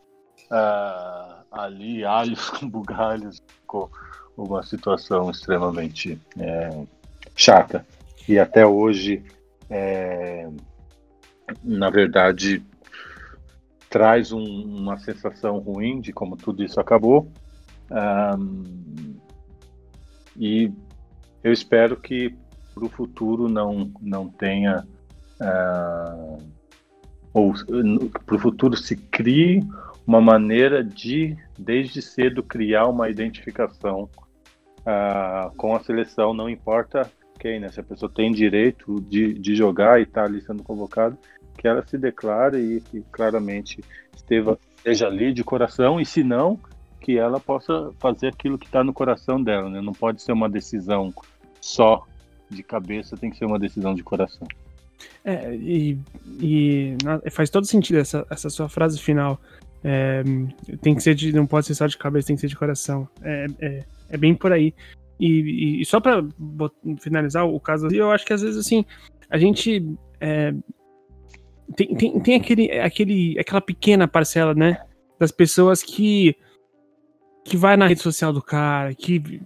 ali 1.57 2.04
alhos 2.04 2.48
com 2.50 2.68
bugalhos, 2.68 3.42
ficou 3.61 3.90
uma 4.36 4.62
situação 4.62 5.30
extremamente 5.30 6.20
é, 6.38 6.84
chata. 7.34 7.86
E 8.28 8.38
até 8.38 8.66
hoje, 8.66 9.24
é, 9.70 10.48
na 11.62 11.90
verdade, 11.90 12.62
traz 13.88 14.32
um, 14.32 14.42
uma 14.42 14.98
sensação 14.98 15.59
ruim 15.59 16.00
de 16.00 16.12
como 16.12 16.36
tudo 16.36 16.62
isso 16.62 16.80
acabou. 16.80 17.30
Um, 17.90 19.16
e 20.36 20.72
eu 21.42 21.52
espero 21.52 21.96
que 21.96 22.34
para 22.74 22.84
o 22.84 22.88
futuro 22.88 23.48
não, 23.48 23.90
não 24.00 24.28
tenha. 24.28 24.86
Uh, 25.40 26.42
ou 27.32 27.52
para 28.24 28.36
o 28.36 28.38
futuro 28.38 28.76
se 28.76 28.96
crie 28.96 29.62
uma 30.07 30.20
maneira 30.20 30.84
de, 30.84 31.36
desde 31.59 32.00
cedo, 32.00 32.42
criar 32.42 32.86
uma 32.86 33.11
identificação 33.11 34.09
uh, 34.80 35.54
com 35.57 35.74
a 35.74 35.80
seleção, 35.80 36.32
não 36.32 36.48
importa 36.48 37.11
quem, 37.38 37.61
né? 37.61 37.68
Se 37.68 37.80
a 37.80 37.84
pessoa 37.84 38.11
tem 38.11 38.32
direito 38.32 39.00
de, 39.02 39.34
de 39.34 39.54
jogar 39.54 39.98
e 39.98 40.04
está 40.04 40.24
ali 40.24 40.40
sendo 40.40 40.62
convocado, 40.62 41.18
que 41.59 41.66
ela 41.66 41.86
se 41.86 41.98
declare 41.98 42.59
e 42.59 42.80
que 42.80 43.02
claramente 43.11 43.82
esteva, 44.14 44.59
esteja 44.76 45.07
ali 45.07 45.32
de 45.32 45.42
coração, 45.42 46.00
e 46.00 46.07
se 46.07 46.22
não, 46.22 46.59
que 47.00 47.18
ela 47.18 47.40
possa 47.40 47.90
fazer 47.98 48.28
aquilo 48.28 48.59
que 48.59 48.66
está 48.66 48.82
no 48.82 48.92
coração 48.92 49.42
dela, 49.42 49.68
né? 49.68 49.80
Não 49.80 49.92
pode 49.92 50.22
ser 50.22 50.32
uma 50.32 50.48
decisão 50.48 51.12
só 51.61 52.04
de 52.48 52.62
cabeça, 52.62 53.16
tem 53.16 53.30
que 53.30 53.36
ser 53.36 53.44
uma 53.44 53.59
decisão 53.59 53.94
de 53.94 54.02
coração. 54.02 54.46
É, 55.24 55.54
e, 55.54 55.98
e 56.40 56.96
faz 57.30 57.50
todo 57.50 57.66
sentido 57.66 57.98
essa, 57.98 58.26
essa 58.30 58.48
sua 58.48 58.68
frase 58.68 59.00
final. 59.00 59.38
É, 59.89 60.20
tem 60.82 60.97
que 60.97 61.01
ser 61.01 61.14
de, 61.14 61.32
não 61.32 61.47
pode 61.47 61.64
ser 61.64 61.76
só 61.76 61.87
de 61.87 61.97
cabeça, 61.97 62.26
tem 62.26 62.34
que 62.34 62.41
ser 62.41 62.49
de 62.49 62.57
coração. 62.57 63.09
É, 63.22 63.47
é, 63.61 63.84
é 64.11 64.16
bem 64.16 64.34
por 64.34 64.53
aí. 64.53 64.74
E, 65.18 65.80
e 65.80 65.84
só 65.87 66.01
para 66.01 66.24
finalizar 66.99 67.47
o 67.47 67.61
caso, 67.61 67.87
eu 67.95 68.11
acho 68.11 68.26
que 68.26 68.32
às 68.32 68.43
vezes 68.43 68.59
assim 68.59 68.84
a 69.30 69.39
gente 69.39 69.89
é, 70.20 70.53
tem, 71.76 71.95
tem, 71.95 72.20
tem 72.20 72.34
aquele, 72.34 72.70
aquele, 72.72 73.39
aquela 73.39 73.61
pequena 73.61 74.09
parcela, 74.09 74.55
né, 74.55 74.78
das 75.20 75.30
pessoas 75.30 75.84
que 75.84 76.34
que 77.45 77.57
vai 77.57 77.76
na 77.76 77.87
rede 77.87 78.03
social 78.03 78.32
do 78.32 78.43
cara, 78.43 78.93
que 78.93 79.41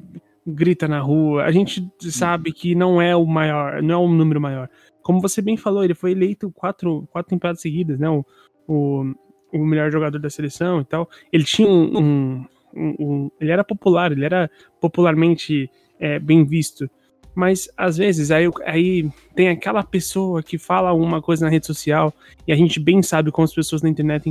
grita 0.46 0.88
na 0.88 1.00
rua. 1.00 1.44
A 1.44 1.52
gente 1.52 1.86
sabe 1.98 2.50
que 2.50 2.74
não 2.74 3.00
é 3.00 3.14
o 3.14 3.26
maior, 3.26 3.82
não 3.82 3.94
é 3.94 3.98
o 3.98 4.08
número 4.08 4.40
maior. 4.40 4.70
Como 5.02 5.20
você 5.20 5.42
bem 5.42 5.58
falou, 5.58 5.84
ele 5.84 5.92
foi 5.92 6.12
eleito 6.12 6.50
quatro, 6.50 7.06
quatro 7.12 7.28
temporadas 7.28 7.60
seguidas, 7.60 7.98
né? 8.00 8.08
O, 8.08 8.24
o, 8.66 9.14
o 9.52 9.64
melhor 9.64 9.90
jogador 9.90 10.18
da 10.18 10.30
seleção 10.30 10.80
e 10.80 10.84
tal. 10.84 11.08
Ele 11.32 11.44
tinha 11.44 11.68
um, 11.68 11.98
um, 11.98 12.46
um, 12.74 12.94
um 12.98 13.30
ele 13.40 13.50
era 13.50 13.64
popular, 13.64 14.12
ele 14.12 14.24
era 14.24 14.50
popularmente 14.80 15.70
é, 15.98 16.18
bem 16.18 16.44
visto. 16.44 16.88
mas 17.34 17.68
às 17.76 17.96
vezes 17.96 18.30
aí, 18.30 18.50
aí 18.64 19.10
tem 19.34 19.48
aquela 19.48 19.82
pessoa 19.82 20.42
que 20.42 20.58
fala 20.58 20.90
alguma 20.90 21.20
coisa 21.22 21.44
na 21.44 21.50
rede 21.50 21.66
social 21.66 22.12
e 22.46 22.52
a 22.52 22.56
gente 22.56 22.80
bem 22.80 23.02
sabe 23.02 23.30
como 23.30 23.44
as 23.44 23.54
pessoas 23.54 23.82
na 23.82 23.88
internet, 23.88 24.30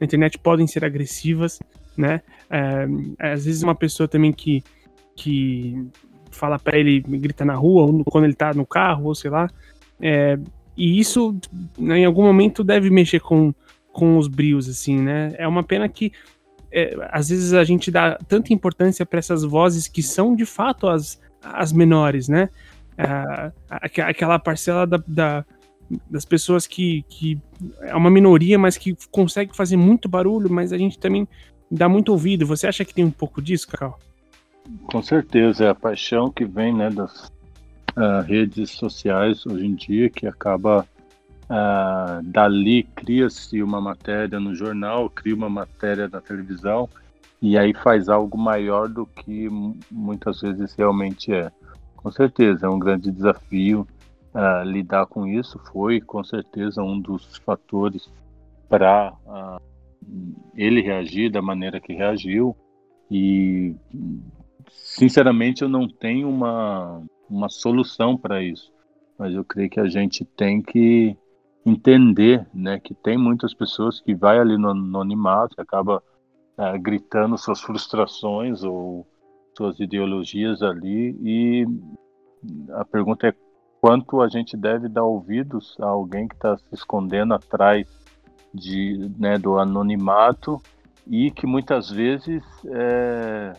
na 0.00 0.04
internet 0.04 0.38
podem 0.38 0.66
ser 0.66 0.84
agressivas, 0.84 1.60
né? 1.96 2.22
É, 2.50 2.86
às 3.32 3.44
vezes 3.44 3.62
uma 3.62 3.74
pessoa 3.74 4.06
também 4.06 4.32
que, 4.32 4.62
que 5.14 5.86
fala 6.30 6.58
para 6.58 6.78
ele, 6.78 7.00
grita 7.00 7.44
na 7.44 7.54
rua, 7.54 7.82
ou 7.86 8.04
quando 8.04 8.24
ele 8.24 8.34
tá 8.34 8.52
no 8.52 8.66
carro, 8.66 9.06
ou 9.06 9.14
sei 9.14 9.30
lá. 9.30 9.48
É, 10.00 10.38
e 10.76 11.00
isso, 11.00 11.34
né, 11.78 12.00
em 12.00 12.04
algum 12.04 12.22
momento, 12.22 12.62
deve 12.62 12.90
mexer 12.90 13.20
com, 13.20 13.54
com 13.96 14.18
os 14.18 14.28
brios, 14.28 14.68
assim, 14.68 15.00
né? 15.00 15.34
É 15.38 15.48
uma 15.48 15.62
pena 15.62 15.88
que 15.88 16.12
é, 16.70 16.94
às 17.10 17.30
vezes 17.30 17.54
a 17.54 17.64
gente 17.64 17.90
dá 17.90 18.18
tanta 18.28 18.52
importância 18.52 19.06
para 19.06 19.18
essas 19.18 19.42
vozes 19.42 19.88
que 19.88 20.02
são 20.02 20.36
de 20.36 20.44
fato 20.44 20.86
as, 20.86 21.18
as 21.42 21.72
menores, 21.72 22.28
né? 22.28 22.50
Aquela 23.70 24.38
parcela 24.38 24.86
da, 24.86 25.02
da, 25.06 25.44
das 26.10 26.26
pessoas 26.26 26.66
que, 26.66 27.06
que 27.08 27.40
é 27.80 27.96
uma 27.96 28.10
minoria, 28.10 28.58
mas 28.58 28.76
que 28.76 28.94
consegue 29.10 29.56
fazer 29.56 29.78
muito 29.78 30.10
barulho, 30.10 30.52
mas 30.52 30.74
a 30.74 30.78
gente 30.78 30.98
também 30.98 31.26
dá 31.70 31.88
muito 31.88 32.12
ouvido. 32.12 32.46
Você 32.46 32.66
acha 32.66 32.84
que 32.84 32.92
tem 32.92 33.04
um 33.04 33.10
pouco 33.10 33.40
disso, 33.40 33.66
Carol? 33.66 33.98
Com 34.92 35.02
certeza, 35.02 35.64
é 35.64 35.68
a 35.70 35.74
paixão 35.74 36.30
que 36.30 36.44
vem 36.44 36.74
né, 36.74 36.90
das 36.90 37.28
uh, 37.96 38.20
redes 38.26 38.72
sociais 38.72 39.46
hoje 39.46 39.64
em 39.64 39.74
dia, 39.74 40.10
que 40.10 40.26
acaba 40.26 40.86
uh, 41.50 42.22
dali 42.24 42.82
cria-se 42.82 43.62
uma 43.62 43.80
matéria 43.80 44.38
no 44.38 44.54
jornal, 44.54 45.08
cria 45.10 45.34
uma 45.34 45.48
matéria 45.48 46.08
na 46.08 46.20
televisão, 46.20 46.88
e 47.40 47.56
aí 47.58 47.74
faz 47.74 48.08
algo 48.08 48.36
maior 48.38 48.88
do 48.88 49.06
que 49.06 49.48
muitas 49.90 50.40
vezes 50.40 50.74
realmente 50.74 51.32
é. 51.32 51.50
Com 51.96 52.10
certeza, 52.10 52.66
é 52.66 52.68
um 52.68 52.78
grande 52.78 53.10
desafio 53.10 53.86
uh, 54.34 54.64
lidar 54.64 55.06
com 55.06 55.26
isso. 55.26 55.58
Foi, 55.72 56.00
com 56.00 56.22
certeza, 56.22 56.82
um 56.82 57.00
dos 57.00 57.36
fatores 57.38 58.10
para 58.68 59.12
uh, 59.26 59.60
ele 60.54 60.80
reagir 60.80 61.30
da 61.30 61.42
maneira 61.42 61.80
que 61.80 61.92
reagiu. 61.92 62.56
E 63.10 63.74
sinceramente 64.68 65.62
eu 65.62 65.68
não 65.68 65.88
tenho 65.88 66.28
uma, 66.28 67.02
uma 67.28 67.48
solução 67.48 68.16
para 68.16 68.42
isso, 68.42 68.72
mas 69.18 69.34
eu 69.34 69.44
creio 69.44 69.70
que 69.70 69.80
a 69.80 69.88
gente 69.88 70.24
tem 70.24 70.60
que 70.60 71.16
entender, 71.66 72.46
né, 72.54 72.78
que 72.78 72.94
tem 72.94 73.18
muitas 73.18 73.52
pessoas 73.52 74.00
que 74.00 74.14
vai 74.14 74.38
ali 74.38 74.56
no 74.56 74.70
anonimato, 74.70 75.60
acaba 75.60 76.00
uh, 76.56 76.78
gritando 76.80 77.36
suas 77.36 77.60
frustrações 77.60 78.62
ou 78.62 79.04
suas 79.56 79.80
ideologias 79.80 80.62
ali 80.62 81.18
e 81.20 81.66
a 82.72 82.84
pergunta 82.84 83.26
é 83.26 83.34
quanto 83.80 84.20
a 84.20 84.28
gente 84.28 84.56
deve 84.56 84.88
dar 84.88 85.02
ouvidos 85.02 85.76
a 85.80 85.86
alguém 85.86 86.28
que 86.28 86.36
está 86.36 86.56
se 86.56 86.72
escondendo 86.72 87.34
atrás 87.34 87.86
de, 88.54 89.10
né, 89.18 89.36
do 89.36 89.58
anonimato 89.58 90.62
e 91.06 91.30
que 91.30 91.46
muitas 91.46 91.90
vezes 91.90 92.44
é, 92.66 93.54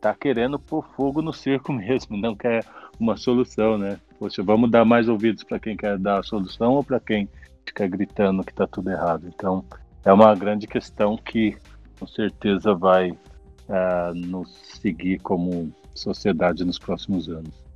tá 0.00 0.14
querendo 0.14 0.58
pôr 0.58 0.84
fogo 0.96 1.22
no 1.22 1.32
circo 1.32 1.72
mesmo, 1.74 2.16
não 2.16 2.34
quer 2.34 2.64
uma 2.98 3.16
solução, 3.16 3.78
né? 3.78 3.98
Poxa, 4.18 4.42
vamos 4.42 4.70
dar 4.70 4.84
mais 4.84 5.08
ouvidos 5.08 5.44
para 5.44 5.60
quem 5.60 5.76
quer 5.76 5.98
dar 5.98 6.20
a 6.20 6.22
solução 6.22 6.72
ou 6.72 6.84
para 6.84 6.98
quem 6.98 7.28
fica 7.64 7.86
gritando 7.86 8.42
que 8.42 8.50
está 8.50 8.66
tudo 8.66 8.90
errado. 8.90 9.26
Então, 9.28 9.64
é 10.04 10.12
uma 10.12 10.34
grande 10.34 10.66
questão 10.66 11.16
que 11.16 11.56
com 11.98 12.06
certeza 12.06 12.74
vai 12.74 13.10
uh, 13.10 14.14
nos 14.14 14.50
seguir 14.80 15.18
como 15.20 15.72
sociedade 15.94 16.64
nos 16.64 16.78
próximos 16.78 17.28
anos. 17.28 17.68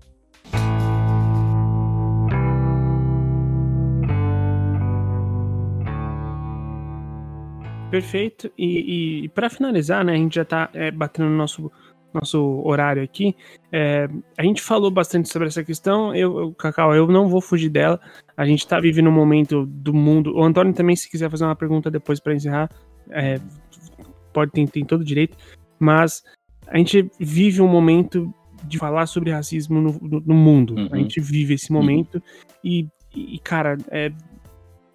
Perfeito. 7.93 8.51
E, 8.57 9.25
e 9.25 9.29
para 9.29 9.51
finalizar, 9.51 10.03
né, 10.03 10.15
a 10.15 10.17
gente 10.17 10.37
já 10.37 10.43
está 10.43 10.71
é, 10.73 10.91
batendo 10.91 11.29
no 11.29 11.37
nosso 11.37 11.71
nosso 12.15 12.63
horário 12.65 13.03
aqui. 13.03 13.35
É, 13.71 14.09
a 14.37 14.43
gente 14.43 14.63
falou 14.63 14.91
bastante 14.91 15.29
sobre 15.29 15.49
essa 15.49 15.65
questão. 15.65 16.15
Eu, 16.15 16.53
Cacau, 16.55 16.95
eu 16.95 17.07
não 17.07 17.29
vou 17.29 17.41
fugir 17.41 17.69
dela. 17.69 18.01
A 18.37 18.45
gente 18.45 18.61
está 18.61 18.79
vivendo 18.81 19.09
um 19.09 19.13
momento 19.13 19.67
do 19.67 19.95
mundo. 19.95 20.35
O 20.35 20.43
Antônio 20.43 20.73
também, 20.73 20.97
se 20.97 21.11
quiser 21.11 21.31
fazer 21.31 21.45
uma 21.45 21.57
pergunta 21.57 21.91
depois 21.91 22.21
para 22.21 22.35
encerrar, 22.35 22.71
é, 23.11 23.41
pode 24.33 24.53
ter, 24.53 24.69
tem 24.69 24.85
todo 24.85 25.05
direito. 25.05 25.37
Mas 25.79 26.23
a 26.67 26.79
gente 26.79 27.11
vive 27.19 27.61
um 27.61 27.69
momento 27.69 28.33
de 28.65 28.79
falar 28.79 29.07
sobre 29.07 29.31
racismo 29.31 29.81
no, 29.81 29.99
no, 30.01 30.21
no 30.21 30.35
mundo. 30.35 30.75
Uhum. 30.75 30.89
A 30.93 30.97
gente 30.97 31.21
vive 31.21 31.55
esse 31.55 31.73
momento 31.73 32.15
uhum. 32.17 32.23
e, 32.65 32.89
e, 33.15 33.39
cara, 33.39 33.77
é 33.91 34.13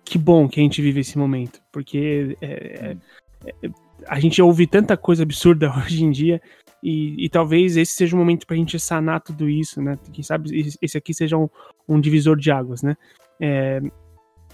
que 0.04 0.18
bom 0.18 0.48
que 0.48 0.60
a 0.60 0.64
gente 0.64 0.82
vive 0.82 1.02
esse 1.02 1.18
momento, 1.18 1.60
porque 1.72 2.38
é, 2.42 2.96
é, 3.46 3.58
é 3.62 3.70
a 4.08 4.20
gente 4.20 4.42
ouve 4.42 4.68
tanta 4.68 4.96
coisa 4.98 5.24
absurda 5.24 5.74
hoje 5.78 6.04
em 6.04 6.12
dia 6.12 6.42
e, 6.84 7.26
e, 7.26 7.30
talvez 7.30 7.76
esse 7.76 7.94
seja 7.94 8.16
o 8.16 8.20
momento 8.20 8.46
para 8.46 8.56
a 8.56 8.60
gente 8.60 8.80
sanar 8.80 9.22
tudo 9.22 9.50
isso, 9.50 9.82
né? 9.82 9.98
Quem 10.14 10.24
sabe 10.24 10.76
esse 10.82 10.98
aqui 10.98 11.14
seja 11.14 11.36
um, 11.38 11.50
um 11.90 12.00
divisor 12.00 12.38
de 12.38 12.52
águas, 12.52 12.84
né? 12.84 12.96
É, 13.40 13.82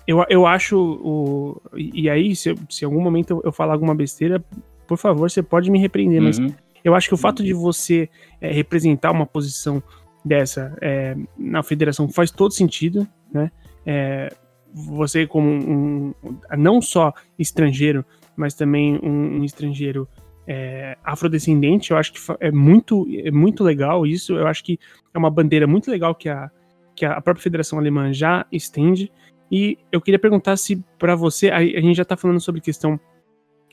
eu, 0.08 0.24
eu 0.30 0.46
acho. 0.46 0.78
O, 0.80 1.62
e 1.76 2.10
aí, 2.10 2.36
se, 2.36 2.52
em 2.52 2.86
algum 2.86 3.02
momento 3.02 3.32
eu, 3.32 3.41
eu 3.46 3.52
falar 3.52 3.74
alguma 3.74 3.94
besteira, 3.94 4.44
por 4.88 4.98
favor, 4.98 5.30
você 5.30 5.44
pode 5.44 5.70
me 5.70 5.80
repreender, 5.80 6.20
uhum. 6.22 6.28
mas 6.28 6.39
eu 6.84 6.96
acho 6.96 7.08
que 7.08 7.14
o 7.14 7.18
fato 7.18 7.44
de 7.44 7.54
você 7.54 8.10
é, 8.41 8.52
representar 8.52 9.12
uma 9.12 9.26
posição 9.26 9.82
dessa 10.24 10.76
é, 10.82 11.16
na 11.38 11.62
federação 11.62 12.08
faz 12.08 12.32
todo 12.32 12.54
sentido, 12.54 13.08
né? 13.32 13.52
É, 13.86 14.30
você, 14.74 15.28
como 15.28 15.50
um, 15.50 16.14
não 16.58 16.82
só 16.82 17.14
estrangeiro, 17.38 18.04
mas 18.36 18.54
também 18.54 19.00
um, 19.04 19.40
um 19.40 19.44
estrangeiro 19.44 20.08
é, 20.48 20.98
afrodescendente, 21.04 21.92
eu 21.92 21.98
acho 21.98 22.14
que 22.14 22.20
é 22.40 22.52
muito, 22.52 23.08
é 23.24 23.32
muito 23.32 23.64
legal 23.64 24.06
isso. 24.06 24.34
Eu 24.34 24.48
acho 24.48 24.64
que 24.64 24.80
é 25.14 25.18
uma 25.18 25.30
bandeira 25.30 25.66
muito 25.66 25.90
legal 25.90 26.14
que 26.14 26.30
a, 26.30 26.50
que 26.96 27.06
a 27.06 27.22
própria 27.22 27.44
Federação 27.44 27.80
Alemã 27.80 28.12
já 28.14 28.46
estende. 28.52 29.12
E 29.52 29.78
eu 29.92 30.02
queria 30.02 30.20
perguntar 30.20 30.58
se 30.58 30.84
para 30.98 31.16
você, 31.16 31.50
a, 31.50 31.58
a, 31.58 31.62
gente 31.62 31.96
já 31.96 32.04
está 32.04 32.18
falando 32.18 32.40
sobre 32.40 32.62
questão 32.62 33.00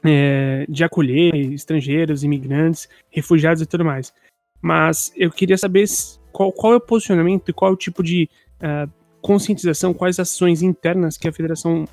é, 0.05 0.67
de 0.69 0.85
acolher 0.85 1.35
estrangeiros, 1.35 2.23
imigrantes, 2.23 2.89
refugiados 3.11 3.63
e 3.63 3.67
tudo 3.67 3.85
mais. 3.85 4.13
Mas 4.63 5.13
eu 5.17 5.31
queria 5.31 5.57
saber 5.57 5.87
qual, 6.33 6.53
qual 6.53 6.75
é 6.75 6.77
o 6.77 6.81
posicionamento 6.81 7.49
e 7.49 7.53
qual 7.53 7.71
é 7.71 7.75
o 7.75 7.79
tipo 7.79 8.03
de 8.03 8.29
uh, 8.57 8.91
conscientização, 9.23 9.95
quais 9.95 10.19
ações 10.19 10.63
internas 10.63 11.17
que 11.17 11.29
a 11.29 11.33
federação 11.33 11.87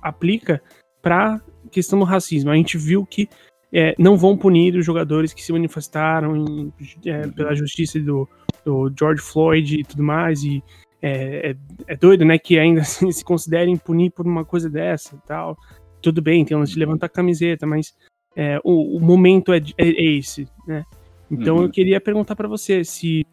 aplica 0.00 0.62
para 1.02 1.40
questão 1.74 1.98
do 1.98 2.04
racismo. 2.04 2.50
A 2.50 2.56
gente 2.56 2.78
viu 2.78 3.04
que 3.04 3.28
é, 3.72 3.92
não 3.98 4.16
vão 4.16 4.36
punir 4.36 4.76
os 4.76 4.86
jogadores 4.86 5.34
que 5.34 5.42
se 5.42 5.52
manifestaram 5.52 6.36
em, 6.36 6.72
é, 7.04 7.26
pela 7.26 7.54
justiça 7.56 7.98
do, 7.98 8.28
do, 8.64 8.92
George 8.96 9.20
Floyd 9.20 9.80
e 9.80 9.84
tudo 9.84 10.02
mais. 10.02 10.44
E 10.44 10.62
é, 11.02 11.50
é, 11.50 11.56
é 11.88 11.96
doido, 11.96 12.24
né, 12.24 12.38
que 12.38 12.56
ainda 12.56 12.80
assim, 12.82 13.10
se 13.10 13.24
considerem 13.24 13.76
punir 13.76 14.10
por 14.10 14.24
uma 14.26 14.44
coisa 14.44 14.70
dessa 14.70 15.16
e 15.16 15.26
tal. 15.26 15.56
Tudo 16.00 16.22
bem, 16.22 16.44
tem 16.44 16.56
lance 16.56 16.72
de 16.72 16.78
levantar 16.78 17.06
a 17.06 17.08
camiseta, 17.08 17.66
mas 17.66 17.92
é, 18.36 18.60
o, 18.62 18.96
o, 18.96 19.00
momento 19.00 19.52
é, 19.52 19.60
é, 19.76 20.04
esse, 20.16 20.46
né? 20.66 20.84
Então 21.30 21.56
uhum. 21.56 21.62
eu 21.64 21.70
queria 21.70 22.00
perguntar 22.00 22.36
para 22.36 22.46
você 22.46 22.84
se, 22.84 23.26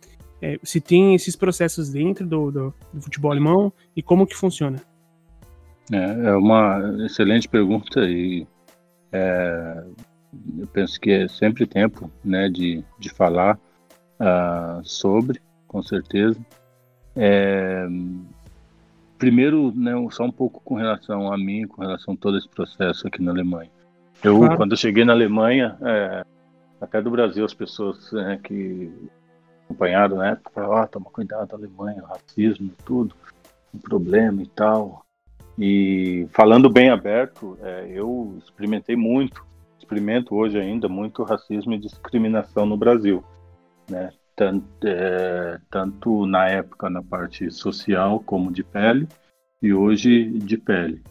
se 0.63 0.79
tem 0.79 1.13
esses 1.13 1.35
processos 1.35 1.89
dentro 1.89 2.25
do, 2.25 2.49
do, 2.49 2.73
do 2.93 3.01
futebol 3.01 3.31
alemão 3.31 3.71
e 3.95 4.01
como 4.01 4.25
que 4.25 4.35
funciona. 4.35 4.81
É, 5.91 6.29
é 6.29 6.35
uma 6.35 6.79
excelente 7.05 7.49
pergunta 7.49 8.01
e 8.01 8.47
é, 9.11 9.83
eu 10.57 10.67
penso 10.67 10.99
que 10.99 11.11
é 11.11 11.27
sempre 11.27 11.65
tempo 11.65 12.09
né, 12.23 12.47
de, 12.47 12.83
de 12.97 13.09
falar 13.09 13.59
uh, 14.19 14.81
sobre, 14.83 15.41
com 15.67 15.83
certeza. 15.83 16.39
É, 17.15 17.85
primeiro, 19.17 19.73
né, 19.75 19.91
só 20.11 20.23
um 20.23 20.31
pouco 20.31 20.61
com 20.61 20.75
relação 20.75 21.31
a 21.31 21.37
mim, 21.37 21.67
com 21.67 21.81
relação 21.81 22.13
a 22.13 22.17
todo 22.17 22.37
esse 22.37 22.47
processo 22.47 23.07
aqui 23.07 23.21
na 23.21 23.31
Alemanha. 23.31 23.69
Eu, 24.23 24.37
claro. 24.37 24.57
quando 24.57 24.71
eu 24.71 24.77
cheguei 24.77 25.03
na 25.03 25.13
Alemanha, 25.13 25.77
é, 25.81 26.23
até 26.79 27.01
do 27.01 27.11
Brasil, 27.11 27.43
as 27.43 27.53
pessoas 27.53 28.11
né, 28.13 28.39
que 28.41 28.91
acompanharam 29.65 30.17
na 30.17 30.29
época 30.29 30.51
falaram: 30.53 30.83
oh, 30.83 30.87
toma 30.87 31.05
cuidado, 31.11 31.53
Alemanha, 31.53 32.03
racismo, 32.03 32.71
tudo, 32.85 33.13
um 33.73 33.79
problema 33.79 34.41
e 34.41 34.47
tal. 34.47 35.05
E 35.63 36.27
falando 36.31 36.67
bem 36.71 36.89
aberto, 36.89 37.55
é, 37.61 37.87
eu 37.93 38.35
experimentei 38.39 38.95
muito 38.95 39.45
experimento 39.77 40.33
hoje 40.33 40.57
ainda 40.57 40.89
muito 40.89 41.21
racismo 41.21 41.73
e 41.73 41.77
discriminação 41.77 42.65
no 42.65 42.75
Brasil, 42.75 43.23
né? 43.87 44.09
Tanto, 44.35 44.65
é, 44.83 45.59
tanto 45.69 46.25
na 46.25 46.47
época 46.47 46.89
na 46.89 47.03
parte 47.03 47.51
social 47.51 48.21
como 48.21 48.51
de 48.51 48.63
pele 48.63 49.07
e 49.61 49.71
hoje 49.71 50.31
de 50.39 50.57
pele. 50.57 51.03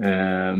É, 0.00 0.54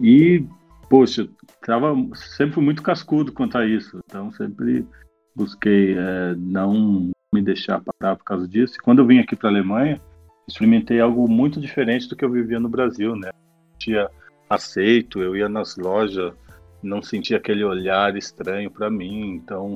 e 0.00 0.46
poxa, 0.88 1.28
tava 1.66 1.96
sempre 2.14 2.60
muito 2.60 2.80
cascudo 2.80 3.32
quanto 3.32 3.58
a 3.58 3.66
isso, 3.66 3.98
então 4.06 4.30
sempre 4.30 4.86
busquei 5.34 5.96
é, 5.98 6.36
não 6.36 7.10
me 7.34 7.42
deixar 7.42 7.82
parar 7.82 8.14
por 8.14 8.24
causa 8.24 8.46
disso. 8.46 8.76
E 8.76 8.82
quando 8.82 9.00
eu 9.00 9.06
vim 9.06 9.18
aqui 9.18 9.34
para 9.34 9.48
a 9.48 9.52
Alemanha, 9.52 10.00
experimentei 10.48 11.00
algo 11.00 11.28
muito 11.28 11.60
diferente 11.60 12.08
do 12.08 12.16
que 12.16 12.24
eu 12.24 12.30
vivia 12.30 12.58
no 12.58 12.68
Brasil, 12.68 13.14
né? 13.14 13.30
Tinha 13.78 14.08
aceito, 14.48 15.22
eu 15.22 15.36
ia 15.36 15.48
nas 15.48 15.76
lojas, 15.76 16.32
não 16.82 17.02
sentia 17.02 17.36
aquele 17.36 17.62
olhar 17.62 18.16
estranho 18.16 18.70
para 18.70 18.90
mim, 18.90 19.34
então 19.34 19.74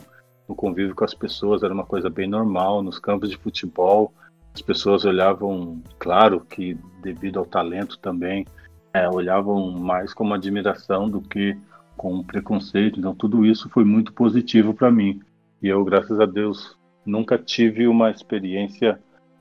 o 0.49 0.55
convívio 0.55 0.95
com 0.95 1.05
as 1.05 1.15
pessoas 1.15 1.63
era 1.63 1.75
uma 1.75 1.85
coisa 1.85 2.09
bem 2.09 2.27
normal. 2.27 2.83
Nos 2.83 2.99
campos 2.99 3.29
de 3.29 3.37
futebol, 3.37 4.13
as 4.55 4.63
pessoas 4.63 5.05
olhavam, 5.05 5.83
claro 5.99 6.41
que 6.41 6.77
devido 7.03 7.39
ao 7.39 7.45
talento 7.45 7.99
também, 7.99 8.47
é, 8.95 9.09
olhavam 9.09 9.73
mais 9.73 10.15
como 10.15 10.35
admiração 10.35 11.09
do 11.09 11.21
que 11.21 11.57
com 11.97 12.23
preconceito. 12.23 12.99
Então 12.99 13.15
tudo 13.15 13.45
isso 13.45 13.69
foi 13.69 13.85
muito 13.85 14.13
positivo 14.13 14.73
para 14.73 14.91
mim. 14.91 15.21
E 15.63 15.69
eu, 15.69 15.85
graças 15.85 16.19
a 16.19 16.27
Deus, 16.27 16.77
nunca 17.05 17.39
tive 17.39 17.87
uma 17.87 18.11
experiência 18.11 18.99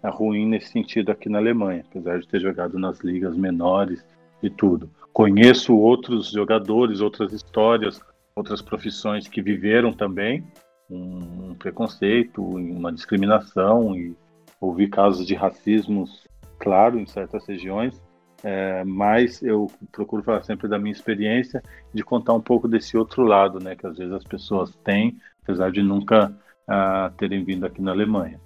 ruim 0.10 0.48
nesse 0.48 0.72
sentido 0.72 1.12
aqui 1.12 1.30
na 1.30 1.38
Alemanha, 1.38 1.84
apesar 1.90 2.20
de 2.20 2.28
ter 2.28 2.40
jogado 2.40 2.78
nas 2.80 3.00
ligas 3.00 3.36
menores 3.36 4.04
e 4.42 4.50
tudo. 4.50 4.90
Conheço 5.14 5.76
outros 5.76 6.32
jogadores, 6.32 7.02
outras 7.02 7.34
histórias, 7.34 8.02
outras 8.36 8.62
profissões 8.62 9.28
que 9.28 9.42
viveram 9.42 9.94
também 9.94 10.44
um, 10.90 11.54
preconceito, 11.56 12.44
uma 12.44 12.92
discriminação 12.92 13.96
e 13.96 14.16
ouvi 14.60 14.88
casos 14.88 15.26
de 15.26 15.36
racismos, 15.36 16.28
claro, 16.60 17.00
em 17.00 17.06
certas 17.06 17.46
regiões, 17.48 18.02
é, 18.44 18.84
mas 18.84 19.42
eu 19.42 19.70
procuro 19.92 20.24
falar 20.24 20.44
sempre 20.44 20.68
da 20.68 20.80
minha 20.80 20.92
experiência 20.92 21.62
de 21.94 22.04
contar 22.04 22.34
um 22.34 22.42
pouco 22.42 22.68
desse 22.68 22.98
outro 22.98 23.24
lado, 23.24 23.60
né, 23.60 23.76
que 23.76 23.86
às 23.86 23.98
vezes 23.98 24.14
as 24.14 24.24
pessoas 24.24 24.76
têm, 24.84 25.18
apesar 25.44 25.72
de 25.72 25.82
nunca 25.82 26.32
uh, 26.68 27.16
terem 27.18 27.44
vindo 27.44 27.66
aqui 27.66 27.82
na 27.82 27.92
Alemanha. 27.92 28.40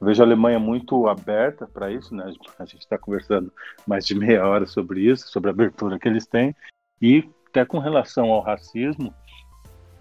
Eu 0.00 0.06
vejo 0.06 0.22
a 0.22 0.26
Alemanha 0.26 0.58
muito 0.58 1.08
aberta 1.08 1.66
para 1.66 1.90
isso, 1.90 2.14
né? 2.14 2.32
A 2.58 2.64
gente 2.64 2.80
está 2.80 2.98
conversando 2.98 3.52
mais 3.86 4.04
de 4.06 4.14
meia 4.14 4.46
hora 4.46 4.66
sobre 4.66 5.00
isso, 5.00 5.28
sobre 5.28 5.50
a 5.50 5.52
abertura 5.52 5.98
que 5.98 6.08
eles 6.08 6.26
têm, 6.26 6.54
e 7.00 7.28
até 7.48 7.64
com 7.64 7.78
relação 7.78 8.30
ao 8.30 8.42
racismo, 8.42 9.14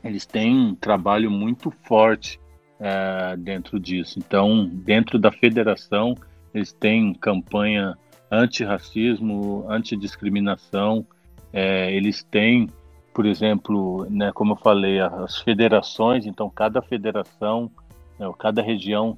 eles 0.03 0.25
têm 0.25 0.55
um 0.55 0.75
trabalho 0.75 1.31
muito 1.31 1.71
forte 1.71 2.39
uh, 2.79 3.37
dentro 3.37 3.79
disso. 3.79 4.19
Então, 4.19 4.65
dentro 4.65 5.17
da 5.17 5.31
federação, 5.31 6.15
eles 6.53 6.71
têm 6.73 7.13
campanha 7.13 7.97
antirracismo, 8.29 9.65
antidiscriminação, 9.69 11.05
é, 11.53 11.93
eles 11.93 12.23
têm, 12.23 12.69
por 13.13 13.25
exemplo, 13.25 14.05
né, 14.09 14.31
como 14.33 14.53
eu 14.53 14.57
falei, 14.57 14.99
as 14.99 15.37
federações, 15.39 16.25
então 16.25 16.49
cada 16.49 16.81
federação, 16.81 17.71
né, 18.19 18.29
cada 18.37 18.61
região 18.61 19.17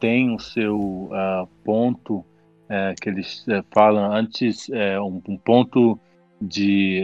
tem 0.00 0.34
o 0.34 0.38
seu 0.38 0.78
uh, 0.78 1.46
ponto 1.64 2.18
uh, 2.18 2.94
que 3.00 3.08
eles 3.08 3.46
uh, 3.46 3.64
falam 3.72 4.12
antes, 4.12 4.68
um, 5.02 5.22
um, 5.28 5.36
ponto 5.36 5.98
de 6.40 7.02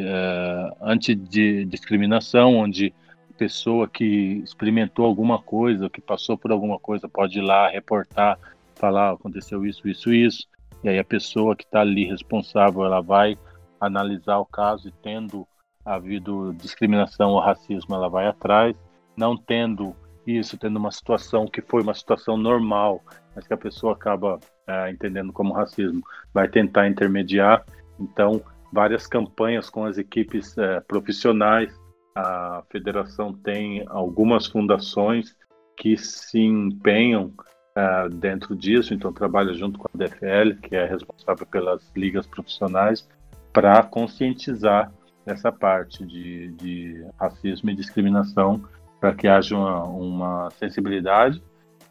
antidiscriminação, 0.80 2.56
onde 2.56 2.92
pessoa 3.38 3.88
que 3.88 4.42
experimentou 4.44 5.06
alguma 5.06 5.40
coisa, 5.40 5.90
que 5.90 6.00
passou 6.00 6.36
por 6.36 6.52
alguma 6.52 6.78
coisa, 6.78 7.08
pode 7.08 7.38
ir 7.38 7.42
lá 7.42 7.68
reportar, 7.68 8.38
falar 8.76 9.12
aconteceu 9.12 9.64
isso, 9.66 9.88
isso, 9.88 10.12
isso. 10.12 10.46
E 10.84 10.88
aí 10.88 10.98
a 10.98 11.04
pessoa 11.04 11.56
que 11.56 11.64
está 11.64 11.80
ali 11.80 12.04
responsável, 12.04 12.84
ela 12.84 13.00
vai 13.00 13.36
analisar 13.80 14.38
o 14.38 14.46
caso 14.46 14.88
e 14.88 14.92
tendo 15.02 15.46
havido 15.84 16.54
discriminação 16.54 17.30
ou 17.30 17.40
racismo, 17.40 17.94
ela 17.94 18.08
vai 18.08 18.26
atrás. 18.26 18.76
Não 19.16 19.36
tendo 19.36 19.94
isso, 20.26 20.56
tendo 20.58 20.78
uma 20.78 20.90
situação 20.90 21.46
que 21.46 21.60
foi 21.60 21.82
uma 21.82 21.94
situação 21.94 22.36
normal, 22.36 23.02
mas 23.34 23.46
que 23.46 23.54
a 23.54 23.58
pessoa 23.58 23.94
acaba 23.94 24.38
é, 24.66 24.90
entendendo 24.90 25.32
como 25.32 25.52
racismo, 25.52 26.02
vai 26.32 26.48
tentar 26.48 26.88
intermediar. 26.88 27.64
Então, 27.98 28.42
várias 28.72 29.06
campanhas 29.06 29.68
com 29.68 29.84
as 29.84 29.98
equipes 29.98 30.56
é, 30.56 30.80
profissionais. 30.80 31.72
A 32.14 32.62
federação 32.70 33.32
tem 33.32 33.84
algumas 33.88 34.46
fundações 34.46 35.34
que 35.76 35.96
se 35.96 36.38
empenham 36.38 37.32
uh, 37.76 38.08
dentro 38.08 38.54
disso, 38.54 38.94
então 38.94 39.12
trabalha 39.12 39.54
junto 39.54 39.78
com 39.78 39.88
a 39.92 39.98
DFL, 39.98 40.60
que 40.62 40.76
é 40.76 40.86
responsável 40.86 41.46
pelas 41.46 41.90
ligas 41.96 42.26
profissionais, 42.26 43.08
para 43.52 43.82
conscientizar 43.82 44.92
essa 45.24 45.52
parte 45.52 46.04
de, 46.04 46.52
de, 46.52 47.06
racismo 47.18 47.70
e 47.70 47.74
discriminação, 47.74 48.64
para 49.02 49.12
que 49.12 49.26
haja 49.26 49.56
uma, 49.56 49.82
uma, 49.82 50.50
sensibilidade 50.52 51.42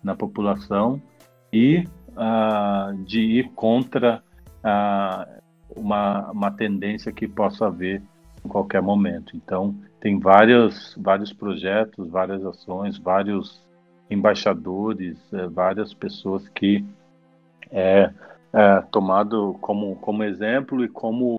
na 0.01 0.15
população 0.15 1.01
e 1.51 1.85
uh, 2.11 3.03
de 3.03 3.19
ir 3.19 3.51
contra 3.51 4.23
uh, 4.63 5.41
uma, 5.75 6.31
uma 6.31 6.51
tendência 6.51 7.11
que 7.11 7.27
possa 7.27 7.67
haver 7.67 8.01
em 8.45 8.47
qualquer 8.47 8.81
momento. 8.81 9.35
Então, 9.35 9.75
tem 9.99 10.17
vários, 10.19 10.95
vários 10.97 11.33
projetos, 11.33 12.09
várias 12.09 12.45
ações, 12.45 12.97
vários 12.97 13.61
embaixadores, 14.09 15.17
é, 15.33 15.47
várias 15.47 15.93
pessoas 15.93 16.47
que 16.47 16.85
é, 17.69 18.09
é 18.53 18.81
tomado 18.89 19.57
como, 19.59 19.97
como 19.97 20.23
exemplo 20.23 20.81
e 20.83 20.87
como 20.87 21.37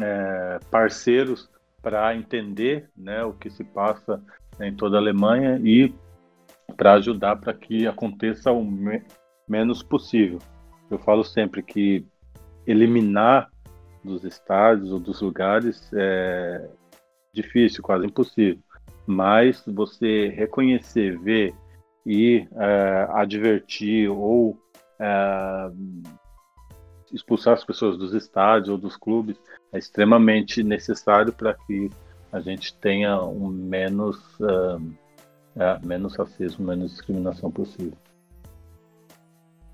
é, 0.00 0.60
parceiros 0.70 1.50
para 1.82 2.14
entender 2.14 2.88
né, 2.96 3.24
o 3.24 3.32
que 3.32 3.50
se 3.50 3.64
passa 3.64 4.22
em 4.62 4.74
toda 4.74 4.96
a 4.96 5.00
Alemanha 5.00 5.60
e 5.62 5.94
para 6.76 6.94
ajudar 6.94 7.36
para 7.36 7.52
que 7.52 7.86
aconteça 7.86 8.50
o 8.50 8.64
me 8.64 9.02
menos 9.48 9.82
possível. 9.82 10.38
Eu 10.90 10.98
falo 10.98 11.24
sempre 11.24 11.62
que 11.62 12.06
eliminar 12.66 13.50
dos 14.04 14.24
estádios 14.24 14.90
ou 14.92 14.98
dos 14.98 15.20
lugares 15.20 15.90
é 15.94 16.68
difícil, 17.32 17.82
quase 17.82 18.06
impossível. 18.06 18.62
Mas 19.06 19.62
você 19.66 20.28
reconhecer, 20.28 21.18
ver 21.18 21.54
e 22.06 22.46
é, 22.56 23.08
advertir 23.10 24.10
ou 24.10 24.58
é, 25.00 25.70
expulsar 27.12 27.54
as 27.54 27.64
pessoas 27.64 27.96
dos 27.96 28.14
estádios 28.14 28.68
ou 28.68 28.78
dos 28.78 28.96
clubes 28.96 29.36
é 29.72 29.78
extremamente 29.78 30.62
necessário 30.62 31.32
para 31.32 31.54
que 31.54 31.90
a 32.32 32.40
gente 32.40 32.74
tenha 32.74 33.22
um 33.22 33.48
menos, 33.48 34.18
é, 35.56 35.86
menos 35.86 36.16
racismo, 36.16 36.66
menos 36.66 36.92
discriminação 36.92 37.50
possível. 37.50 37.92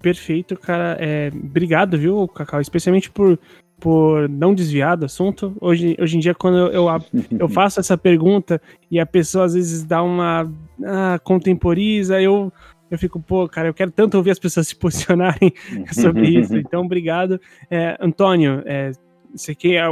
Perfeito, 0.02 0.56
cara. 0.56 0.96
É, 1.00 1.28
obrigado, 1.28 1.96
viu, 1.96 2.26
Cacau? 2.28 2.60
Especialmente 2.60 3.10
por 3.10 3.38
por 3.80 4.28
não 4.28 4.54
desviar 4.54 4.96
do 4.96 5.06
assunto. 5.06 5.56
Hoje, 5.60 5.96
hoje 6.00 6.16
em 6.16 6.20
dia, 6.20 6.34
quando 6.34 6.58
eu, 6.58 6.86
eu, 6.86 6.86
eu 7.38 7.48
faço 7.48 7.80
essa 7.80 7.96
pergunta 7.96 8.60
e 8.90 8.98
a 8.98 9.06
pessoa 9.06 9.44
às 9.44 9.54
vezes 9.54 9.84
dá 9.84 10.02
uma. 10.02 10.50
Ah, 10.84 11.18
contemporiza, 11.22 12.20
eu, 12.20 12.52
eu 12.90 12.98
fico, 12.98 13.20
pô, 13.20 13.48
cara, 13.48 13.68
eu 13.68 13.74
quero 13.74 13.90
tanto 13.90 14.16
ouvir 14.16 14.30
as 14.30 14.38
pessoas 14.38 14.68
se 14.68 14.76
posicionarem 14.76 15.52
sobre 15.92 16.28
isso. 16.28 16.56
Então, 16.58 16.84
obrigado. 16.84 17.40
É, 17.70 17.96
Antônio, 18.00 18.62
é, 18.66 18.92
você 19.38 19.54
quer 19.54 19.84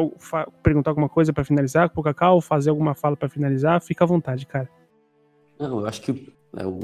perguntar 0.62 0.90
alguma 0.90 1.08
coisa 1.08 1.32
para 1.32 1.44
finalizar 1.44 1.88
com 1.90 2.00
o 2.00 2.04
Cacau? 2.04 2.40
Fazer 2.40 2.70
alguma 2.70 2.94
fala 2.94 3.16
para 3.16 3.28
finalizar? 3.28 3.80
Fica 3.80 4.04
à 4.04 4.06
vontade, 4.06 4.46
cara. 4.46 4.68
Não, 5.58 5.80
eu 5.80 5.86
acho 5.86 6.02
que 6.02 6.32
é, 6.56 6.66
o, 6.66 6.80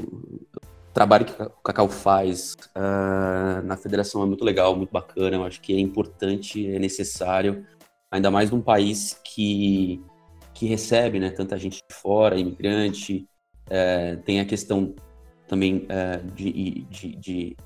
trabalho 0.93 1.25
que 1.25 1.41
o 1.41 1.49
Cacau 1.63 1.89
faz 1.89 2.55
uh, 2.75 3.65
na 3.65 3.75
federação 3.75 4.21
é 4.23 4.25
muito 4.25 4.45
legal, 4.45 4.75
muito 4.75 4.91
bacana. 4.91 5.35
Eu 5.35 5.43
acho 5.43 5.59
que 5.59 5.73
é 5.73 5.79
importante, 5.79 6.67
é 6.67 6.79
necessário, 6.79 7.65
ainda 8.11 8.29
mais 8.29 8.51
num 8.51 8.61
país 8.61 9.19
que, 9.23 10.01
que 10.53 10.67
recebe 10.67 11.19
né, 11.19 11.31
tanta 11.31 11.57
gente 11.57 11.81
de 11.87 11.95
fora, 11.95 12.37
imigrante. 12.37 13.27
Uh, 13.67 14.21
tem 14.23 14.39
a 14.39 14.45
questão 14.45 14.93
também 15.47 15.87
uh, 15.87 16.31
de, 16.31 16.85
de, 16.89 17.15
de, 17.15 17.57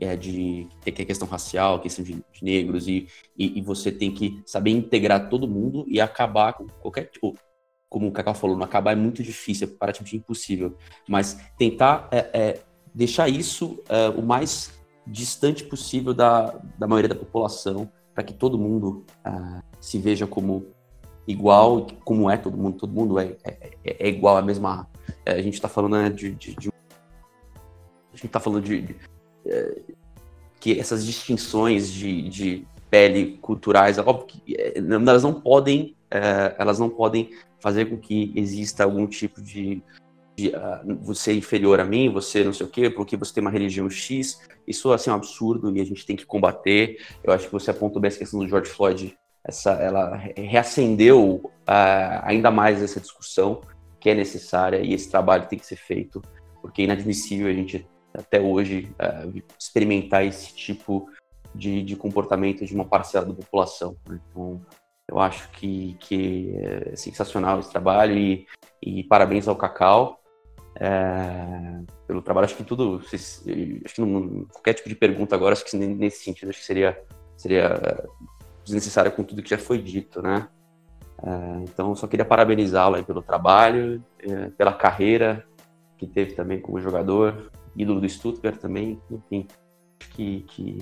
é, 0.00 0.16
de, 0.16 0.66
que 0.84 1.02
é 1.02 1.04
questão 1.04 1.28
racial, 1.28 1.80
questão 1.80 2.04
de, 2.04 2.14
de 2.14 2.44
negros, 2.44 2.88
e, 2.88 3.08
e, 3.36 3.58
e, 3.58 3.62
você 3.62 3.90
tem 3.92 4.12
que 4.12 4.42
saber 4.46 4.70
integrar 4.70 5.28
todo 5.28 5.48
mundo 5.48 5.84
e 5.88 6.00
acabar 6.00 6.52
com 6.52 6.66
qualquer 6.66 7.04
tipo 7.04 7.36
como 7.90 8.06
o 8.06 8.12
Cacau 8.12 8.34
falou, 8.34 8.56
não 8.56 8.64
acabar 8.64 8.92
é 8.92 8.94
muito 8.94 9.20
difícil, 9.20 9.66
é 9.66 9.70
praticamente 9.76 10.16
impossível. 10.16 10.76
Mas 11.08 11.40
tentar 11.58 12.08
é, 12.12 12.18
é, 12.32 12.60
deixar 12.94 13.28
isso 13.28 13.82
é, 13.88 14.08
o 14.10 14.22
mais 14.22 14.80
distante 15.04 15.64
possível 15.64 16.14
da, 16.14 16.56
da 16.78 16.86
maioria 16.86 17.08
da 17.08 17.16
população, 17.16 17.90
para 18.14 18.22
que 18.22 18.32
todo 18.32 18.56
mundo 18.56 19.04
é, 19.24 19.62
se 19.80 19.98
veja 19.98 20.24
como 20.24 20.66
igual, 21.26 21.86
como 22.04 22.30
é 22.30 22.36
todo 22.36 22.56
mundo, 22.56 22.78
todo 22.78 22.92
mundo 22.92 23.18
é, 23.18 23.36
é, 23.44 23.76
é 23.84 24.08
igual, 24.08 24.36
a 24.36 24.42
mesma. 24.42 24.88
É, 25.26 25.32
a 25.32 25.42
gente 25.42 25.54
está 25.54 25.68
falando 25.68 25.96
né, 25.96 26.10
de, 26.10 26.32
de, 26.32 26.54
de, 26.54 26.68
A 26.68 28.16
gente 28.16 28.26
está 28.26 28.38
falando 28.38 28.64
de. 28.64 28.82
de 28.82 28.96
que 30.58 30.78
essas 30.78 31.04
distinções 31.04 31.90
de, 31.90 32.28
de 32.28 32.66
pele 32.90 33.38
culturais, 33.40 33.98
óbvio 33.98 34.26
que 34.26 34.56
elas 34.76 35.22
não 35.22 35.32
podem, 35.32 35.94
elas 36.58 36.78
não 36.78 36.90
podem 36.90 37.30
fazer 37.60 37.86
com 37.86 37.96
que 37.96 38.32
exista 38.34 38.84
algum 38.84 39.06
tipo 39.06 39.40
de, 39.40 39.82
de 40.34 40.48
uh, 40.48 40.98
você 41.02 41.30
é 41.30 41.34
inferior 41.34 41.78
a 41.78 41.84
mim, 41.84 42.10
você 42.10 42.42
não 42.42 42.52
sei 42.52 42.66
o 42.66 42.70
quê, 42.70 42.90
porque 42.90 43.16
você 43.16 43.34
tem 43.34 43.42
uma 43.42 43.50
religião 43.50 43.88
X. 43.88 44.40
Isso 44.66 44.92
assim, 44.92 45.10
é 45.10 45.12
um 45.12 45.16
absurdo 45.16 45.76
e 45.76 45.80
a 45.80 45.84
gente 45.84 46.04
tem 46.06 46.16
que 46.16 46.26
combater. 46.26 46.98
Eu 47.22 47.32
acho 47.32 47.46
que 47.46 47.52
você 47.52 47.70
apontou 47.70 48.00
bem 48.00 48.08
essa 48.08 48.18
questão 48.18 48.40
do 48.40 48.48
George 48.48 48.70
Floyd, 48.70 49.16
essa, 49.44 49.72
ela 49.72 50.16
reacendeu 50.36 51.40
uh, 51.44 52.20
ainda 52.22 52.50
mais 52.50 52.82
essa 52.82 53.00
discussão 53.00 53.60
que 53.98 54.08
é 54.08 54.14
necessária 54.14 54.78
e 54.78 54.94
esse 54.94 55.10
trabalho 55.10 55.46
tem 55.46 55.58
que 55.58 55.66
ser 55.66 55.76
feito, 55.76 56.22
porque 56.62 56.82
é 56.82 56.84
inadmissível 56.86 57.48
a 57.48 57.52
gente 57.52 57.86
até 58.14 58.40
hoje 58.40 58.90
uh, 59.00 59.42
experimentar 59.58 60.24
esse 60.24 60.54
tipo 60.54 61.08
de, 61.54 61.82
de, 61.82 61.96
comportamento 61.96 62.64
de 62.64 62.74
uma 62.74 62.84
parcela 62.84 63.26
da 63.26 63.34
população. 63.34 63.96
Né? 64.08 64.20
Então, 64.30 64.60
eu 65.08 65.18
acho 65.18 65.50
que, 65.50 65.96
que 66.00 66.54
é 66.56 66.96
sensacional 66.96 67.60
esse 67.60 67.70
trabalho 67.70 68.16
e, 68.16 68.46
e 68.82 69.02
parabéns 69.04 69.48
ao 69.48 69.56
Cacau 69.56 70.20
é, 70.76 71.82
pelo 72.06 72.22
trabalho. 72.22 72.44
Acho 72.44 72.56
que 72.56 72.64
tudo, 72.64 73.00
acho 73.02 73.94
que 73.94 74.00
não, 74.00 74.44
qualquer 74.46 74.74
tipo 74.74 74.88
de 74.88 74.94
pergunta 74.94 75.34
agora, 75.34 75.52
acho 75.52 75.64
que 75.64 75.76
nesse 75.76 76.24
sentido, 76.24 76.50
acho 76.50 76.60
que 76.60 76.64
seria, 76.64 77.00
seria 77.36 78.08
desnecessário 78.64 79.12
com 79.12 79.24
tudo 79.24 79.42
que 79.42 79.50
já 79.50 79.58
foi 79.58 79.78
dito, 79.78 80.22
né? 80.22 80.48
É, 81.22 81.64
então, 81.64 81.94
só 81.94 82.06
queria 82.06 82.24
parabenizá-lo 82.24 83.02
pelo 83.04 83.20
trabalho, 83.20 84.02
é, 84.20 84.50
pela 84.50 84.72
carreira 84.72 85.44
que 85.98 86.06
teve 86.06 86.32
também 86.32 86.58
como 86.58 86.80
jogador, 86.80 87.50
ídolo 87.80 88.00
do 88.00 88.08
Stuttgart 88.08 88.58
também, 88.58 89.00
enfim, 89.10 89.46
que, 90.14 90.40
que, 90.48 90.78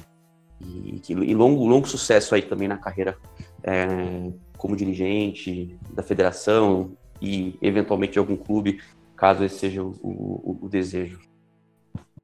e, 0.60 1.00
que, 1.00 1.12
e 1.12 1.34
longo, 1.34 1.66
longo 1.66 1.86
sucesso 1.86 2.34
aí 2.34 2.42
também 2.42 2.68
na 2.68 2.76
carreira 2.76 3.16
é, 3.62 4.30
como 4.56 4.76
dirigente 4.76 5.78
da 5.92 6.02
federação 6.02 6.92
e 7.20 7.56
eventualmente 7.60 8.14
de 8.14 8.18
algum 8.18 8.36
clube 8.36 8.80
caso 9.16 9.44
esse 9.44 9.58
seja 9.58 9.82
o, 9.82 9.94
o, 10.02 10.58
o 10.62 10.68
desejo. 10.68 11.20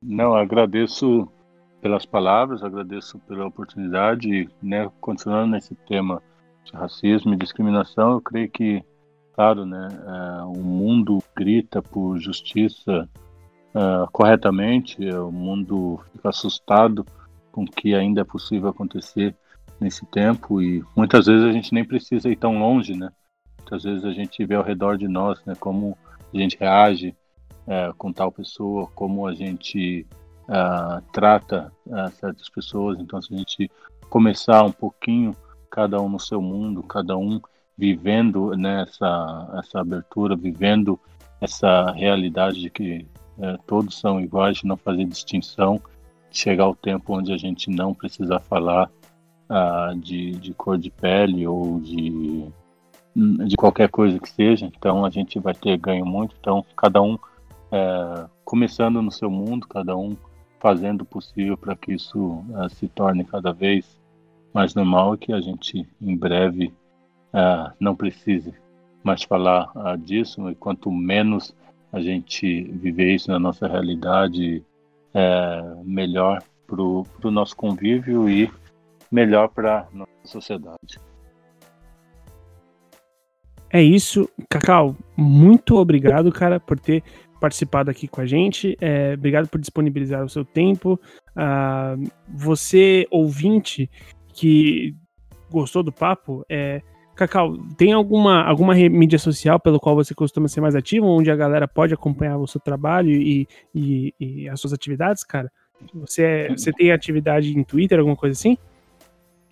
Não, 0.01 0.35
agradeço 0.35 1.29
pelas 1.81 2.07
palavras, 2.07 2.63
agradeço 2.63 3.19
pela 3.21 3.47
oportunidade, 3.47 4.49
né, 4.63 4.91
continuando 5.01 5.53
nesse 5.53 5.75
tema 5.75 6.23
de 6.65 6.73
racismo 6.73 7.35
e 7.35 7.37
discriminação, 7.37 8.13
eu 8.13 8.21
creio 8.23 8.49
que, 8.49 8.83
claro, 9.35 9.67
né, 9.67 9.89
é, 9.91 10.43
o 10.45 10.63
mundo 10.63 11.19
grita 11.37 11.83
por 11.83 12.19
justiça 12.19 13.09
uh, 13.75 14.11
corretamente, 14.13 15.09
o 15.11 15.31
mundo 15.31 16.01
fica 16.13 16.29
assustado 16.29 17.07
com 17.53 17.65
o 17.65 17.67
que 17.67 17.95
ainda 17.95 18.23
é 18.23 18.25
possível 18.25 18.69
acontecer 18.69 19.35
nesse 19.81 20.07
tempo 20.07 20.63
e 20.63 20.83
muitas 20.97 21.27
vezes 21.27 21.45
a 21.45 21.53
gente 21.53 21.73
nem 21.75 21.85
precisa 21.85 22.31
ir 22.31 22.37
tão 22.37 22.59
longe, 22.59 22.97
né? 22.97 23.11
Muitas 23.59 23.83
vezes 23.83 24.05
a 24.05 24.13
gente 24.13 24.45
vê 24.45 24.55
ao 24.55 24.63
redor 24.63 24.97
de 24.97 25.09
nós, 25.09 25.43
né, 25.45 25.55
como 25.59 25.97
a 26.33 26.37
gente 26.37 26.57
reage 26.59 27.15
é, 27.67 27.93
com 27.97 28.13
tal 28.13 28.31
pessoa, 28.31 28.87
como 28.95 29.27
a 29.27 29.35
gente 29.35 30.07
uh, 30.49 31.03
trata 31.13 31.73
uh, 31.87 32.11
certas 32.13 32.49
pessoas. 32.51 32.99
Então, 33.01 33.21
se 33.23 33.33
a 33.33 33.39
gente 33.39 33.71
começar 34.11 34.63
um 34.65 34.73
pouquinho, 34.73 35.35
cada 35.71 36.01
um 36.01 36.09
no 36.09 36.21
seu 36.21 36.43
mundo, 36.43 36.83
cada 36.83 37.17
um 37.17 37.41
vivendo 37.77 38.55
nessa 38.57 39.49
né, 39.53 39.61
essa 39.61 39.81
abertura, 39.81 40.37
vivendo 40.37 41.01
essa 41.41 41.91
realidade 41.93 42.61
de 42.61 42.71
que 42.71 43.07
é, 43.39 43.57
todos 43.67 43.99
são 43.99 44.21
iguais, 44.21 44.59
de 44.59 44.67
não 44.67 44.77
fazer 44.77 45.05
distinção, 45.05 45.81
chegar 46.31 46.65
ao 46.65 46.75
tempo 46.75 47.17
onde 47.17 47.33
a 47.33 47.37
gente 47.37 47.71
não 47.71 47.95
precisa 47.95 48.41
falar 48.41 48.91
uh, 49.49 49.97
de, 49.99 50.33
de 50.33 50.53
cor 50.53 50.77
de 50.77 50.91
pele 50.91 51.47
ou 51.47 51.81
de 51.81 52.53
de 53.17 53.57
qualquer 53.57 53.89
coisa 53.89 54.19
que 54.19 54.29
seja, 54.29 54.67
então 54.67 55.05
a 55.05 55.11
gente 55.11 55.39
vai 55.39 55.55
ter 55.55 55.77
ganho 55.79 56.05
muito. 56.05 56.35
Então, 56.41 56.65
cada 56.77 57.01
um 57.01 57.17
é, 57.71 58.27
começando 58.45 59.01
no 59.01 59.11
seu 59.11 59.31
mundo, 59.31 59.69
cada 59.69 59.97
um 59.97 60.17
fazendo 60.59 61.03
o 61.03 61.07
possível 61.07 61.57
para 61.57 61.77
que 61.77 61.93
isso 61.93 62.45
é, 62.59 62.69
se 62.71 62.89
torne 62.89 63.25
cada 63.25 63.53
vez 63.53 64.01
mais 64.53 64.75
normal 64.75 65.15
e 65.15 65.19
que 65.19 65.33
a 65.33 65.41
gente 65.41 65.87
em 66.01 66.17
breve 66.17 66.73
é, 67.33 67.73
não 67.79 67.95
precise 67.95 68.53
mais 69.05 69.23
falar 69.23 69.71
é, 69.77 69.97
disso. 69.97 70.51
E 70.51 70.55
quanto 70.57 70.91
menos 70.91 71.55
a 71.95 72.01
gente 72.01 72.65
viver 72.65 73.15
isso 73.15 73.31
na 73.31 73.39
nossa 73.39 73.69
realidade, 73.69 74.63
é, 75.15 75.63
melhor 75.85 76.43
para 76.67 76.83
o 76.83 77.31
nosso 77.31 77.57
convívio 77.57 78.29
e 78.29 78.51
melhor 79.11 79.49
para 79.49 79.87
nossa 79.93 80.11
sociedade. 80.25 80.99
É 83.71 83.81
isso. 83.81 84.29
Cacau, 84.51 84.97
muito 85.17 85.77
obrigado, 85.77 86.33
cara, 86.33 86.59
por 86.59 86.79
ter 86.81 87.03
participado 87.41 87.91
aqui 87.91 88.09
com 88.09 88.21
a 88.21 88.27
gente. 88.27 88.77
É, 88.81 89.15
obrigado 89.15 89.49
por 89.49 89.61
disponibilizar 89.61 90.25
o 90.25 90.29
seu 90.29 90.45
tempo. 90.45 90.99
Uh, 91.31 92.11
você, 92.29 93.07
ouvinte, 93.09 93.89
que 94.29 94.97
gostou 95.49 95.85
do 95.85 95.93
papo, 95.93 96.45
é, 96.49 96.83
Cacau, 97.15 97.57
tem 97.77 97.93
alguma, 97.93 98.43
alguma 98.43 98.75
mídia 98.75 99.19
social 99.19 99.61
pelo 99.61 99.79
qual 99.79 99.95
você 99.95 100.15
costuma 100.15 100.49
ser 100.49 100.61
mais 100.61 100.75
ativo, 100.75 101.07
onde 101.07 101.31
a 101.31 101.37
galera 101.37 101.69
pode 101.69 101.95
acompanhar 101.95 102.37
o 102.39 102.47
seu 102.47 102.61
trabalho 102.61 103.11
e, 103.11 103.47
e, 103.75 104.15
e 104.19 104.49
as 104.49 104.61
suas 104.61 104.73
atividades, 104.73 105.23
cara? 105.23 105.51
Você, 105.95 106.23
é, 106.23 106.49
você 106.51 106.73
tem 106.73 106.91
atividade 106.91 107.57
em 107.57 107.63
Twitter, 107.63 107.99
alguma 107.99 108.17
coisa 108.17 108.33
assim? 108.33 108.59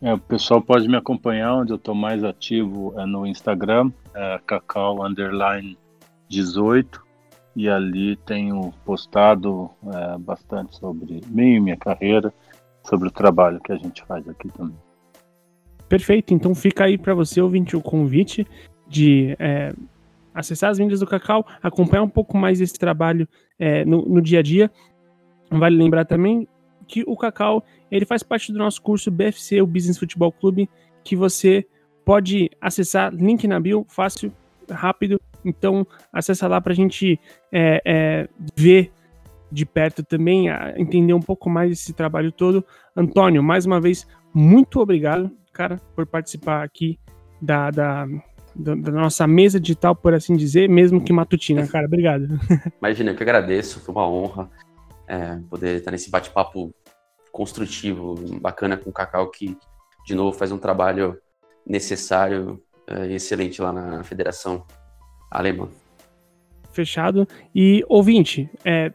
É, 0.00 0.12
o 0.12 0.18
pessoal 0.18 0.60
pode 0.60 0.88
me 0.88 0.96
acompanhar, 0.96 1.54
onde 1.54 1.72
eu 1.72 1.76
estou 1.76 1.94
mais 1.94 2.24
ativo 2.24 2.92
é 2.98 3.06
no 3.06 3.24
Instagram, 3.24 3.92
é 4.14 4.40
cacau 4.44 5.04
underline 5.04 5.78
18, 6.28 7.00
e 7.54 7.68
ali 7.68 8.16
tenho 8.16 8.72
postado 8.84 9.70
é, 9.86 10.18
bastante 10.18 10.76
sobre 10.76 11.20
mim, 11.28 11.60
minha 11.60 11.76
carreira, 11.76 12.32
sobre 12.82 13.08
o 13.08 13.12
trabalho 13.12 13.60
que 13.60 13.70
a 13.70 13.76
gente 13.76 14.02
faz 14.04 14.28
aqui 14.28 14.48
também. 14.48 14.76
Perfeito, 15.92 16.32
então 16.32 16.54
fica 16.54 16.84
aí 16.84 16.96
para 16.96 17.12
você, 17.12 17.38
ouvinte, 17.38 17.76
o 17.76 17.82
convite 17.82 18.46
de 18.88 19.36
é, 19.38 19.74
acessar 20.32 20.70
as 20.70 20.78
mídias 20.78 21.00
do 21.00 21.06
Cacau, 21.06 21.46
acompanhar 21.62 22.02
um 22.02 22.08
pouco 22.08 22.34
mais 22.34 22.62
esse 22.62 22.78
trabalho 22.78 23.28
é, 23.58 23.84
no, 23.84 24.00
no 24.00 24.22
dia 24.22 24.38
a 24.38 24.42
dia. 24.42 24.70
Vale 25.50 25.76
lembrar 25.76 26.06
também 26.06 26.48
que 26.88 27.04
o 27.06 27.14
Cacau 27.14 27.62
ele 27.90 28.06
faz 28.06 28.22
parte 28.22 28.50
do 28.50 28.58
nosso 28.58 28.80
curso 28.80 29.10
BFC, 29.10 29.60
o 29.60 29.66
Business 29.66 29.98
Futebol 29.98 30.32
Clube, 30.32 30.66
que 31.04 31.14
você 31.14 31.66
pode 32.06 32.50
acessar, 32.58 33.14
link 33.14 33.46
na 33.46 33.60
bio, 33.60 33.84
fácil, 33.86 34.32
rápido. 34.70 35.20
Então, 35.44 35.86
acessa 36.10 36.48
lá 36.48 36.58
para 36.58 36.72
a 36.72 36.76
gente 36.76 37.20
é, 37.52 37.82
é, 37.84 38.28
ver 38.56 38.90
de 39.50 39.66
perto 39.66 40.02
também, 40.02 40.46
entender 40.74 41.12
um 41.12 41.20
pouco 41.20 41.50
mais 41.50 41.68
desse 41.68 41.92
trabalho 41.92 42.32
todo. 42.32 42.64
Antônio, 42.96 43.42
mais 43.42 43.66
uma 43.66 43.78
vez, 43.78 44.08
muito 44.32 44.80
obrigado, 44.80 45.30
cara, 45.52 45.80
por 45.94 46.06
participar 46.06 46.62
aqui 46.62 46.98
da, 47.40 47.70
da, 47.70 48.06
da, 48.54 48.74
da 48.74 48.92
nossa 48.92 49.26
mesa 49.26 49.60
digital, 49.60 49.94
por 49.94 50.14
assim 50.14 50.36
dizer, 50.36 50.68
mesmo 50.68 51.02
que 51.02 51.12
matutina, 51.12 51.66
cara. 51.66 51.86
Obrigado. 51.86 52.26
Imagina, 52.80 53.10
eu 53.10 53.16
que 53.16 53.22
agradeço, 53.22 53.80
foi 53.80 53.94
uma 53.94 54.08
honra 54.08 54.50
é, 55.06 55.38
poder 55.50 55.76
estar 55.76 55.90
nesse 55.90 56.10
bate-papo 56.10 56.74
construtivo, 57.30 58.14
bacana 58.40 58.76
com 58.76 58.90
o 58.90 58.92
Cacau, 58.92 59.30
que, 59.30 59.56
de 60.06 60.14
novo, 60.14 60.36
faz 60.36 60.52
um 60.52 60.58
trabalho 60.58 61.18
necessário 61.66 62.62
é, 62.86 63.06
e 63.06 63.14
excelente 63.14 63.60
lá 63.60 63.72
na 63.72 64.04
Federação 64.04 64.64
Alemã. 65.30 65.68
Fechado. 66.72 67.26
E, 67.54 67.84
ouvinte, 67.88 68.50
é, 68.64 68.92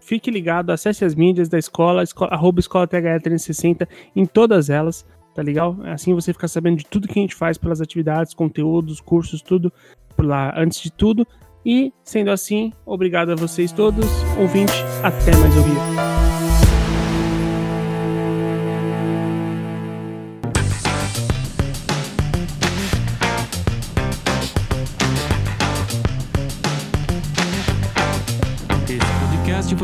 fique 0.00 0.30
ligado, 0.30 0.70
acesse 0.70 1.04
as 1.04 1.14
mídias 1.14 1.48
da 1.48 1.58
escola, 1.58 2.02
escola 2.02 2.32
arroba 2.32 2.60
escola 2.60 2.86
THE360 2.86 3.88
em 4.14 4.26
todas 4.26 4.70
elas, 4.70 5.06
tá 5.34 5.42
legal? 5.42 5.76
Assim 5.84 6.14
você 6.14 6.32
fica 6.32 6.48
sabendo 6.48 6.78
de 6.78 6.86
tudo 6.86 7.08
que 7.08 7.18
a 7.18 7.22
gente 7.22 7.34
faz 7.34 7.58
pelas 7.58 7.80
atividades, 7.80 8.34
conteúdos, 8.34 9.00
cursos, 9.00 9.42
tudo 9.42 9.72
por 10.16 10.24
lá 10.24 10.54
antes 10.56 10.80
de 10.80 10.92
tudo. 10.92 11.26
E, 11.66 11.92
sendo 12.02 12.30
assim, 12.30 12.72
obrigado 12.84 13.32
a 13.32 13.34
vocês 13.34 13.72
todos, 13.72 14.06
ouvinte, 14.38 14.74
até 15.02 15.34
mais 15.36 15.56
ouvir. 15.56 16.24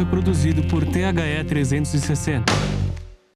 foi 0.01 0.07
produzido 0.07 0.63
por 0.63 0.83
THE 0.83 1.45
360. 1.47 2.51